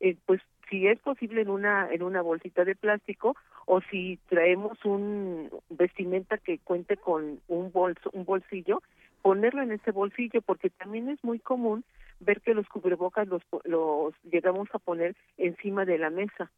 [0.00, 3.34] eh, pues si es posible en una en una bolsita de plástico
[3.66, 8.82] o si traemos un vestimenta que cuente con un bolso un bolsillo
[9.22, 11.84] ponerlo en ese bolsillo porque también es muy común
[12.20, 16.50] ver que los cubrebocas los los llegamos a poner encima de la mesa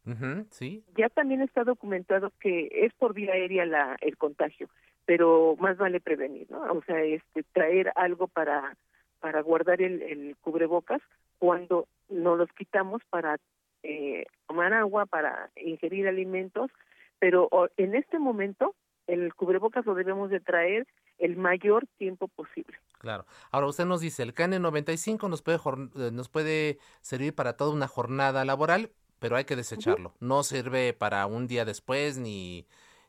[0.49, 0.83] sí.
[0.97, 4.67] ya también está documentado que es por vía aérea la, el contagio,
[5.11, 6.61] pero más vale prevenir, ¿no?
[6.71, 8.77] O sea, este, traer algo para,
[9.19, 11.01] para guardar el, el cubrebocas
[11.37, 13.37] cuando no los quitamos para
[13.83, 16.71] eh, tomar agua, para ingerir alimentos,
[17.19, 18.73] pero en este momento
[19.05, 22.77] el cubrebocas lo debemos de traer el mayor tiempo posible.
[22.97, 23.25] Claro.
[23.51, 27.89] Ahora usted nos dice, el KN95 nos puede, eh, nos puede servir para toda una
[27.89, 30.13] jornada laboral, pero hay que desecharlo.
[30.21, 32.65] No sirve para un día después, ni,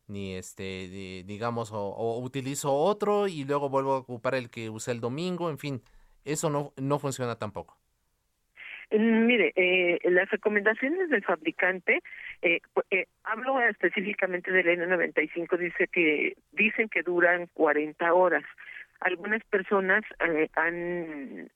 [0.08, 4.68] ni este, di- digamos, o, o utilizo otro y luego vuelvo a ocupar el que
[4.70, 5.82] usé el domingo, en fin,
[6.24, 7.76] eso no, no funciona tampoco.
[8.90, 12.02] Mm, Mire, eh, las recomendaciones del fabricante,
[12.42, 12.60] eh,
[12.90, 18.44] eh, hablo específicamente del N95, dice que dicen que duran 40 horas.
[19.00, 21.50] Algunas personas eh, han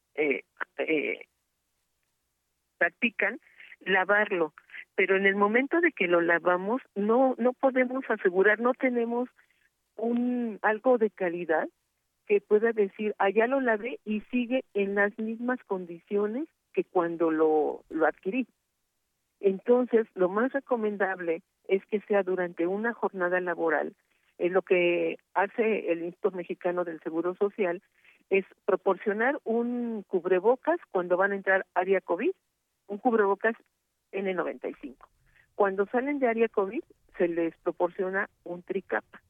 [2.79, 3.39] practican
[3.81, 4.55] lavarlo,
[4.97, 9.29] pero en el momento de que lo lavamos no no podemos asegurar, no tenemos
[9.97, 11.69] un algo de calidad
[12.27, 17.85] que pueda decir, allá lo lavé y sigue en las mismas condiciones que cuando lo,
[17.89, 18.47] lo adquirí.
[19.41, 23.95] Entonces, lo más recomendable es que sea durante una jornada laboral.
[24.39, 27.81] Eh, lo que hace el Instituto Mexicano del Seguro Social
[28.29, 32.33] es proporcionar un cubrebocas cuando van a entrar área COVID,
[32.89, 33.55] un cubrebocas
[34.17, 34.97] N95.
[35.55, 36.83] Cuando salen de área COVID,
[37.17, 39.21] se les proporciona un tricapa.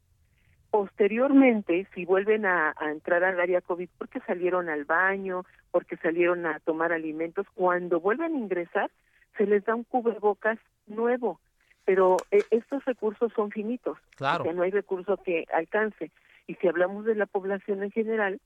[0.70, 6.44] Posteriormente, si vuelven a, a entrar al área COVID porque salieron al baño, porque salieron
[6.46, 8.90] a tomar alimentos, cuando vuelven a ingresar,
[9.38, 11.40] se les da un cubrebocas nuevo.
[11.84, 14.42] Pero eh, estos recursos son finitos, Claro.
[14.42, 16.10] o sea, no hay recurso que alcance.
[16.46, 18.40] Y si hablamos de la población en general,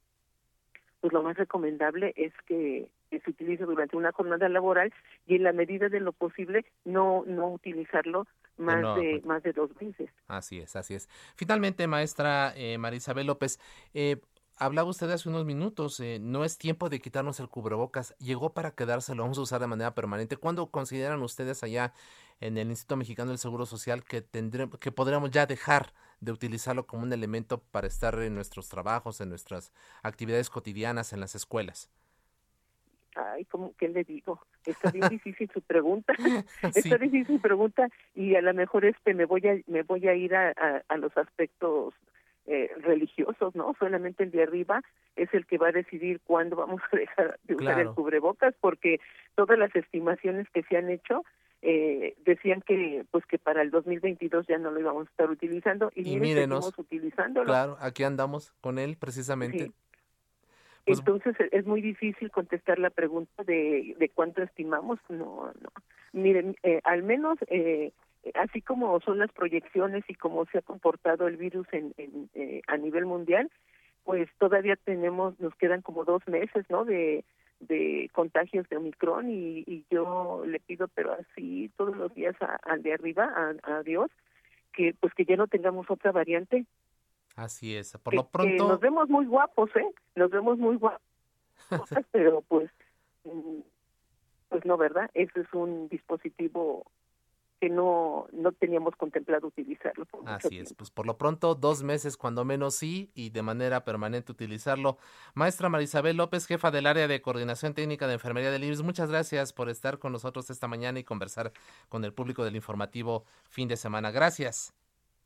[1.01, 4.93] pues lo más recomendable es que, que se utilice durante una jornada laboral
[5.27, 8.27] y en la medida de lo posible no no utilizarlo
[8.57, 9.27] más no, de pues.
[9.27, 10.11] más de dos veces.
[10.28, 11.09] Así es, así es.
[11.37, 13.59] Finalmente, maestra eh, Marisabel López,
[13.95, 14.20] eh,
[14.57, 18.73] hablaba usted hace unos minutos, eh, no es tiempo de quitarnos el cubrebocas, llegó para
[18.73, 20.37] quedarse, lo vamos a usar de manera permanente.
[20.37, 21.93] ¿Cuándo consideran ustedes allá
[22.41, 26.87] en el Instituto Mexicano del Seguro Social que tendremos, que podríamos ya dejar de utilizarlo
[26.87, 29.73] como un elemento para estar en nuestros trabajos, en nuestras
[30.03, 31.91] actividades cotidianas, en las escuelas?
[33.15, 34.41] Ay, ¿cómo que le digo?
[34.65, 36.15] Está bien difícil su pregunta.
[36.73, 36.81] Sí.
[36.81, 40.15] Está difícil su pregunta y a lo mejor este me voy a me voy a
[40.15, 41.95] ir a, a, a los aspectos
[42.47, 43.74] eh, religiosos, ¿no?
[43.78, 44.82] Solamente el de arriba
[45.15, 48.99] es el que va a decidir cuándo vamos a dejar de usar el cubrebocas, porque
[49.37, 51.24] todas las estimaciones que se han hecho
[51.62, 55.93] eh, decían que pues que para el 2022 ya no lo íbamos a estar utilizando
[55.95, 57.47] y, y mírenos, utilizándolo.
[57.47, 59.70] Claro, aquí andamos con él precisamente.
[60.85, 64.98] Pues Entonces e, es muy difícil contestar la pregunta de, de cuánto estimamos.
[65.09, 65.70] No, no.
[66.12, 67.93] Miren, eh, al menos eh,
[68.35, 72.62] así como son las proyecciones y cómo se ha comportado el virus en, en eh,
[72.66, 73.51] a nivel mundial,
[74.05, 76.85] pues todavía tenemos, nos quedan como dos meses, ¿no?
[76.85, 77.24] De,
[77.61, 82.82] de contagios de Omicron y, y yo le pido, pero así todos los días al
[82.82, 84.11] de arriba, a, a Dios,
[84.73, 86.65] que pues que ya no tengamos otra variante
[87.36, 87.97] Así es.
[87.98, 88.69] Por lo pronto.
[88.69, 89.86] nos vemos muy guapos, ¿eh?
[90.15, 91.01] Nos vemos muy guapos.
[92.12, 92.70] pero pues,
[93.24, 93.61] mm,
[94.48, 95.11] pues no, ¿verdad?
[95.15, 96.85] Ese es un dispositivo
[97.61, 100.07] que no, no teníamos contemplado utilizarlo.
[100.24, 104.32] Así es, pues por lo pronto dos meses cuando menos sí y de manera permanente
[104.32, 104.97] utilizarlo.
[105.35, 109.52] Maestra Marisabel López, jefa del área de coordinación técnica de enfermería del IMSS, muchas gracias
[109.52, 111.52] por estar con nosotros esta mañana y conversar
[111.90, 114.11] con el público del informativo fin de semana.
[114.11, 114.73] Gracias.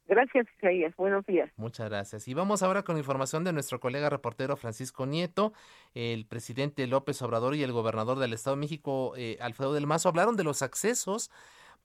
[0.07, 0.95] Gracias, Isaías.
[0.97, 1.51] Buenos días.
[1.57, 2.29] Muchas gracias.
[2.29, 5.53] Y vamos ahora con información de nuestro colega reportero Francisco Nieto.
[5.95, 10.11] El presidente López Obrador y el gobernador del Estado de México, eh, Alfredo del Mazo,
[10.11, 11.31] hablaron de los accesos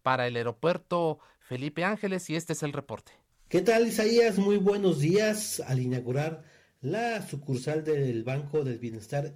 [0.01, 3.13] para el aeropuerto Felipe Ángeles y este es el reporte.
[3.47, 4.37] ¿Qué tal, Isaías?
[4.37, 5.61] Muy buenos días.
[5.65, 6.43] Al inaugurar
[6.81, 9.33] la sucursal del Banco del Bienestar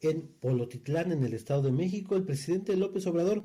[0.00, 3.42] en Polotitlán, en el Estado de México, el presidente López Obrador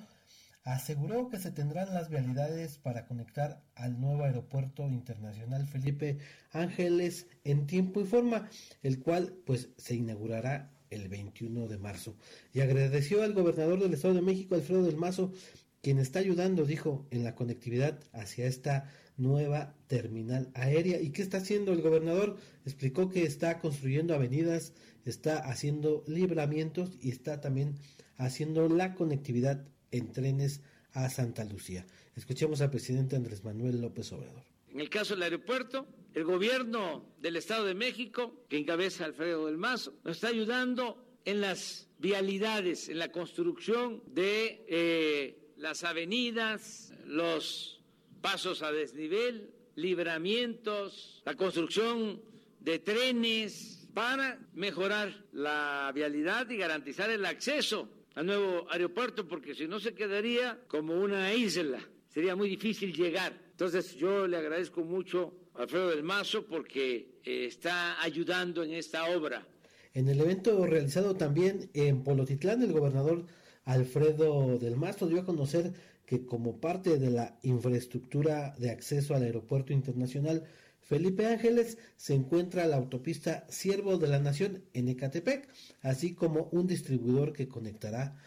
[0.64, 6.18] aseguró que se tendrán las vialidades para conectar al nuevo aeropuerto internacional Felipe
[6.52, 8.49] Ángeles en tiempo y forma,
[8.81, 12.15] el cual pues se inaugurará el 21 de marzo.
[12.53, 15.34] Y agradeció al gobernador del Estado de México, Alfredo del Mazo,
[15.81, 21.02] quien está ayudando, dijo, en la conectividad hacia esta nueva terminal aérea.
[21.02, 22.38] ¿Y qué está haciendo el gobernador?
[22.65, 24.73] Explicó que está construyendo avenidas,
[25.03, 27.76] está haciendo libramientos y está también
[28.18, 30.61] haciendo la conectividad en trenes
[30.94, 31.86] a Santa Lucía.
[32.15, 34.44] Escuchemos al presidente Andrés Manuel López Obrador.
[34.70, 39.57] En el caso del aeropuerto, el gobierno del Estado de México, que encabeza Alfredo del
[39.57, 47.82] Mazo, nos está ayudando en las vialidades, en la construcción de eh, las avenidas, los
[48.22, 52.22] pasos a desnivel, libramientos, la construcción
[52.60, 59.68] de trenes para mejorar la vialidad y garantizar el acceso al nuevo aeropuerto porque si
[59.68, 63.34] no se quedaría como una isla, sería muy difícil llegar.
[63.52, 69.06] Entonces yo le agradezco mucho a Alfredo del Mazo porque eh, está ayudando en esta
[69.10, 69.45] obra.
[69.94, 73.26] En el evento realizado también en Polotitlán, el gobernador
[73.65, 75.72] Alfredo del Mazo dio a conocer
[76.06, 80.44] que como parte de la infraestructura de acceso al aeropuerto internacional
[80.84, 85.47] Felipe Ángeles se encuentra la autopista Siervo de la Nación en Ecatepec,
[85.81, 88.18] así como un distribuidor que conectará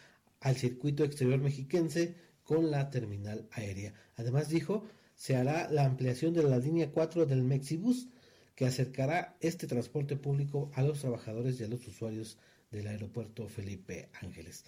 [0.40, 3.94] al circuito exterior mexiquense con la terminal aérea.
[4.16, 4.84] Además dijo,
[5.14, 8.08] se hará la ampliación de la línea 4 del Mexibus,
[8.54, 12.38] que acercará este transporte público a los trabajadores y a los usuarios
[12.70, 14.64] del aeropuerto Felipe Ángeles.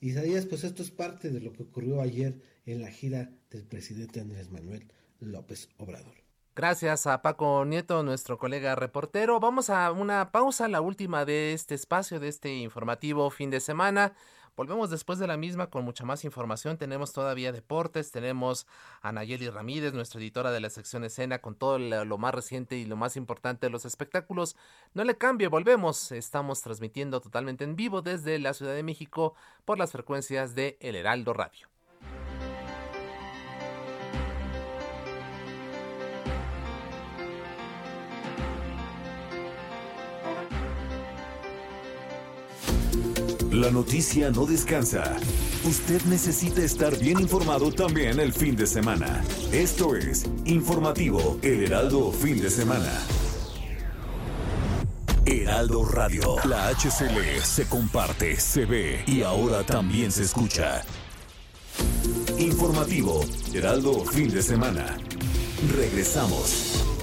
[0.00, 4.20] Isaías, pues esto es parte de lo que ocurrió ayer en la gira del presidente
[4.20, 4.86] Andrés Manuel
[5.20, 6.25] López Obrador.
[6.56, 9.38] Gracias a Paco Nieto, nuestro colega reportero.
[9.40, 14.14] Vamos a una pausa, la última de este espacio, de este informativo fin de semana.
[14.56, 16.78] Volvemos después de la misma con mucha más información.
[16.78, 18.66] Tenemos todavía deportes, tenemos
[19.02, 22.86] a Nayeli Ramírez, nuestra editora de la sección escena, con todo lo más reciente y
[22.86, 24.56] lo más importante de los espectáculos.
[24.94, 26.10] No le cambie, volvemos.
[26.10, 29.34] Estamos transmitiendo totalmente en vivo desde la Ciudad de México
[29.66, 31.68] por las frecuencias de El Heraldo Radio.
[43.56, 45.16] La noticia no descansa.
[45.64, 49.24] Usted necesita estar bien informado también el fin de semana.
[49.50, 52.92] Esto es Informativo El Heraldo Fin de Semana.
[55.24, 56.36] Heraldo Radio.
[56.44, 60.84] La HCL se comparte, se ve y ahora también se escucha.
[62.38, 63.24] Informativo
[63.54, 64.98] Heraldo Fin de Semana.
[65.74, 66.95] Regresamos.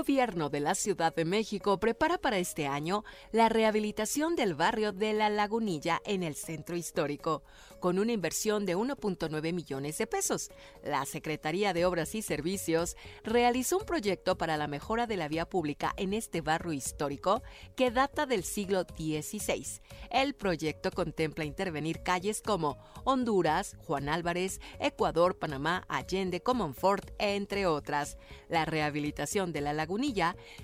[0.00, 5.12] Gobierno de la Ciudad de México prepara para este año la rehabilitación del barrio de
[5.12, 7.42] La Lagunilla en el centro histórico,
[7.80, 10.48] con una inversión de 1.9 millones de pesos.
[10.82, 15.46] La Secretaría de Obras y Servicios realizó un proyecto para la mejora de la vía
[15.46, 17.42] pública en este barrio histórico
[17.76, 19.82] que data del siglo XVI.
[20.08, 28.16] El proyecto contempla intervenir calles como Honduras, Juan Álvarez, Ecuador, Panamá, Allende, Comonfort, entre otras.
[28.48, 29.89] La rehabilitación de la Lagunilla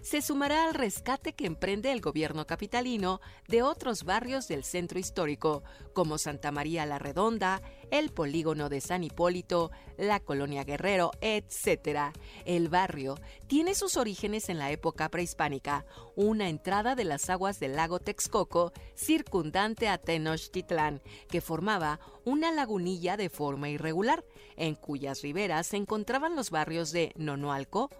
[0.02, 5.64] se sumará al rescate que emprende el gobierno capitalino de otros barrios del centro histórico,
[5.94, 12.12] como Santa María la Redonda, el polígono de San Hipólito, la colonia Guerrero, etc.
[12.44, 13.16] El barrio
[13.48, 18.72] tiene sus orígenes en la época prehispánica, una entrada de las aguas del lago Texcoco
[18.94, 24.24] circundante a Tenochtitlán, que formaba una lagunilla de forma irregular,
[24.56, 27.90] en cuyas riberas se encontraban los barrios de Nonoalco,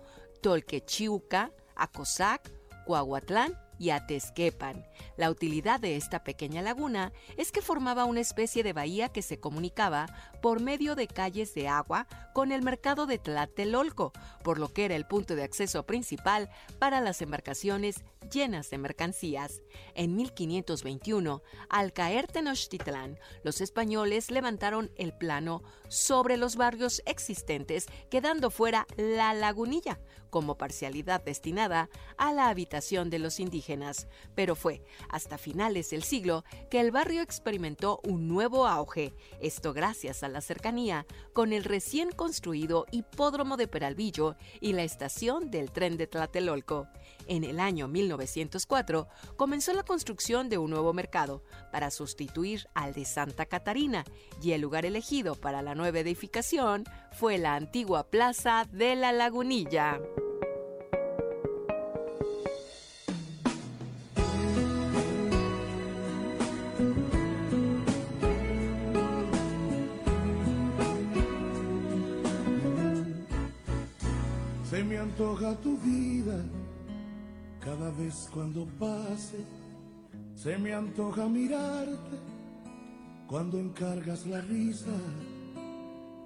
[0.47, 2.53] Tolquechiuca, Acosac,
[2.87, 4.87] Coahuatlán y Atezquepan.
[5.17, 9.41] La utilidad de esta pequeña laguna es que formaba una especie de bahía que se
[9.41, 10.07] comunicaba
[10.41, 14.13] por medio de calles de agua con el mercado de Tlatelolco,
[14.45, 16.49] por lo que era el punto de acceso principal
[16.79, 19.63] para las embarcaciones llenas de mercancías.
[19.95, 28.51] En 1521, al caer Tenochtitlán, los españoles levantaron el plano sobre los barrios existentes, quedando
[28.51, 29.99] fuera la lagunilla,
[30.31, 36.45] como parcialidad destinada a la habitación de los indígenas, pero fue hasta finales del siglo
[36.71, 42.11] que el barrio experimentó un nuevo auge, esto gracias a la cercanía con el recién
[42.11, 46.89] construido hipódromo de Peralvillo y la estación del tren de Tlatelolco.
[47.29, 51.43] En el año 1904 comenzó la construcción de un nuevo mercado
[51.73, 54.05] para sustituir al de Santa Catarina
[54.43, 60.01] y el lugar elegido para la nueva edificación fue la antigua Plaza de la Lagunilla.
[74.71, 76.45] Se me antoja tu vida
[77.67, 79.45] cada vez cuando pase.
[80.37, 82.17] Se me antoja mirarte
[83.27, 84.97] cuando encargas la risa.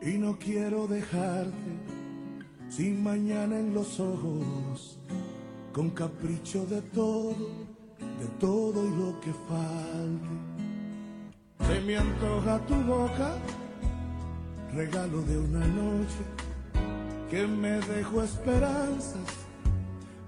[0.03, 1.73] Y no quiero dejarte
[2.69, 4.99] sin mañana en los ojos,
[5.73, 7.49] con capricho de todo,
[8.21, 10.37] de todo y lo que falte.
[11.67, 13.37] Se me antoja tu boca,
[14.75, 16.23] regalo de una noche
[17.31, 19.50] que me dejó esperanzas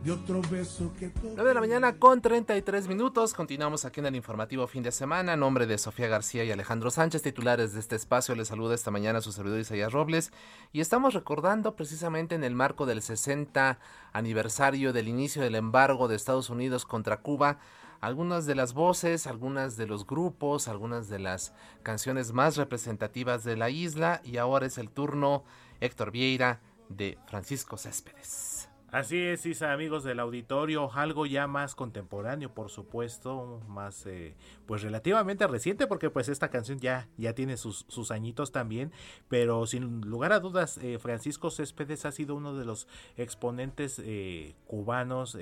[0.05, 3.35] de otro beso que 9 de la mañana con 33 minutos.
[3.35, 5.35] Continuamos aquí en el informativo fin de semana.
[5.35, 8.91] En nombre de Sofía García y Alejandro Sánchez, titulares de este espacio, les saluda esta
[8.91, 10.33] mañana su servidor Isaías Robles.
[10.73, 13.79] Y estamos recordando precisamente en el marco del 60
[14.13, 17.59] aniversario del inicio del embargo de Estados Unidos contra Cuba
[18.01, 21.53] algunas de las voces, algunas de los grupos, algunas de las
[21.85, 24.21] canciones más representativas de la isla.
[24.25, 25.45] Y ahora es el turno
[25.81, 28.52] Héctor Vieira de Francisco Céspedes.
[28.93, 34.35] Así es, Isa, amigos del auditorio, algo ya más contemporáneo, por supuesto, más, eh,
[34.67, 38.93] pues relativamente reciente, porque pues esta canción ya, ya tiene sus, sus añitos también,
[39.29, 42.87] pero sin lugar a dudas, eh, Francisco Céspedes ha sido uno de los
[43.17, 45.39] exponentes eh, cubanos,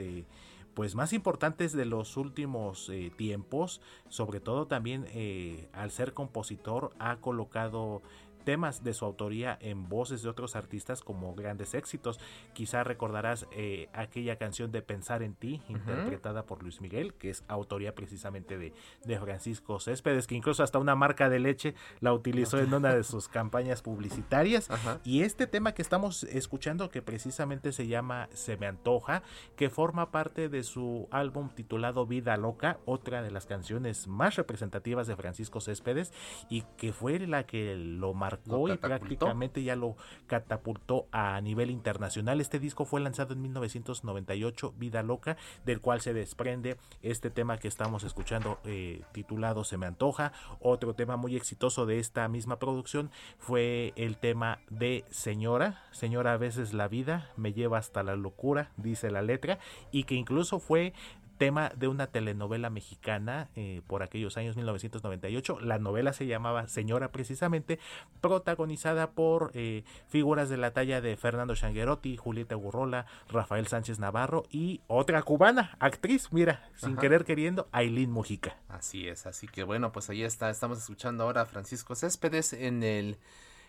[0.75, 8.03] pues más importantes de los últimos tiempos, sobre todo también al ser compositor ha colocado
[8.41, 12.19] temas de su autoría en voces de otros artistas como grandes éxitos.
[12.53, 17.45] Quizá recordarás eh, aquella canción de Pensar en ti, interpretada por Luis Miguel, que es
[17.49, 18.73] autoría precisamente de,
[19.05, 23.05] de, Francisco Céspedes, que incluso hasta una marca de leche la utilizó en una de
[23.05, 24.69] sus campañas publicitarias.
[25.05, 29.23] Y este tema que estamos escuchando, que precisamente se llama Se me antoja,
[29.57, 35.07] que forma parte de su álbum titulado Vida Loca, otra de las canciones más representativas
[35.07, 36.13] de Francisco Céspedes,
[36.49, 38.30] y que fue la que lo marcó
[38.69, 39.97] y prácticamente ya lo
[40.27, 42.41] catapultó a nivel internacional.
[42.41, 47.69] Este disco fue lanzado en 1998, Vida Loca, del cual se desprende este tema que
[47.69, 50.33] estamos escuchando eh, titulado Se me antoja.
[50.61, 55.83] Otro tema muy exitoso de esta misma producción fue el tema de Señora.
[55.93, 59.59] Señora, a veces la vida me lleva hasta la locura, dice la letra,
[59.91, 60.93] y que incluso fue
[61.41, 65.59] tema de una telenovela mexicana eh, por aquellos años 1998.
[65.61, 67.79] La novela se llamaba Señora precisamente,
[68.21, 74.43] protagonizada por eh, figuras de la talla de Fernando Changuerotti, Julieta Gurrola, Rafael Sánchez Navarro
[74.51, 78.59] y otra cubana, actriz, mira, sin querer queriendo, Aileen Mujica.
[78.69, 82.83] Así es, así que bueno, pues ahí está, estamos escuchando ahora a Francisco Céspedes en
[82.83, 83.17] el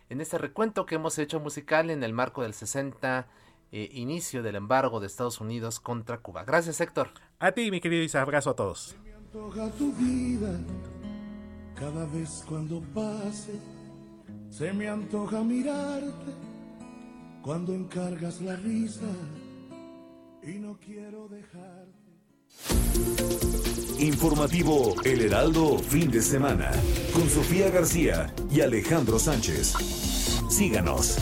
[0.09, 3.27] en este recuento que hemos hecho musical en el marco del 60
[3.73, 6.43] eh, inicio del embargo de Estados Unidos contra Cuba.
[6.43, 7.11] Gracias, Héctor.
[7.43, 8.95] A ti, mi querido Isa, abrazo a todos.
[9.79, 10.59] tu vida
[11.73, 13.59] cada vez cuando pase.
[14.51, 16.33] Se me antoja mirarte
[17.41, 19.09] cuando encargas la risa
[20.43, 22.11] y no quiero dejarte.
[23.97, 26.69] Informativo El Heraldo, fin de semana,
[27.11, 29.73] con Sofía García y Alejandro Sánchez.
[30.47, 31.17] Síganos.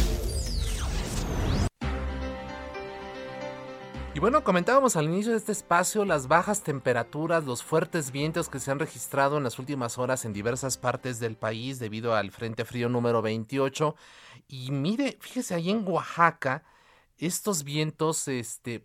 [4.20, 8.60] Y bueno, comentábamos al inicio de este espacio las bajas temperaturas, los fuertes vientos que
[8.60, 12.66] se han registrado en las últimas horas en diversas partes del país debido al Frente
[12.66, 13.96] Frío número 28.
[14.50, 16.66] Y mire, fíjese, ahí en Oaxaca,
[17.18, 18.84] estos vientos este,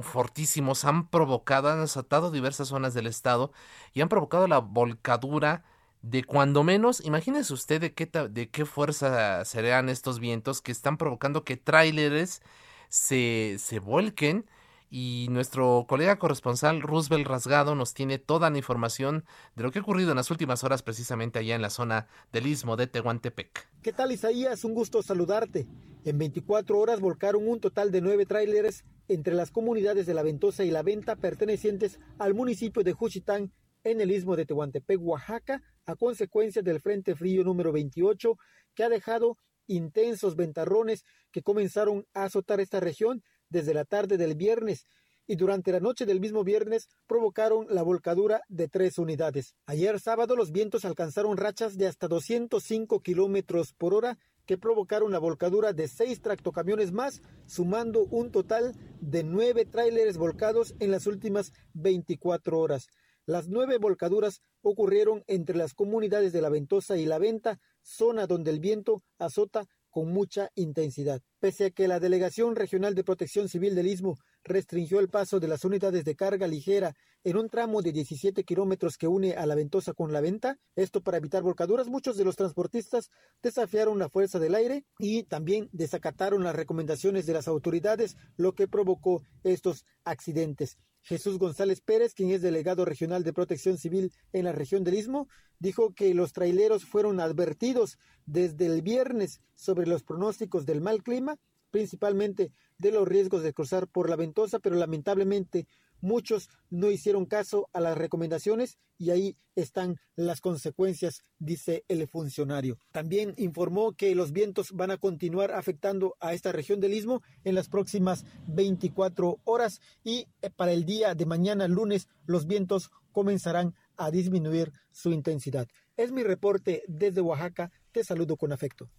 [0.00, 3.52] fortísimos han provocado, han azotado diversas zonas del estado
[3.92, 5.64] y han provocado la volcadura
[6.00, 10.96] de cuando menos, imagínese usted de qué, de qué fuerza serán estos vientos que están
[10.96, 12.40] provocando que tráileres
[12.88, 14.46] se, se vuelquen
[14.94, 19.24] y nuestro colega corresponsal Roosevelt Rasgado nos tiene toda la información
[19.56, 22.46] de lo que ha ocurrido en las últimas horas precisamente allá en la zona del
[22.46, 23.70] istmo de Tehuantepec.
[23.80, 24.64] ¿Qué tal Isaías?
[24.64, 25.66] Un gusto saludarte.
[26.04, 30.62] En 24 horas volcaron un total de nueve tráileres entre las comunidades de La Ventosa
[30.62, 33.50] y La Venta pertenecientes al municipio de Juchitán
[33.84, 38.36] en el istmo de Tehuantepec, Oaxaca, a consecuencia del Frente Frío número 28
[38.74, 39.38] que ha dejado
[39.68, 44.86] intensos ventarrones que comenzaron a azotar esta región desde la tarde del viernes
[45.26, 49.54] y durante la noche del mismo viernes provocaron la volcadura de tres unidades.
[49.66, 55.20] Ayer sábado los vientos alcanzaron rachas de hasta 205 kilómetros por hora que provocaron la
[55.20, 61.52] volcadura de seis tractocamiones más, sumando un total de nueve tráileres volcados en las últimas
[61.74, 62.88] 24 horas.
[63.24, 68.50] Las nueve volcaduras ocurrieron entre las comunidades de La Ventosa y La Venta, zona donde
[68.50, 71.20] el viento azota con mucha intensidad.
[71.38, 75.46] Pese a que la Delegación Regional de Protección Civil del Istmo restringió el paso de
[75.46, 76.94] las unidades de carga ligera
[77.24, 81.02] en un tramo de 17 kilómetros que une a la Ventosa con la Venta, esto
[81.02, 83.10] para evitar volcaduras, muchos de los transportistas
[83.42, 88.66] desafiaron la fuerza del aire y también desacataron las recomendaciones de las autoridades, lo que
[88.66, 90.78] provocó estos accidentes.
[91.02, 95.28] Jesús González Pérez, quien es delegado regional de protección civil en la región del Istmo,
[95.58, 101.38] dijo que los traileros fueron advertidos desde el viernes sobre los pronósticos del mal clima,
[101.70, 105.66] principalmente de los riesgos de cruzar por la ventosa, pero lamentablemente
[106.02, 112.76] Muchos no hicieron caso a las recomendaciones y ahí están las consecuencias, dice el funcionario.
[112.90, 117.54] También informó que los vientos van a continuar afectando a esta región del istmo en
[117.54, 123.74] las próximas 24 horas y eh, para el día de mañana, lunes, los vientos comenzarán
[123.96, 125.68] a disminuir su intensidad.
[125.96, 127.70] Es mi reporte desde Oaxaca.
[127.92, 128.90] Te saludo con afecto.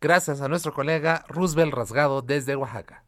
[0.00, 3.04] Gracias a nuestro colega Roosevelt Rasgado desde Oaxaca.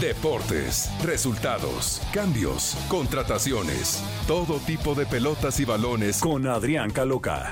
[0.00, 7.48] Deportes, resultados, cambios, contrataciones, todo tipo de pelotas y balones con Adrián Caloca.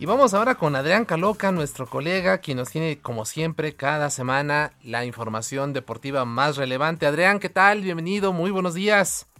[0.00, 4.72] Y vamos ahora con Adrián Caloca, nuestro colega, quien nos tiene como siempre cada semana
[4.82, 7.06] la información deportiva más relevante.
[7.06, 7.82] Adrián, ¿qué tal?
[7.82, 9.32] Bienvenido, muy buenos días.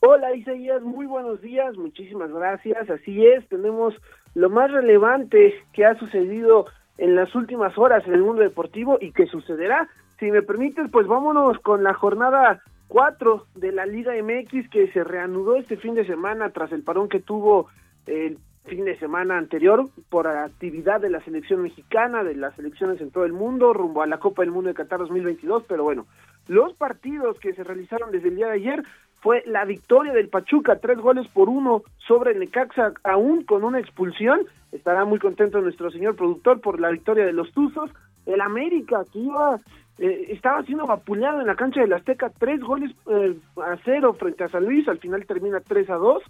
[0.00, 2.90] Hola Isaías, muy buenos días, muchísimas gracias.
[2.90, 3.94] Así es, tenemos
[4.34, 6.66] lo más relevante que ha sucedido
[6.98, 9.88] en las últimas horas en el mundo deportivo y que sucederá.
[10.18, 15.04] Si me permites, pues vámonos con la jornada 4 de la Liga MX que se
[15.04, 17.68] reanudó este fin de semana tras el parón que tuvo
[18.06, 23.10] el fin de semana anterior por actividad de la selección mexicana, de las selecciones en
[23.10, 26.06] todo el mundo, rumbo a la Copa del Mundo de Qatar 2022, pero bueno,
[26.48, 28.82] los partidos que se realizaron desde el día de ayer
[29.20, 33.80] fue la victoria del Pachuca, tres goles por uno sobre el Necaxa, aún con una
[33.80, 34.40] expulsión.
[34.72, 37.90] Estará muy contento nuestro señor productor por la victoria de los Tuzos.
[38.26, 39.58] El América, que iba,
[39.98, 44.44] eh, estaba siendo vapuleado en la cancha del Azteca, tres goles eh, a cero frente
[44.44, 46.22] a San Luis, al final termina tres a dos,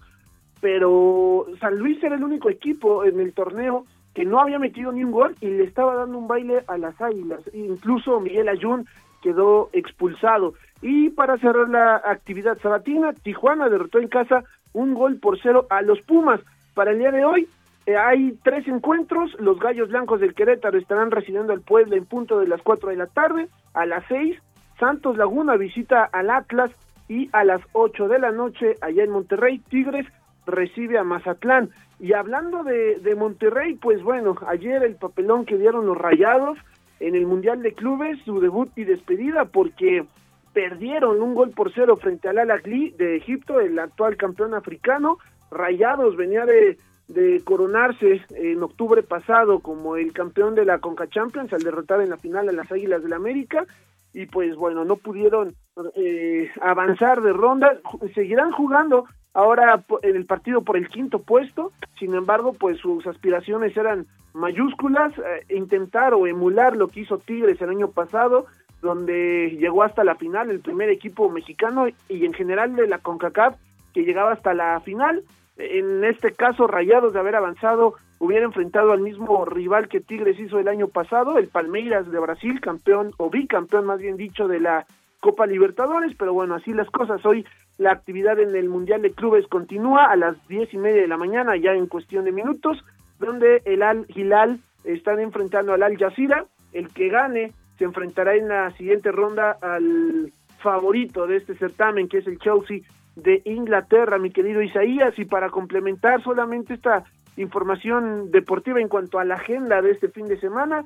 [0.60, 3.84] pero San Luis era el único equipo en el torneo
[4.14, 7.00] que no había metido ni un gol y le estaba dando un baile a las
[7.00, 7.40] águilas.
[7.52, 8.86] Incluso Miguel Ayun
[9.22, 10.54] quedó expulsado.
[10.80, 15.82] Y para cerrar la actividad sabatina, Tijuana derrotó en casa un gol por cero a
[15.82, 16.40] los Pumas.
[16.74, 17.48] Para el día de hoy
[17.86, 19.34] eh, hay tres encuentros.
[19.40, 22.96] Los Gallos Blancos del Querétaro estarán recibiendo al Puebla en punto de las cuatro de
[22.96, 23.48] la tarde.
[23.74, 24.38] A las seis,
[24.78, 26.70] Santos Laguna visita al Atlas
[27.08, 30.06] y a las ocho de la noche allá en Monterrey, Tigres
[30.46, 31.70] recibe a Mazatlán.
[31.98, 36.58] Y hablando de Monterrey, pues bueno, ayer el papelón que dieron los Rayados
[37.00, 40.04] en el Mundial de Clubes, su debut y despedida, porque
[40.52, 45.18] perdieron un gol por cero frente al Al Ahly de Egipto, el actual campeón africano.
[45.50, 51.62] Rayados venía de coronarse en octubre pasado como el campeón de la Conca Champions al
[51.62, 53.66] derrotar en la final a las Águilas del la América.
[54.12, 55.54] Y pues bueno, no pudieron
[55.94, 57.78] eh, avanzar de ronda,
[58.14, 59.04] seguirán jugando
[59.34, 65.12] ahora en el partido por el quinto puesto, sin embargo, pues sus aspiraciones eran mayúsculas,
[65.18, 68.46] eh, intentar o emular lo que hizo Tigres el año pasado,
[68.80, 73.56] donde llegó hasta la final el primer equipo mexicano y en general de la CONCACAF
[73.92, 75.24] que llegaba hasta la final.
[75.56, 80.58] En este caso, Rayados de haber avanzado hubiera enfrentado al mismo rival que Tigres hizo
[80.58, 84.86] el año pasado, el Palmeiras de Brasil, campeón o bicampeón más bien dicho de la
[85.20, 87.24] Copa Libertadores, pero bueno, así las cosas.
[87.26, 87.44] Hoy
[87.76, 91.16] la actividad en el Mundial de Clubes continúa a las diez y media de la
[91.16, 92.84] mañana, ya en cuestión de minutos,
[93.18, 96.44] donde el Al Hilal están enfrentando al Al Jazeera.
[96.72, 102.18] El que gane se enfrentará en la siguiente ronda al favorito de este certamen, que
[102.18, 102.80] es el Chelsea
[103.14, 105.16] de Inglaterra, mi querido Isaías.
[105.18, 107.04] Y para complementar solamente esta
[107.36, 110.82] información deportiva en cuanto a la agenda de este fin de semana,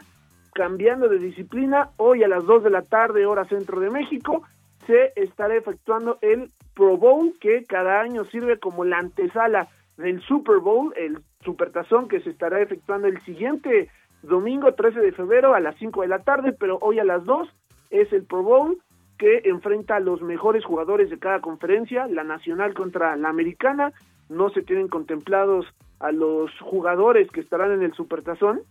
[0.54, 4.42] cambiando de disciplina, hoy a las 2 de la tarde, hora centro de México,
[4.86, 10.58] se estará efectuando el Pro Bowl, que cada año sirve como la antesala del Super
[10.58, 13.88] Bowl, el Supertazón que se estará efectuando el siguiente
[14.22, 17.48] domingo 13 de febrero a las 5 de la tarde, pero hoy a las 2
[17.90, 18.78] es el Pro Bowl
[19.18, 23.92] que enfrenta a los mejores jugadores de cada conferencia, la nacional contra la americana,
[24.28, 25.66] no se tienen contemplados
[26.00, 28.62] a los jugadores que estarán en el Supertazón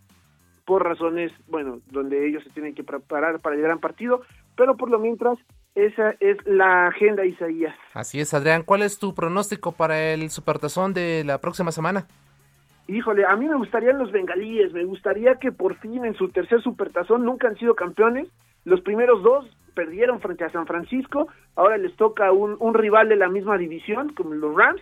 [0.66, 4.22] por razones, bueno, donde ellos se tienen que preparar para el gran partido,
[4.56, 5.38] pero por lo mientras
[5.76, 7.76] esa es la agenda Isaías.
[7.94, 12.08] Así es, Adrián, ¿cuál es tu pronóstico para el Supertazón de la próxima semana?
[12.92, 16.62] Híjole, a mí me gustarían los bengalíes, me gustaría que por fin en su tercer
[16.62, 18.28] supertazón nunca han sido campeones,
[18.66, 23.30] los primeros dos perdieron frente a San Francisco, ahora les toca un, rival de la
[23.30, 24.82] misma división, como los Rams,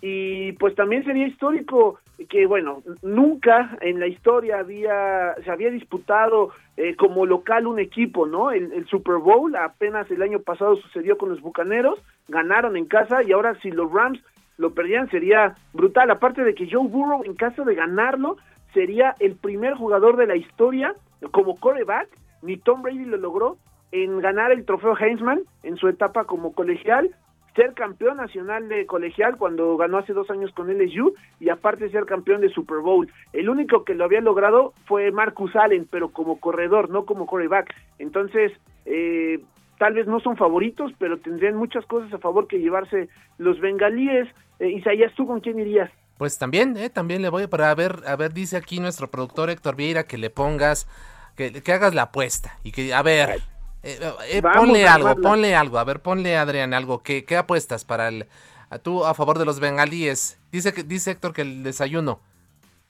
[0.00, 1.98] y pues también sería histórico
[2.28, 8.24] que bueno nunca en la historia había se había disputado eh, como local un equipo
[8.24, 13.24] no el, Super Bowl apenas el año pasado sucedió con los Bucaneros ganaron en casa
[13.24, 14.20] y ahora si los Rams
[14.58, 18.36] lo perdían sería brutal aparte de que Joe Burrow en caso de ganarlo
[18.74, 20.94] sería el primer jugador de la historia
[21.30, 22.08] como coreback
[22.42, 23.56] ni Tom Brady lo logró
[23.92, 27.14] en ganar el trofeo Heisman en su etapa como colegial
[27.54, 32.04] ser campeón nacional de colegial cuando ganó hace dos años con LSU y aparte ser
[32.04, 33.10] campeón de Super Bowl.
[33.32, 37.74] El único que lo había logrado fue Marcus Allen, pero como corredor, no como coreback.
[37.98, 38.52] Entonces,
[38.86, 39.40] eh,
[39.78, 44.28] tal vez no son favoritos, pero tendrían muchas cosas a favor que llevarse los bengalíes.
[44.58, 45.90] Eh, Isaías, ¿tú con quién irías?
[46.18, 49.76] Pues también, eh, también le voy para ver, a ver, dice aquí nuestro productor Héctor
[49.76, 50.88] Vieira que le pongas,
[51.36, 53.40] que, que hagas la apuesta y que, a ver,
[53.82, 53.98] eh,
[54.30, 55.78] eh, ponle algo, ponle algo.
[55.78, 57.02] A ver, ponle Adrián algo.
[57.02, 58.26] ¿Qué, qué apuestas para el
[58.70, 60.40] a tú a favor de los bengalíes?
[60.50, 62.20] Dice que dice Héctor que el desayuno.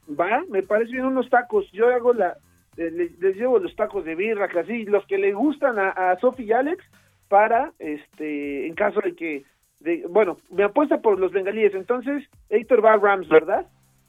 [0.09, 1.71] Va, me parece bien unos tacos.
[1.73, 2.39] Yo hago la
[2.79, 6.45] eh, les, llevo los tacos de birra, casi los que le gustan a, a Sofi
[6.45, 6.83] y Alex
[7.29, 9.45] para este en caso de que
[9.81, 11.75] de, bueno, me apuesta por los bengalíes.
[11.75, 13.67] Entonces, Héctor va a Rams, ¿verdad?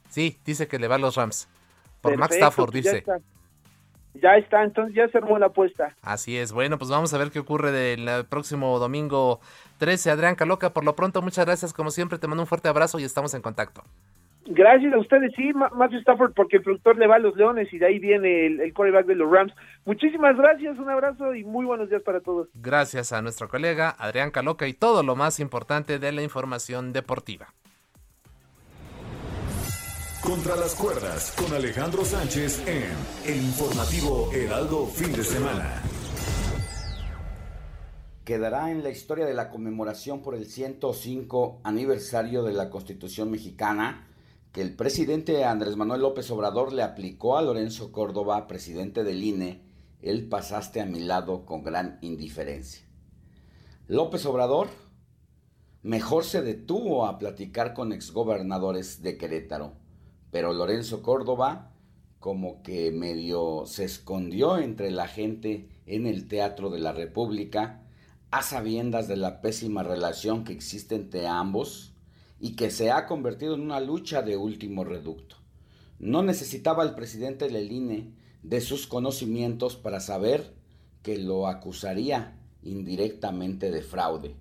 [0.08, 1.48] Sí, dice que le va a los Rams.
[2.00, 3.04] Por Max Stafford, pues dice.
[4.14, 5.94] Ya está, entonces ya se armó la apuesta.
[6.02, 9.40] Así es, bueno, pues vamos a ver qué ocurre del próximo domingo
[9.78, 10.10] 13.
[10.10, 13.04] Adrián Caloca, por lo pronto, muchas gracias, como siempre, te mando un fuerte abrazo y
[13.04, 13.84] estamos en contacto.
[14.52, 17.78] Gracias a ustedes, sí, Matthew Stafford, porque el productor le va a los Leones y
[17.78, 19.52] de ahí viene el, el coreback de los Rams.
[19.84, 22.48] Muchísimas gracias, un abrazo y muy buenos días para todos.
[22.54, 27.54] Gracias a nuestro colega Adrián Caloca y todo lo más importante de la información deportiva.
[30.20, 35.80] Contra las cuerdas con Alejandro Sánchez en el informativo Heraldo Fin de Semana.
[38.24, 44.08] Quedará en la historia de la conmemoración por el 105 aniversario de la Constitución mexicana
[44.52, 49.62] que el presidente Andrés Manuel López Obrador le aplicó a Lorenzo Córdoba, presidente del INE,
[50.02, 52.84] él pasaste a mi lado con gran indiferencia.
[53.86, 54.68] López Obrador
[55.82, 59.80] mejor se detuvo a platicar con exgobernadores de Querétaro
[60.30, 61.72] pero Lorenzo Córdoba
[62.18, 67.82] como que medio se escondió entre la gente en el Teatro de la República,
[68.30, 71.94] a sabiendas de la pésima relación que existe entre ambos
[72.40, 75.36] y que se ha convertido en una lucha de último reducto.
[75.98, 80.54] No necesitaba el presidente Leline de sus conocimientos para saber
[81.02, 84.34] que lo acusaría indirectamente de fraude.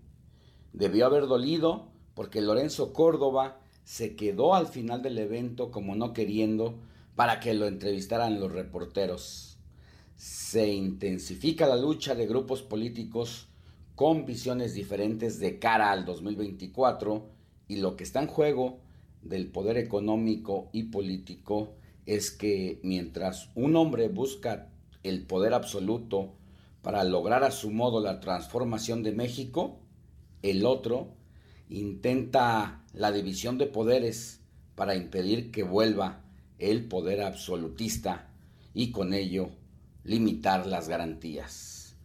[0.71, 6.80] Debió haber dolido porque Lorenzo Córdoba se quedó al final del evento como no queriendo
[7.15, 9.57] para que lo entrevistaran los reporteros.
[10.15, 13.47] Se intensifica la lucha de grupos políticos
[13.95, 17.39] con visiones diferentes de cara al 2024
[17.69, 18.79] y lo que está en juego
[19.21, 21.75] del poder económico y político
[22.05, 24.67] es que mientras un hombre busca
[25.03, 26.33] el poder absoluto
[26.81, 29.79] para lograr a su modo la transformación de México,
[30.41, 31.13] el otro
[31.69, 34.41] intenta la división de poderes
[34.75, 36.21] para impedir que vuelva
[36.57, 38.29] el poder absolutista
[38.73, 39.51] y con ello
[40.03, 41.95] limitar las garantías.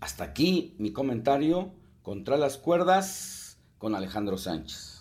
[0.00, 1.72] Hasta aquí mi comentario
[2.02, 4.93] contra las cuerdas con Alejandro Sánchez.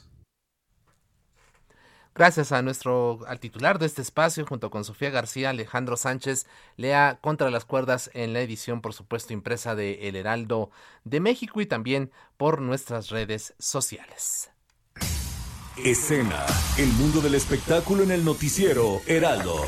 [2.16, 6.46] Gracias a nuestro al titular de este espacio, junto con Sofía García, Alejandro Sánchez,
[6.78, 10.70] lea Contra las Cuerdas en la edición, por supuesto, impresa de El Heraldo
[11.06, 14.52] de México y también por nuestras redes sociales.
[15.76, 16.46] Escena,
[16.78, 19.60] el mundo del espectáculo en el noticiero Heraldo.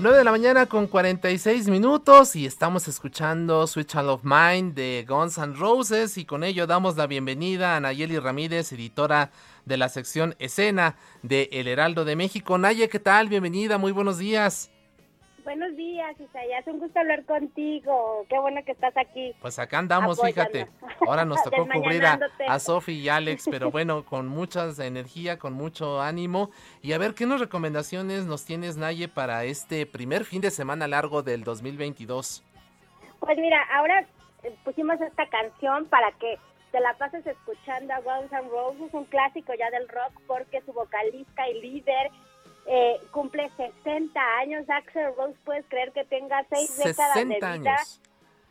[0.00, 5.04] 9 de la mañana con 46 minutos y estamos escuchando Sweet Child of Mine de
[5.06, 9.30] Guns N' Roses y con ello damos la bienvenida a Nayeli Ramírez, editora
[9.66, 12.56] de la sección Escena de El Heraldo de México.
[12.56, 13.28] Naye, ¿qué tal?
[13.28, 14.70] Bienvenida, muy buenos días.
[15.44, 16.66] Buenos días, Isaías.
[16.66, 18.26] Un gusto hablar contigo.
[18.28, 19.34] Qué bueno que estás aquí.
[19.40, 20.68] Pues acá andamos, fíjate.
[21.06, 22.18] Ahora nos tocó cubrir a,
[22.48, 26.50] a Sofi y Alex, pero bueno, con mucha energía, con mucho ánimo.
[26.82, 30.86] Y a ver, ¿qué nos recomendaciones nos tienes, Naye, para este primer fin de semana
[30.86, 32.44] largo del 2022?
[33.20, 34.06] Pues mira, ahora
[34.42, 36.38] eh, pusimos esta canción para que
[36.72, 40.72] te la pases escuchando a Guns N' Roses, un clásico ya del rock, porque su
[40.72, 42.10] vocalista y líder
[42.72, 44.64] eh, cumple 60 años.
[44.70, 47.50] Axel Rose, puedes creer que tenga seis décadas de vida.
[47.50, 48.00] Años.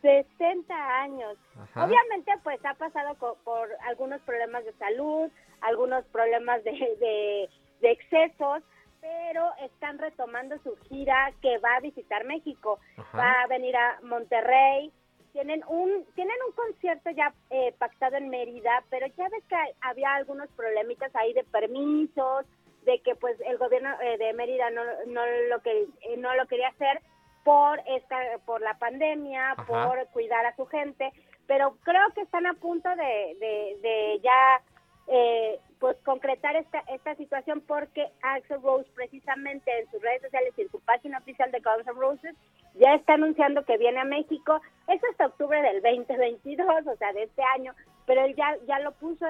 [0.02, 1.38] 60 años.
[1.74, 3.14] Obviamente, pues ha pasado
[3.44, 5.30] por algunos problemas de salud,
[5.62, 7.48] algunos problemas de,
[7.80, 8.62] de, excesos,
[9.00, 12.78] pero están retomando su gira que va a visitar México.
[13.14, 14.92] Va a venir a Monterrey.
[15.32, 20.14] Tienen un tienen un concierto ya eh, pactado en Mérida, pero ya ves que había
[20.14, 22.46] algunos problemitas ahí de permisos,
[22.84, 26.46] de que pues el gobierno eh, de Mérida no, no lo que eh, no lo
[26.46, 27.00] quería hacer
[27.44, 31.12] por esta por la pandemia por cuidar a su gente
[31.46, 34.62] pero creo que están a punto de, de, ya
[35.08, 40.62] eh, pues concretar esta esta situación porque Axel Rose precisamente en sus redes sociales y
[40.62, 42.36] en su página oficial de Guns N' Roses
[42.74, 44.60] ya está anunciando que viene a México.
[44.86, 47.74] Es hasta octubre del 2022 o sea de este año
[48.10, 49.24] pero él ya, ya lo puso,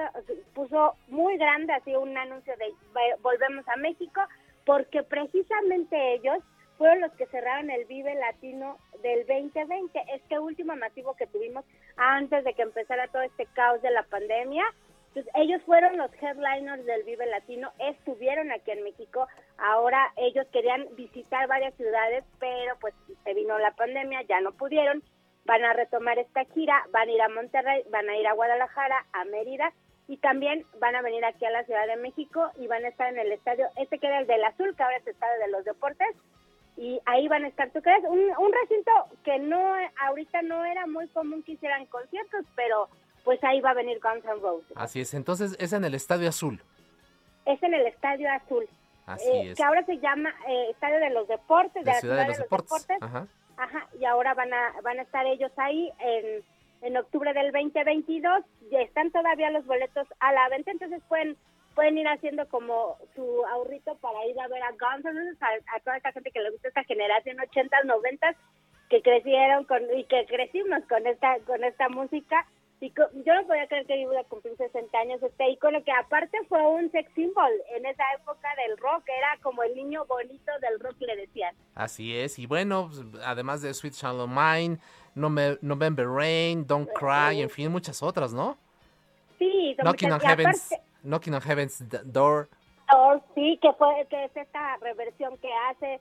[0.55, 2.73] puso muy grande, así un anuncio de
[3.21, 4.21] volvemos a México,
[4.65, 6.39] porque precisamente ellos
[6.79, 11.63] fueron los que cerraron el Vive Latino del 2020, este último masivo que tuvimos
[11.95, 14.63] antes de que empezara todo este caos de la pandemia.
[15.13, 19.27] Pues ellos fueron los headliners del Vive Latino, estuvieron aquí en México,
[19.59, 25.03] ahora ellos querían visitar varias ciudades, pero pues se vino la pandemia, ya no pudieron
[25.45, 29.05] van a retomar esta gira, van a ir a Monterrey, van a ir a Guadalajara,
[29.13, 29.73] a Mérida
[30.07, 33.11] y también van a venir aquí a la Ciudad de México y van a estar
[33.11, 35.51] en el estadio, este que era el del Azul, que ahora es el estadio de
[35.51, 36.15] los deportes,
[36.77, 38.03] y ahí van a estar, ¿tú crees?
[38.03, 38.91] Un, un recinto
[39.23, 39.75] que no,
[40.07, 42.89] ahorita no era muy común que hicieran conciertos, pero
[43.23, 44.71] pues ahí va a venir Guns N' Roses.
[44.75, 46.61] Así es, entonces es en el Estadio Azul.
[47.45, 48.67] Es en el Estadio Azul.
[49.05, 49.57] Así eh, es.
[49.57, 52.97] Que ahora se llama eh, Estadio de los Deportes, de la, Ciudad, de los, Deportes.
[53.01, 53.27] Ajá.
[53.57, 56.43] Ajá, y ahora van a, van a estar ellos ahí en,
[56.81, 58.43] en octubre del 2022.
[58.71, 61.37] Ya están todavía los boletos a la venta, entonces pueden
[61.75, 65.79] pueden ir haciendo como su ahorrito para ir a ver a Guns N' Roses, a,
[65.79, 68.35] toda esta gente que le gusta esta generación 80, 90
[68.89, 72.45] que crecieron con y que crecimos con esta con esta música
[72.81, 72.91] y
[73.23, 76.59] yo no podía creer que iba a cumplir 60 años este icono que aparte fue
[76.67, 80.95] un sex symbol en esa época del rock, era como el niño bonito del rock
[81.01, 81.55] le decían.
[81.75, 84.79] Así es, y bueno, pues, además de Sweet Shallow Mine,
[85.13, 88.57] November Rain, Don't Cry, en fin, muchas otras, ¿no?
[89.37, 92.49] Sí, Knocking on Heaven's, Knocking on Heaven's Door.
[93.35, 95.99] sí, que fue que es esta reversión que hace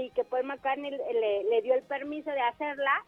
[0.00, 3.04] y que Paul McCartney le, le dio el permiso de hacerla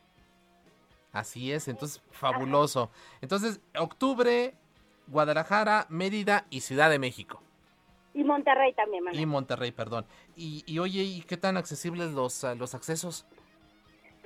[1.12, 2.90] Así es, entonces fabuloso.
[3.20, 4.54] Entonces, octubre,
[5.06, 7.42] Guadalajara, Mérida y Ciudad de México.
[8.14, 10.06] Y Monterrey también, Y Monterrey, perdón.
[10.36, 13.26] Y, y oye, ¿y qué tan accesibles los, ah, los accesos?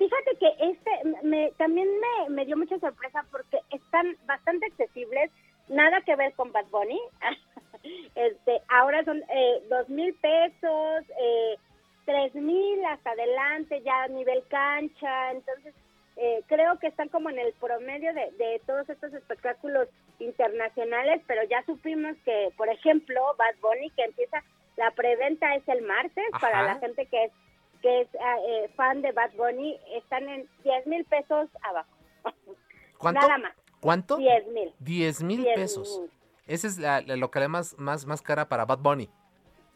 [0.03, 0.91] fíjate que este
[1.23, 5.31] me, también me, me dio mucha sorpresa porque están bastante accesibles,
[5.69, 7.01] nada que ver con Bad Bunny.
[8.15, 11.57] este, ahora son eh, dos mil pesos, eh,
[12.05, 15.75] tres mil hasta adelante, ya a nivel cancha, entonces
[16.17, 21.43] eh, creo que están como en el promedio de, de todos estos espectáculos internacionales, pero
[21.45, 24.43] ya supimos que, por ejemplo, Bad Bunny, que empieza,
[24.77, 27.33] la preventa es el martes, para la gente que es
[27.81, 31.91] que es ah, eh, fan de Bad Bunny, están en 10 mil pesos abajo.
[32.99, 33.21] ¿Cuánto?
[33.21, 33.53] Nada más.
[33.81, 34.17] ¿Cuánto?
[34.19, 34.73] 10 mil.
[34.79, 36.01] 10 mil pesos.
[36.47, 39.11] Esa es la, la localidad más, más, más cara para Bad Bunny.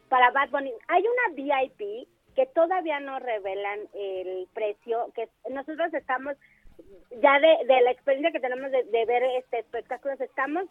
[0.08, 0.72] Para Bad Bunny.
[0.86, 6.34] Hay una VIP que todavía no revelan el precio, que nosotros estamos,
[7.22, 10.64] ya de, de la experiencia que tenemos de, de ver este espectáculos, estamos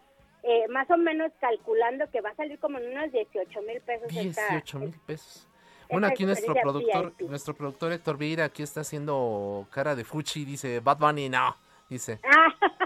[0.43, 4.07] eh, más o menos calculando que va a salir como en unos 18 mil pesos.
[4.15, 5.47] esta- 18 mil pesos.
[5.89, 7.29] Bueno, aquí nuestro productor, VIP.
[7.29, 11.55] nuestro productor Héctor Vieira aquí está haciendo cara de fuchi, dice Bad Bunny, no,
[11.89, 12.19] dice.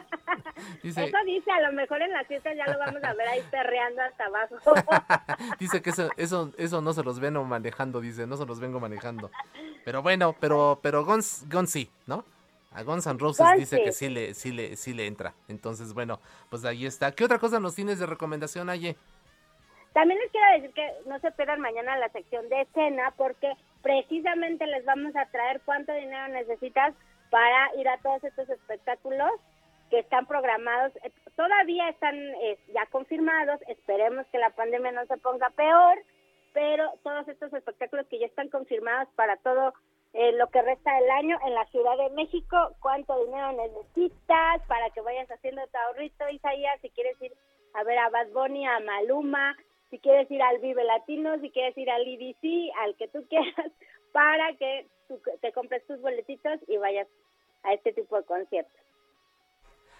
[0.83, 3.41] Dice, Eso dice, a lo mejor en las fiestas ya lo vamos a ver ahí
[3.51, 4.55] perreando hasta abajo.
[5.59, 8.79] dice que eso, eso, eso no se los vengo manejando, dice, no se los vengo
[8.79, 9.31] manejando.
[9.85, 12.25] Pero bueno, pero, pero Guns, Guns sí, ¿no?
[12.71, 13.83] A Guns N' Roses dice sí.
[13.83, 15.33] que sí le, sí le, sí le entra.
[15.47, 17.11] Entonces, bueno, pues ahí está.
[17.11, 18.95] ¿Qué otra cosa nos tienes de recomendación, Aye?
[19.93, 24.67] También les quiero decir que no se pierdan mañana la sección de escena porque precisamente
[24.67, 26.93] les vamos a traer cuánto dinero necesitas
[27.31, 29.31] para ir a todos estos espectáculos
[29.89, 30.95] que están programados.
[31.03, 35.97] Eh, Todavía están eh, ya confirmados, esperemos que la pandemia no se ponga peor,
[36.51, 39.73] pero todos estos espectáculos que ya están confirmados para todo
[40.11, 44.89] eh, lo que resta del año en la Ciudad de México, cuánto dinero necesitas para
[44.89, 47.31] que vayas haciendo tu ahorrito, Isaías, si quieres ir
[47.73, 49.55] a ver a Bad Bunny, a Maluma,
[49.91, 53.71] si quieres ir al Vive Latino, si quieres ir al IDC, al que tú quieras,
[54.11, 57.07] para que tú te compres tus boletitos y vayas
[57.63, 58.88] a este tipo de conciertos.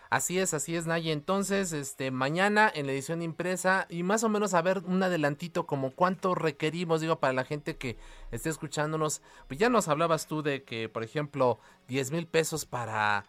[0.09, 1.11] Así es, así es, Naye.
[1.11, 5.67] Entonces, este, mañana en la edición impresa y más o menos a ver un adelantito
[5.67, 7.95] como cuánto requerimos, digo, para la gente que
[8.31, 9.21] esté escuchándonos.
[9.47, 13.25] Pues ya nos hablabas tú de que, por ejemplo, 10 mil pesos para,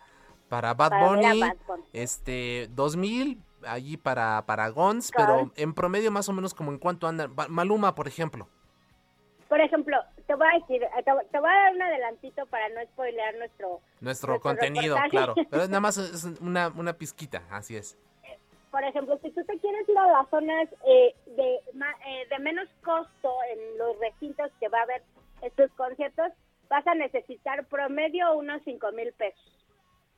[0.48, 1.82] para Bad Para Bunny, Bad Bunny.
[1.92, 6.78] este, 2 mil allí para, para Gons, pero en promedio más o menos como en
[6.78, 7.34] cuánto andan.
[7.50, 8.48] Maluma, por ejemplo.
[9.50, 9.98] Por ejemplo,
[10.28, 13.34] te voy a decir, eh, te, te voy a dar un adelantito para no spoilear
[13.34, 13.80] nuestro...
[14.00, 15.10] Nuestro, Nuestro contenido, reportaje.
[15.10, 15.34] claro.
[15.50, 17.98] Pero nada más es una, una pizquita, así es.
[18.70, 22.38] Por ejemplo, si tú te quieres ir a las zonas eh, de, ma- eh, de
[22.38, 25.02] menos costo en los recintos que va a haber
[25.42, 26.30] estos conciertos,
[26.68, 29.42] vas a necesitar promedio unos 5 mil pesos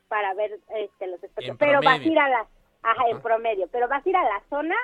[0.09, 1.57] para ver este, los espectáculos.
[1.59, 2.47] Pero vas a ir a la,
[2.83, 4.77] ajá, en promedio, pero vas a ir a la zona,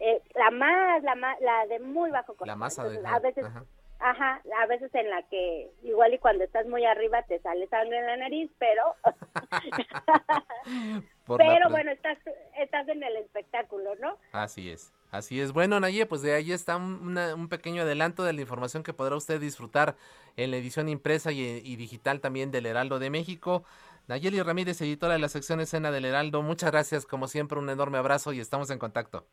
[0.00, 2.46] eh, la más, la más, la de muy bajo costo.
[2.46, 2.96] La masa de...
[2.96, 3.64] Entonces, a veces, ajá.
[4.02, 7.98] Ajá, a veces en la que igual y cuando estás muy arriba te sale sangre
[7.98, 8.82] en la nariz, pero,
[11.36, 12.18] pero bueno, estás,
[12.58, 14.16] estás en el espectáculo, ¿no?
[14.32, 14.92] Así es.
[15.10, 15.52] Así es.
[15.52, 18.94] Bueno, Naye, pues de ahí está un, una- un pequeño adelanto de la información que
[18.94, 19.94] podrá usted disfrutar
[20.36, 23.64] en la edición impresa y, y digital también del Heraldo de México.
[24.08, 27.98] Nayeli Ramírez, editora de la sección escena del Heraldo, muchas gracias, como siempre, un enorme
[27.98, 29.26] abrazo y estamos en contacto.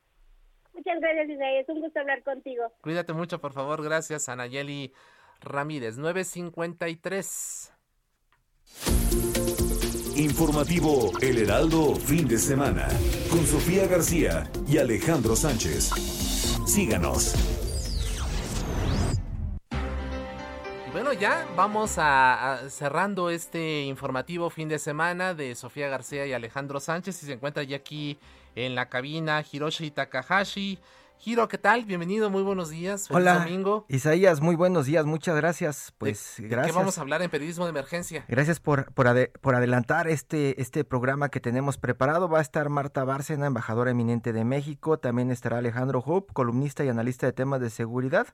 [0.80, 1.64] Muchas gracias, Isaías.
[1.68, 2.72] Es un gusto hablar contigo.
[2.80, 4.94] Cuídate mucho, por favor, gracias a Nayeli
[5.42, 7.74] Ramírez, 953.
[10.16, 12.88] Informativo El Heraldo fin de semana
[13.30, 15.90] con Sofía García y Alejandro Sánchez.
[16.66, 17.36] Síganos.
[20.94, 26.32] Bueno, ya vamos a, a cerrando este informativo fin de semana de Sofía García y
[26.32, 28.18] Alejandro Sánchez y se encuentra ya aquí
[28.56, 30.80] en la cabina Hiroshi Takahashi.
[31.26, 31.84] Hiro, ¿qué tal?
[31.84, 33.10] Bienvenido, muy buenos días.
[33.10, 33.84] Feliz Hola, domingo.
[33.90, 35.94] Isaías, muy buenos días, muchas gracias.
[35.98, 36.72] Pues ¿De gracias.
[36.74, 38.24] qué vamos a hablar en periodismo de emergencia?
[38.30, 42.30] Gracias por, por, ade- por adelantar este, este programa que tenemos preparado.
[42.30, 44.98] Va a estar Marta Bárcena, embajadora eminente de México.
[44.98, 48.28] También estará Alejandro Hope, columnista y analista de temas de seguridad.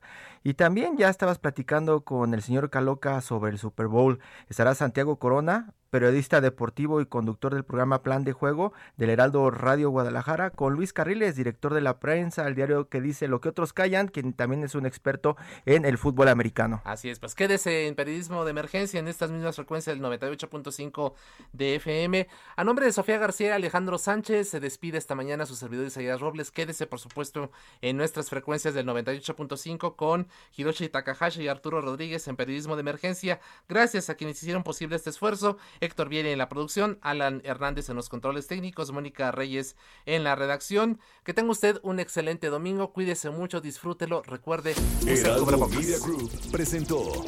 [0.44, 4.20] Y también ya estabas platicando con el señor Caloca sobre el Super Bowl.
[4.48, 9.90] Estará Santiago Corona, periodista deportivo y conductor del programa Plan de Juego del Heraldo Radio
[9.90, 13.72] Guadalajara, con Luis Carriles, director de la prensa, el diario que dice lo que otros
[13.72, 16.82] callan, quien también es un experto en el fútbol americano.
[16.84, 21.14] Así es, pues quédese en periodismo de emergencia en estas mismas frecuencias del 98.5
[21.52, 22.28] de FM.
[22.56, 26.50] A nombre de Sofía García, Alejandro Sánchez se despide esta mañana su servidor Isaías Robles.
[26.50, 27.50] Quédese, por supuesto,
[27.80, 33.40] en nuestras frecuencias del 98.5 con Hiroshi Takahashi y Arturo Rodríguez en periodismo de emergencia.
[33.68, 35.58] Gracias a quienes hicieron posible este esfuerzo.
[35.80, 40.34] Héctor Viera en la producción, Alan Hernández en los controles técnicos, Mónica Reyes en la
[40.34, 41.00] redacción.
[41.24, 42.92] Que tenga usted un excelente domingo.
[42.92, 44.22] Cuídese mucho, disfrútelo.
[44.22, 44.74] Recuerde,
[45.06, 45.68] Heraldo.
[45.68, 47.24] Media Group presentó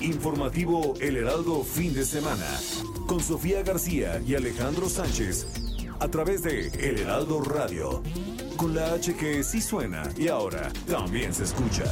[0.00, 2.46] Informativo El Heraldo Fin de Semana.
[3.06, 5.46] Con Sofía García y Alejandro Sánchez.
[6.00, 8.02] A través de El Heraldo Radio.
[8.56, 11.84] Con la H que sí suena y ahora también se escucha.